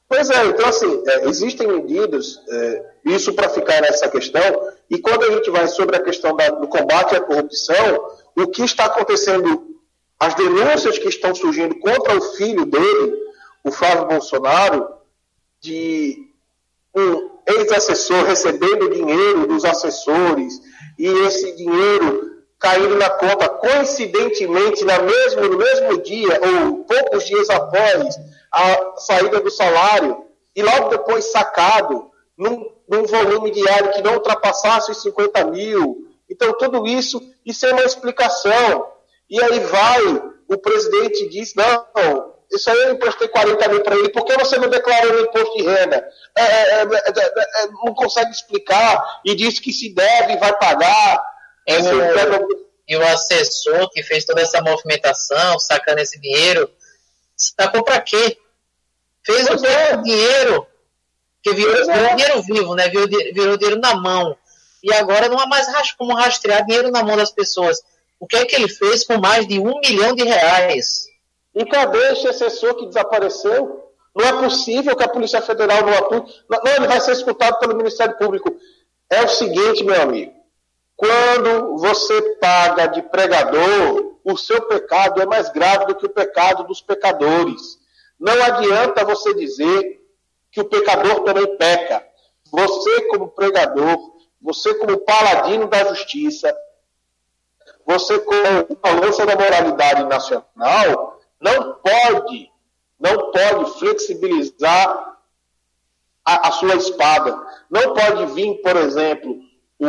[0.10, 4.42] Pois é, então assim, é, existem medidas, é, isso para ficar nessa questão,
[4.90, 8.64] e quando a gente vai sobre a questão da, do combate à corrupção, o que
[8.64, 9.76] está acontecendo
[10.20, 13.18] as denúncias que estão surgindo contra o filho dele,
[13.64, 14.88] o Flávio Bolsonaro,
[15.60, 16.28] de
[16.96, 20.54] um ex-assessor recebendo dinheiro dos assessores
[20.98, 27.50] e esse dinheiro caindo na conta coincidentemente na mesmo, no mesmo dia ou poucos dias
[27.50, 28.18] após
[28.52, 30.26] a saída do salário
[30.56, 36.08] e logo depois sacado num, num volume diário que não ultrapassasse os 50 mil.
[36.30, 38.88] Então, tudo isso, isso é uma explicação.
[39.30, 40.02] E aí vai,
[40.48, 41.86] o presidente diz, não,
[42.52, 45.58] isso aí eu emprestei 40 mil para ele, por que você não declarou no imposto
[45.58, 46.08] de renda?
[46.38, 51.22] É, é, é, não consegue explicar e diz que se deve, vai pagar.
[52.88, 56.70] E o assessor que fez toda essa movimentação, sacando esse dinheiro,
[57.38, 58.38] sacou para quê?
[59.24, 59.56] Fez o
[60.04, 60.66] dinheiro,
[61.44, 62.90] que virou, virou dinheiro vivo, né?
[62.90, 64.36] Virou, virou dinheiro na mão.
[64.84, 67.82] E agora não há mais como rastrear dinheiro na mão das pessoas.
[68.20, 71.08] O que é que ele fez com mais de um milhão de reais?
[71.54, 73.84] E cadê esse assessor que desapareceu?
[74.16, 76.24] Não é possível que a Polícia Federal não atue.
[76.50, 78.56] Não, ele vai ser escutado pelo Ministério Público.
[79.10, 80.34] É o seguinte, meu amigo.
[80.96, 86.66] Quando você paga de pregador, o seu pecado é mais grave do que o pecado
[86.66, 87.80] dos pecadores.
[88.20, 90.02] Não adianta você dizer
[90.52, 92.06] que o pecador também peca.
[92.52, 93.98] Você, como pregador,
[94.42, 96.54] você, como paladino da justiça,
[97.86, 102.52] você, como balança da moralidade nacional, não pode,
[103.00, 105.18] não pode flexibilizar
[106.26, 107.40] a, a sua espada.
[107.70, 109.40] Não pode vir, por exemplo,
[109.80, 109.88] o,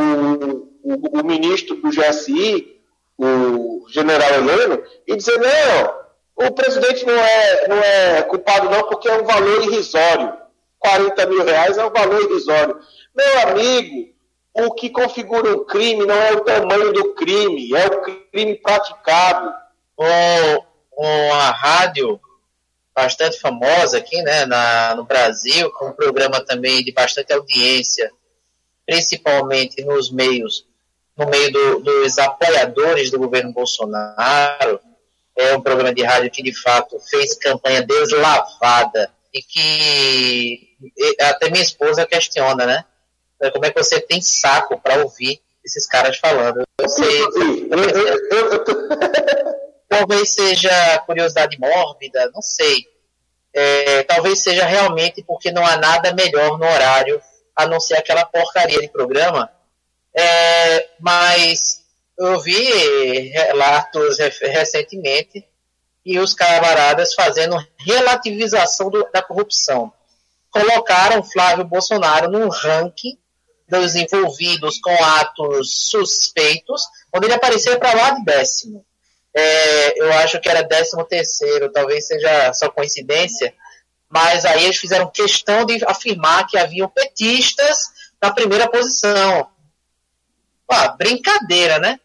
[0.84, 2.77] o, o, ministro do GSI,
[3.18, 9.08] o general Heleno, e dizer, não, o presidente não é, não é culpado não, porque
[9.08, 10.32] é um valor irrisório.
[10.78, 12.78] 40 mil reais é um valor irrisório.
[13.14, 14.14] Meu amigo,
[14.54, 19.52] o que configura um crime não é o tamanho do crime, é o crime praticado.
[19.96, 20.64] Oh,
[20.96, 22.20] uma rádio
[22.94, 28.10] bastante famosa aqui né, na, no Brasil, com um programa também de bastante audiência,
[28.86, 30.67] principalmente nos meios,
[31.18, 34.80] no meio do, dos apoiadores do governo Bolsonaro.
[35.36, 40.76] É um programa de rádio que, de fato, fez campanha deslavada e que
[41.20, 42.84] até minha esposa questiona, né?
[43.52, 46.62] Como é que você tem saco para ouvir esses caras falando?
[46.80, 47.26] Eu sei.
[49.88, 52.86] Talvez seja curiosidade mórbida, não sei.
[53.54, 57.20] É, talvez seja realmente porque não há nada melhor no horário
[57.56, 59.50] a não ser aquela porcaria de programa.
[60.18, 61.82] É, mas
[62.18, 65.46] eu vi relatos recentemente
[66.04, 69.92] e os camaradas fazendo relativização do, da corrupção.
[70.50, 73.18] Colocaram Flávio Bolsonaro no ranking
[73.68, 76.82] dos envolvidos com atos suspeitos,
[77.14, 78.84] onde ele aparecia para lá de décimo
[79.38, 83.54] é, eu acho que era 13 terceiro, talvez seja só coincidência,
[84.08, 87.90] mas aí eles fizeram questão de afirmar que haviam petistas
[88.20, 89.48] na primeira posição.
[90.68, 91.98] Pô, brincadeira, né?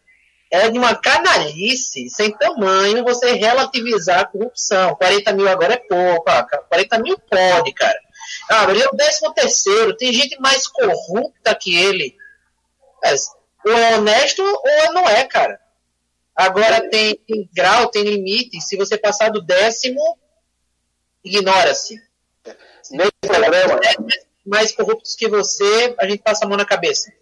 [0.50, 4.94] É de uma canalice sem tamanho você relativizar a corrupção.
[4.94, 6.30] 40 mil agora é pouco.
[6.30, 7.98] Ah, 40 mil pode, cara.
[8.50, 9.96] Ah, ele é o 13 terceiro.
[9.96, 12.16] Tem gente mais corrupta que ele.
[13.02, 13.28] Mas,
[13.66, 15.60] ou é honesto ou não é, cara.
[16.34, 18.60] Agora tem, tem grau, tem limite.
[18.60, 20.18] Se você passar do décimo,
[21.22, 22.00] ignora-se.
[22.90, 23.80] Nesse programa.
[24.46, 27.12] Mais corruptos que você, a gente passa a mão na cabeça.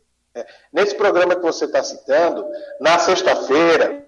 [0.73, 2.47] Nesse programa que você está citando,
[2.81, 4.07] na sexta-feira,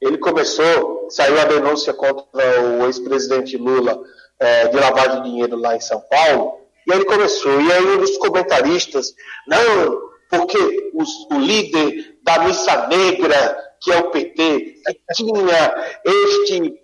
[0.00, 4.00] ele começou, saiu a denúncia contra o ex-presidente Lula
[4.38, 7.98] é, de lavagem de dinheiro lá em São Paulo, e ele começou, e aí um
[7.98, 9.14] dos comentaristas,
[9.46, 14.82] não, porque os, o líder da missa negra que é o PT,
[15.14, 15.74] tinha
[16.04, 16.80] este,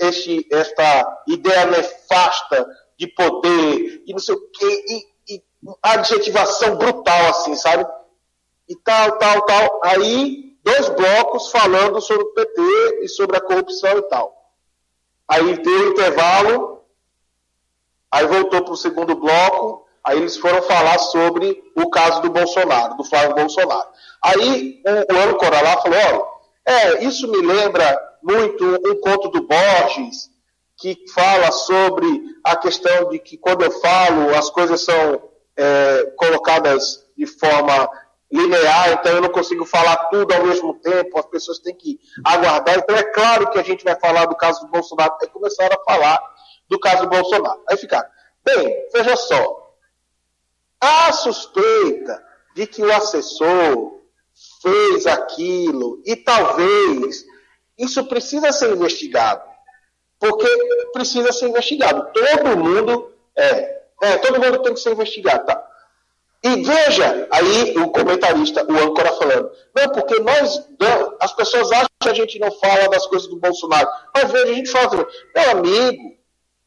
[0.00, 2.66] este, esta ideia nefasta
[2.98, 4.84] de poder e não sei o quê,
[5.28, 5.42] e, e
[5.82, 7.86] adjetivação brutal, assim, sabe?
[8.72, 9.80] E tal, tal, tal.
[9.84, 14.34] Aí, dois blocos falando sobre o PT e sobre a corrupção e tal.
[15.28, 16.82] Aí deu intervalo,
[18.10, 22.96] aí voltou para o segundo bloco, aí eles foram falar sobre o caso do Bolsonaro,
[22.96, 23.88] do Flávio Bolsonaro.
[24.24, 26.24] Aí o, o âncora lá falou, olha,
[26.64, 30.30] é, isso me lembra muito um conto do Borges,
[30.78, 32.08] que fala sobre
[32.42, 35.28] a questão de que quando eu falo, as coisas são
[35.58, 37.88] é, colocadas de forma
[38.32, 42.78] linear, então eu não consigo falar tudo ao mesmo tempo, as pessoas têm que aguardar.
[42.78, 45.84] Então é claro que a gente vai falar do caso do Bolsonaro, aí começaram a
[45.84, 46.20] falar
[46.68, 47.62] do caso do Bolsonaro.
[47.68, 48.08] Aí ficaram,
[48.42, 49.74] bem, veja só,
[50.80, 54.00] a suspeita de que o assessor
[54.62, 57.24] fez aquilo e talvez
[57.78, 59.42] Isso precisa ser investigado.
[60.18, 60.46] Porque
[60.92, 62.12] precisa ser investigado.
[62.12, 65.71] Todo mundo é, é todo mundo tem que ser investigado, tá?
[66.44, 70.60] E veja aí o comentarista, o âncora falando, não, porque nós,
[71.20, 73.88] as pessoas acham que a gente não fala das coisas do Bolsonaro.
[74.12, 76.16] Mas veja, a gente fala, meu amigo,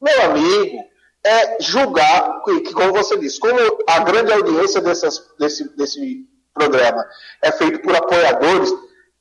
[0.01, 0.77] meu amigo,
[1.25, 7.05] é julgar, que como você disse, como a grande audiência dessas, desse, desse programa
[7.43, 8.71] é feito por apoiadores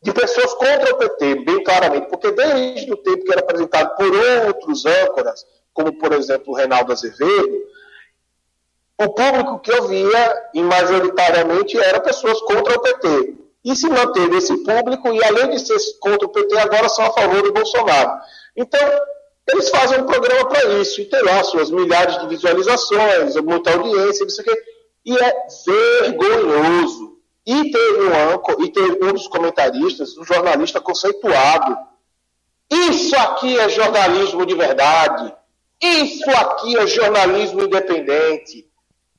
[0.03, 4.07] de pessoas contra o PT, bem claramente, porque desde o tempo que era apresentado por
[4.47, 7.65] outros âncoras, como por exemplo o Reinaldo Azevedo,
[9.01, 13.35] o público que eu via, e majoritariamente, era pessoas contra o PT.
[13.65, 17.13] E se manteve esse público, e além de ser contra o PT, agora são a
[17.13, 18.21] favor do Bolsonaro.
[18.57, 18.81] Então,
[19.49, 24.25] eles fazem um programa para isso, e tem lá suas milhares de visualizações, muita audiência,
[24.25, 24.55] isso aqui,
[25.05, 25.47] e é
[26.03, 27.15] vergonhoso.
[27.47, 31.77] E teve um e teve um dos comentaristas, um jornalista conceituado.
[32.71, 35.35] Isso aqui é jornalismo de verdade.
[35.83, 38.67] Isso aqui é jornalismo independente.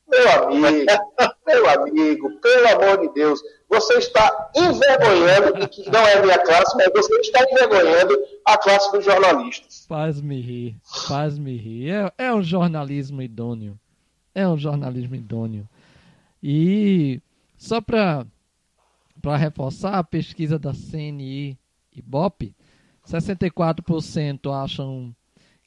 [0.08, 0.86] Meu amigo,
[1.48, 6.90] meu amigo, pelo amor de Deus, você está envergonhando, que não é minha classe, mas
[6.94, 8.16] você está envergonhando
[8.46, 9.86] a classe dos jornalistas.
[9.88, 10.76] Faz-me rir,
[11.08, 11.90] faz-me rir.
[11.90, 13.80] É, é um jornalismo idôneo.
[14.34, 15.68] É um jornalismo idôneo.
[16.42, 17.20] E
[17.58, 18.26] só para
[19.38, 21.58] reforçar a pesquisa da CNI
[21.92, 22.54] e BOP,
[23.08, 25.16] 64% acham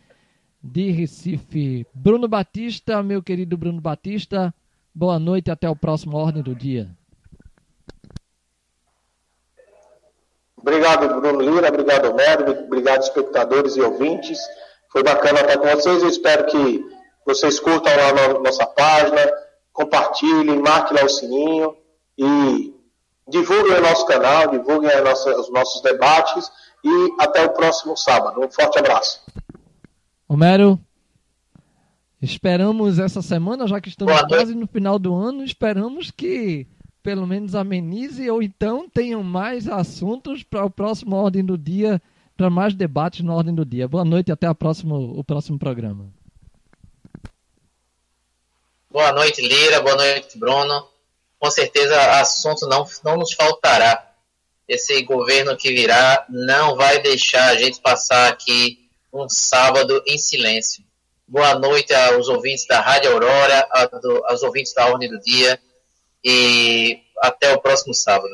[0.61, 1.85] de Recife.
[1.93, 4.53] Bruno Batista, meu querido Bruno Batista,
[4.93, 6.98] boa noite, até o próximo Ordem do Dia.
[10.61, 14.37] Obrigado, Bruno Lira, obrigado, Médio, obrigado, espectadores e ouvintes.
[14.91, 16.03] Foi bacana estar com vocês.
[16.03, 16.85] Eu espero que
[17.25, 19.31] vocês curtam lá a nossa página,
[19.71, 21.77] compartilhem, marquem lá o sininho
[22.17, 22.73] e
[23.27, 26.51] divulguem o nosso canal, divulguem nossa, os nossos debates
[26.83, 28.41] e até o próximo sábado.
[28.41, 29.21] Um forte abraço.
[30.27, 30.79] Homero,
[32.21, 36.67] esperamos essa semana, já que estamos quase no final do ano, esperamos que
[37.01, 42.01] pelo menos amenize ou então tenham mais assuntos para o próximo Ordem do Dia,
[42.35, 43.87] para mais debates na Ordem do Dia.
[43.87, 46.11] Boa noite e até a próximo, o próximo programa.
[48.91, 49.81] Boa noite, Lira.
[49.81, 50.87] Boa noite, Bruno.
[51.37, 54.05] Com certeza, assunto não, não nos faltará.
[54.67, 60.83] Esse governo que virá não vai deixar a gente passar aqui um sábado em silêncio.
[61.27, 63.67] Boa noite aos ouvintes da Rádio Aurora,
[64.25, 65.59] aos ouvintes da Ordem do Dia
[66.23, 68.33] e até o próximo sábado.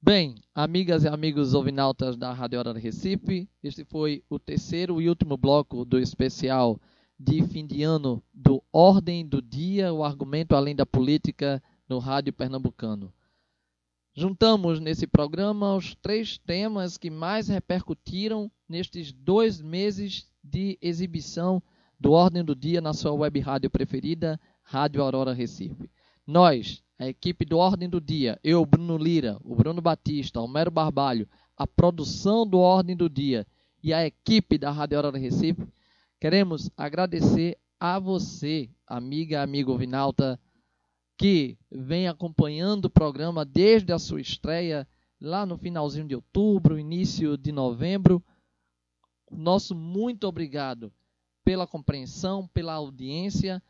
[0.00, 5.36] Bem, amigas e amigos ouvinautas da Rádio Hora Recife, este foi o terceiro e último
[5.36, 6.80] bloco do especial
[7.18, 12.32] de fim de ano do Ordem do Dia, o argumento além da política no Rádio
[12.32, 13.12] Pernambucano.
[14.14, 21.62] Juntamos nesse programa os três temas que mais repercutiram nestes dois meses de exibição
[21.98, 25.88] do Ordem do Dia na sua web rádio preferida, Rádio Aurora Recife.
[26.26, 30.72] Nós, a equipe do Ordem do Dia, eu, Bruno Lira, o Bruno Batista, o Mero
[30.72, 33.46] Barbalho, a produção do Ordem do Dia
[33.80, 35.64] e a equipe da Rádio do Recife,
[36.18, 40.38] queremos agradecer a você, amiga, amigo Vinalta,
[41.16, 44.86] que vem acompanhando o programa desde a sua estreia
[45.20, 48.20] lá no finalzinho de outubro, início de novembro.
[49.30, 50.92] Nosso muito obrigado
[51.44, 53.62] pela compreensão, pela audiência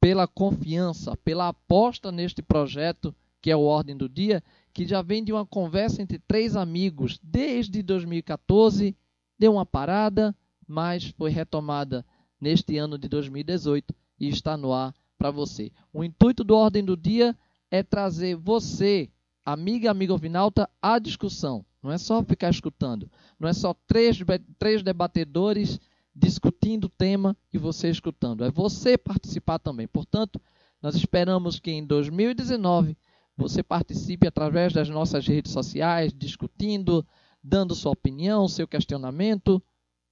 [0.00, 3.14] pela confiança, pela aposta neste projeto
[3.44, 4.42] que é o Ordem do Dia,
[4.72, 8.96] que já vem de uma conversa entre três amigos desde 2014,
[9.38, 10.34] deu uma parada,
[10.66, 12.06] mas foi retomada
[12.40, 15.70] neste ano de 2018 e está no ar para você.
[15.92, 17.36] O intuito do Ordem do Dia
[17.70, 19.10] é trazer você,
[19.44, 21.66] amiga amigo Vinalta, à discussão.
[21.82, 23.10] Não é só ficar escutando.
[23.38, 24.18] Não é só três,
[24.58, 25.78] três debatedores
[26.14, 28.44] discutindo o tema e você escutando.
[28.44, 29.88] É você participar também.
[29.88, 30.40] Portanto,
[30.80, 32.96] nós esperamos que em 2019
[33.36, 37.04] você participe através das nossas redes sociais, discutindo,
[37.42, 39.62] dando sua opinião, seu questionamento,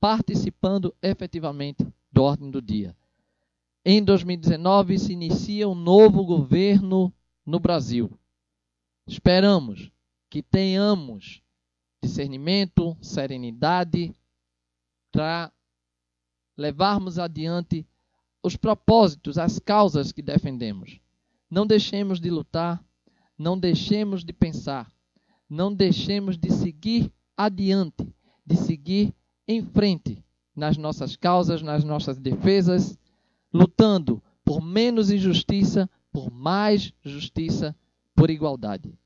[0.01, 2.97] participando efetivamente do ordem do dia.
[3.85, 7.13] Em 2019 se inicia um novo governo
[7.47, 8.11] no Brasil.
[9.07, 9.91] Esperamos
[10.29, 11.43] que tenhamos
[12.03, 14.15] discernimento, serenidade
[15.13, 15.53] para
[16.63, 17.85] levarmos adiante
[18.41, 21.01] os propósitos, as causas que defendemos.
[21.51, 22.83] Não deixemos de lutar,
[23.37, 24.89] não deixemos de pensar,
[25.51, 28.15] não deixemos de seguir adiante,
[28.47, 29.13] de seguir
[29.47, 30.25] em frente
[30.55, 32.97] nas nossas causas, nas nossas defesas,
[33.53, 37.75] lutando por menos injustiça, por mais justiça,
[38.15, 38.97] por igualdade.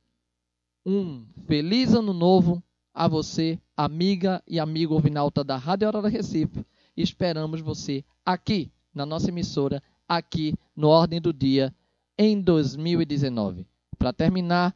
[0.84, 2.62] Um feliz ano novo
[2.92, 6.64] a você, amiga e amigo ouvinalta da Rádio Aurora Recife
[6.96, 11.74] e esperamos você aqui na nossa emissora, aqui no Ordem do Dia,
[12.18, 13.66] em 2019.
[13.98, 14.74] Para terminar,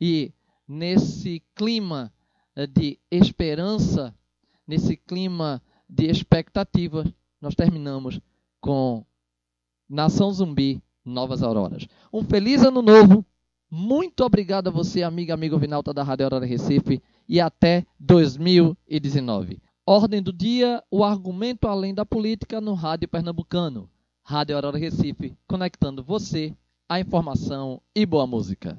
[0.00, 0.32] e
[0.66, 2.12] nesse clima
[2.56, 4.14] eh, de esperança,
[4.66, 7.04] nesse clima de expectativa,
[7.40, 8.20] nós terminamos
[8.60, 9.04] com
[9.88, 11.86] Nação Zumbi, Novas Auroras.
[12.12, 13.24] Um feliz ano novo.
[13.70, 19.60] Muito obrigado a você, amiga, amigo Vinalta da Rádio Aurora Recife, e até 2019.
[19.90, 23.88] Ordem do dia, o argumento além da política no Rádio Pernambucano.
[24.22, 26.54] Rádio Aurora Recife, conectando você
[26.86, 28.78] à informação e boa música.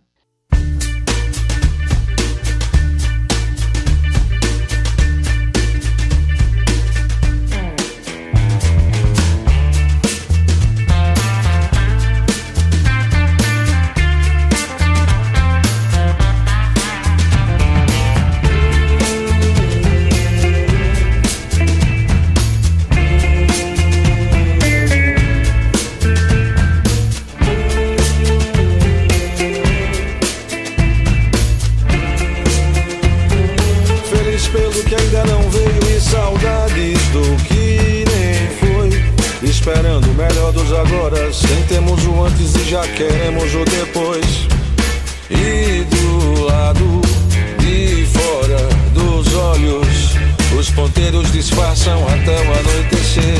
[42.70, 44.48] Já queremos o depois.
[45.32, 47.02] E do lado
[47.58, 48.60] de fora
[48.94, 50.14] dos olhos,
[50.58, 53.40] os ponteiros disfarçam até o anoitecer.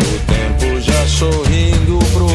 [0.00, 2.27] O tempo já sorrindo pro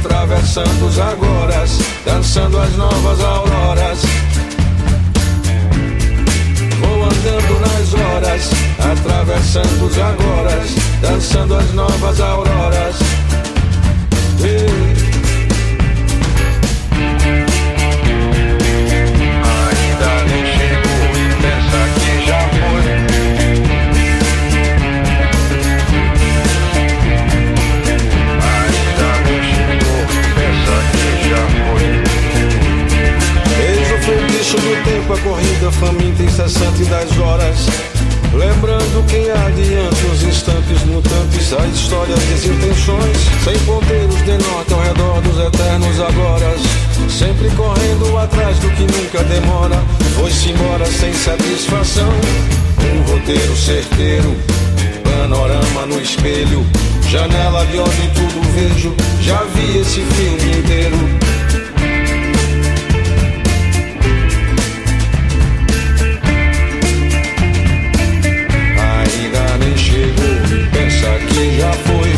[0.00, 3.98] atravessando os agoras, dançando as novas auroras.
[6.80, 10.70] Vou andando nas horas, atravessando os agoras,
[11.02, 12.96] dançando as novas auroras.
[14.42, 14.89] Ei.
[34.56, 37.66] Do tempo, a corrida faminta incessante das horas.
[38.32, 45.20] Lembrando quem adianta os instantes mutantes, a história desintenções, sem ponteiros de norte ao redor
[45.20, 46.56] dos eternos agora.
[47.08, 49.82] Sempre correndo atrás do que nunca demora,
[50.16, 52.12] foi-se embora sem satisfação.
[52.92, 54.36] Um roteiro certeiro,
[55.04, 56.66] panorama no espelho,
[57.08, 61.39] janela de onde tudo vejo, já vi esse filme inteiro.
[71.40, 72.10] você já foi.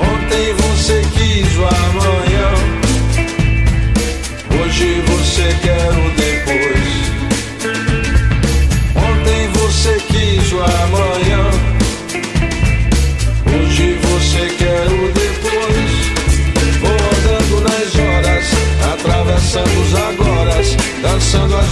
[0.00, 2.48] Ontem você quis o amanhã,
[4.60, 6.19] hoje você quer o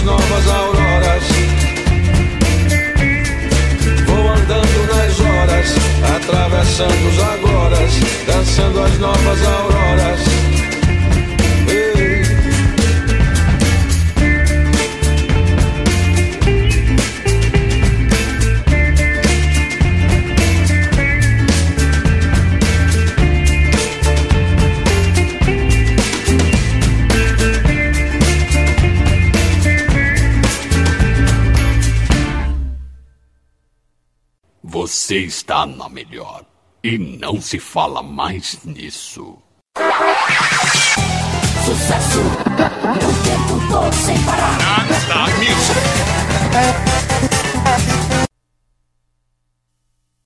[0.09, 1.23] novas auroras.
[4.07, 5.67] Vou andando nas horas,
[6.15, 7.91] atravessando os agoras,
[8.25, 10.28] dançando as novas auroras.
[35.15, 36.43] Está na melhor.
[36.83, 39.37] E não se fala mais nisso.
[41.65, 42.19] Sucesso!
[42.19, 44.57] O tempo todo sem parar.
[44.87, 46.98] Non-stop music.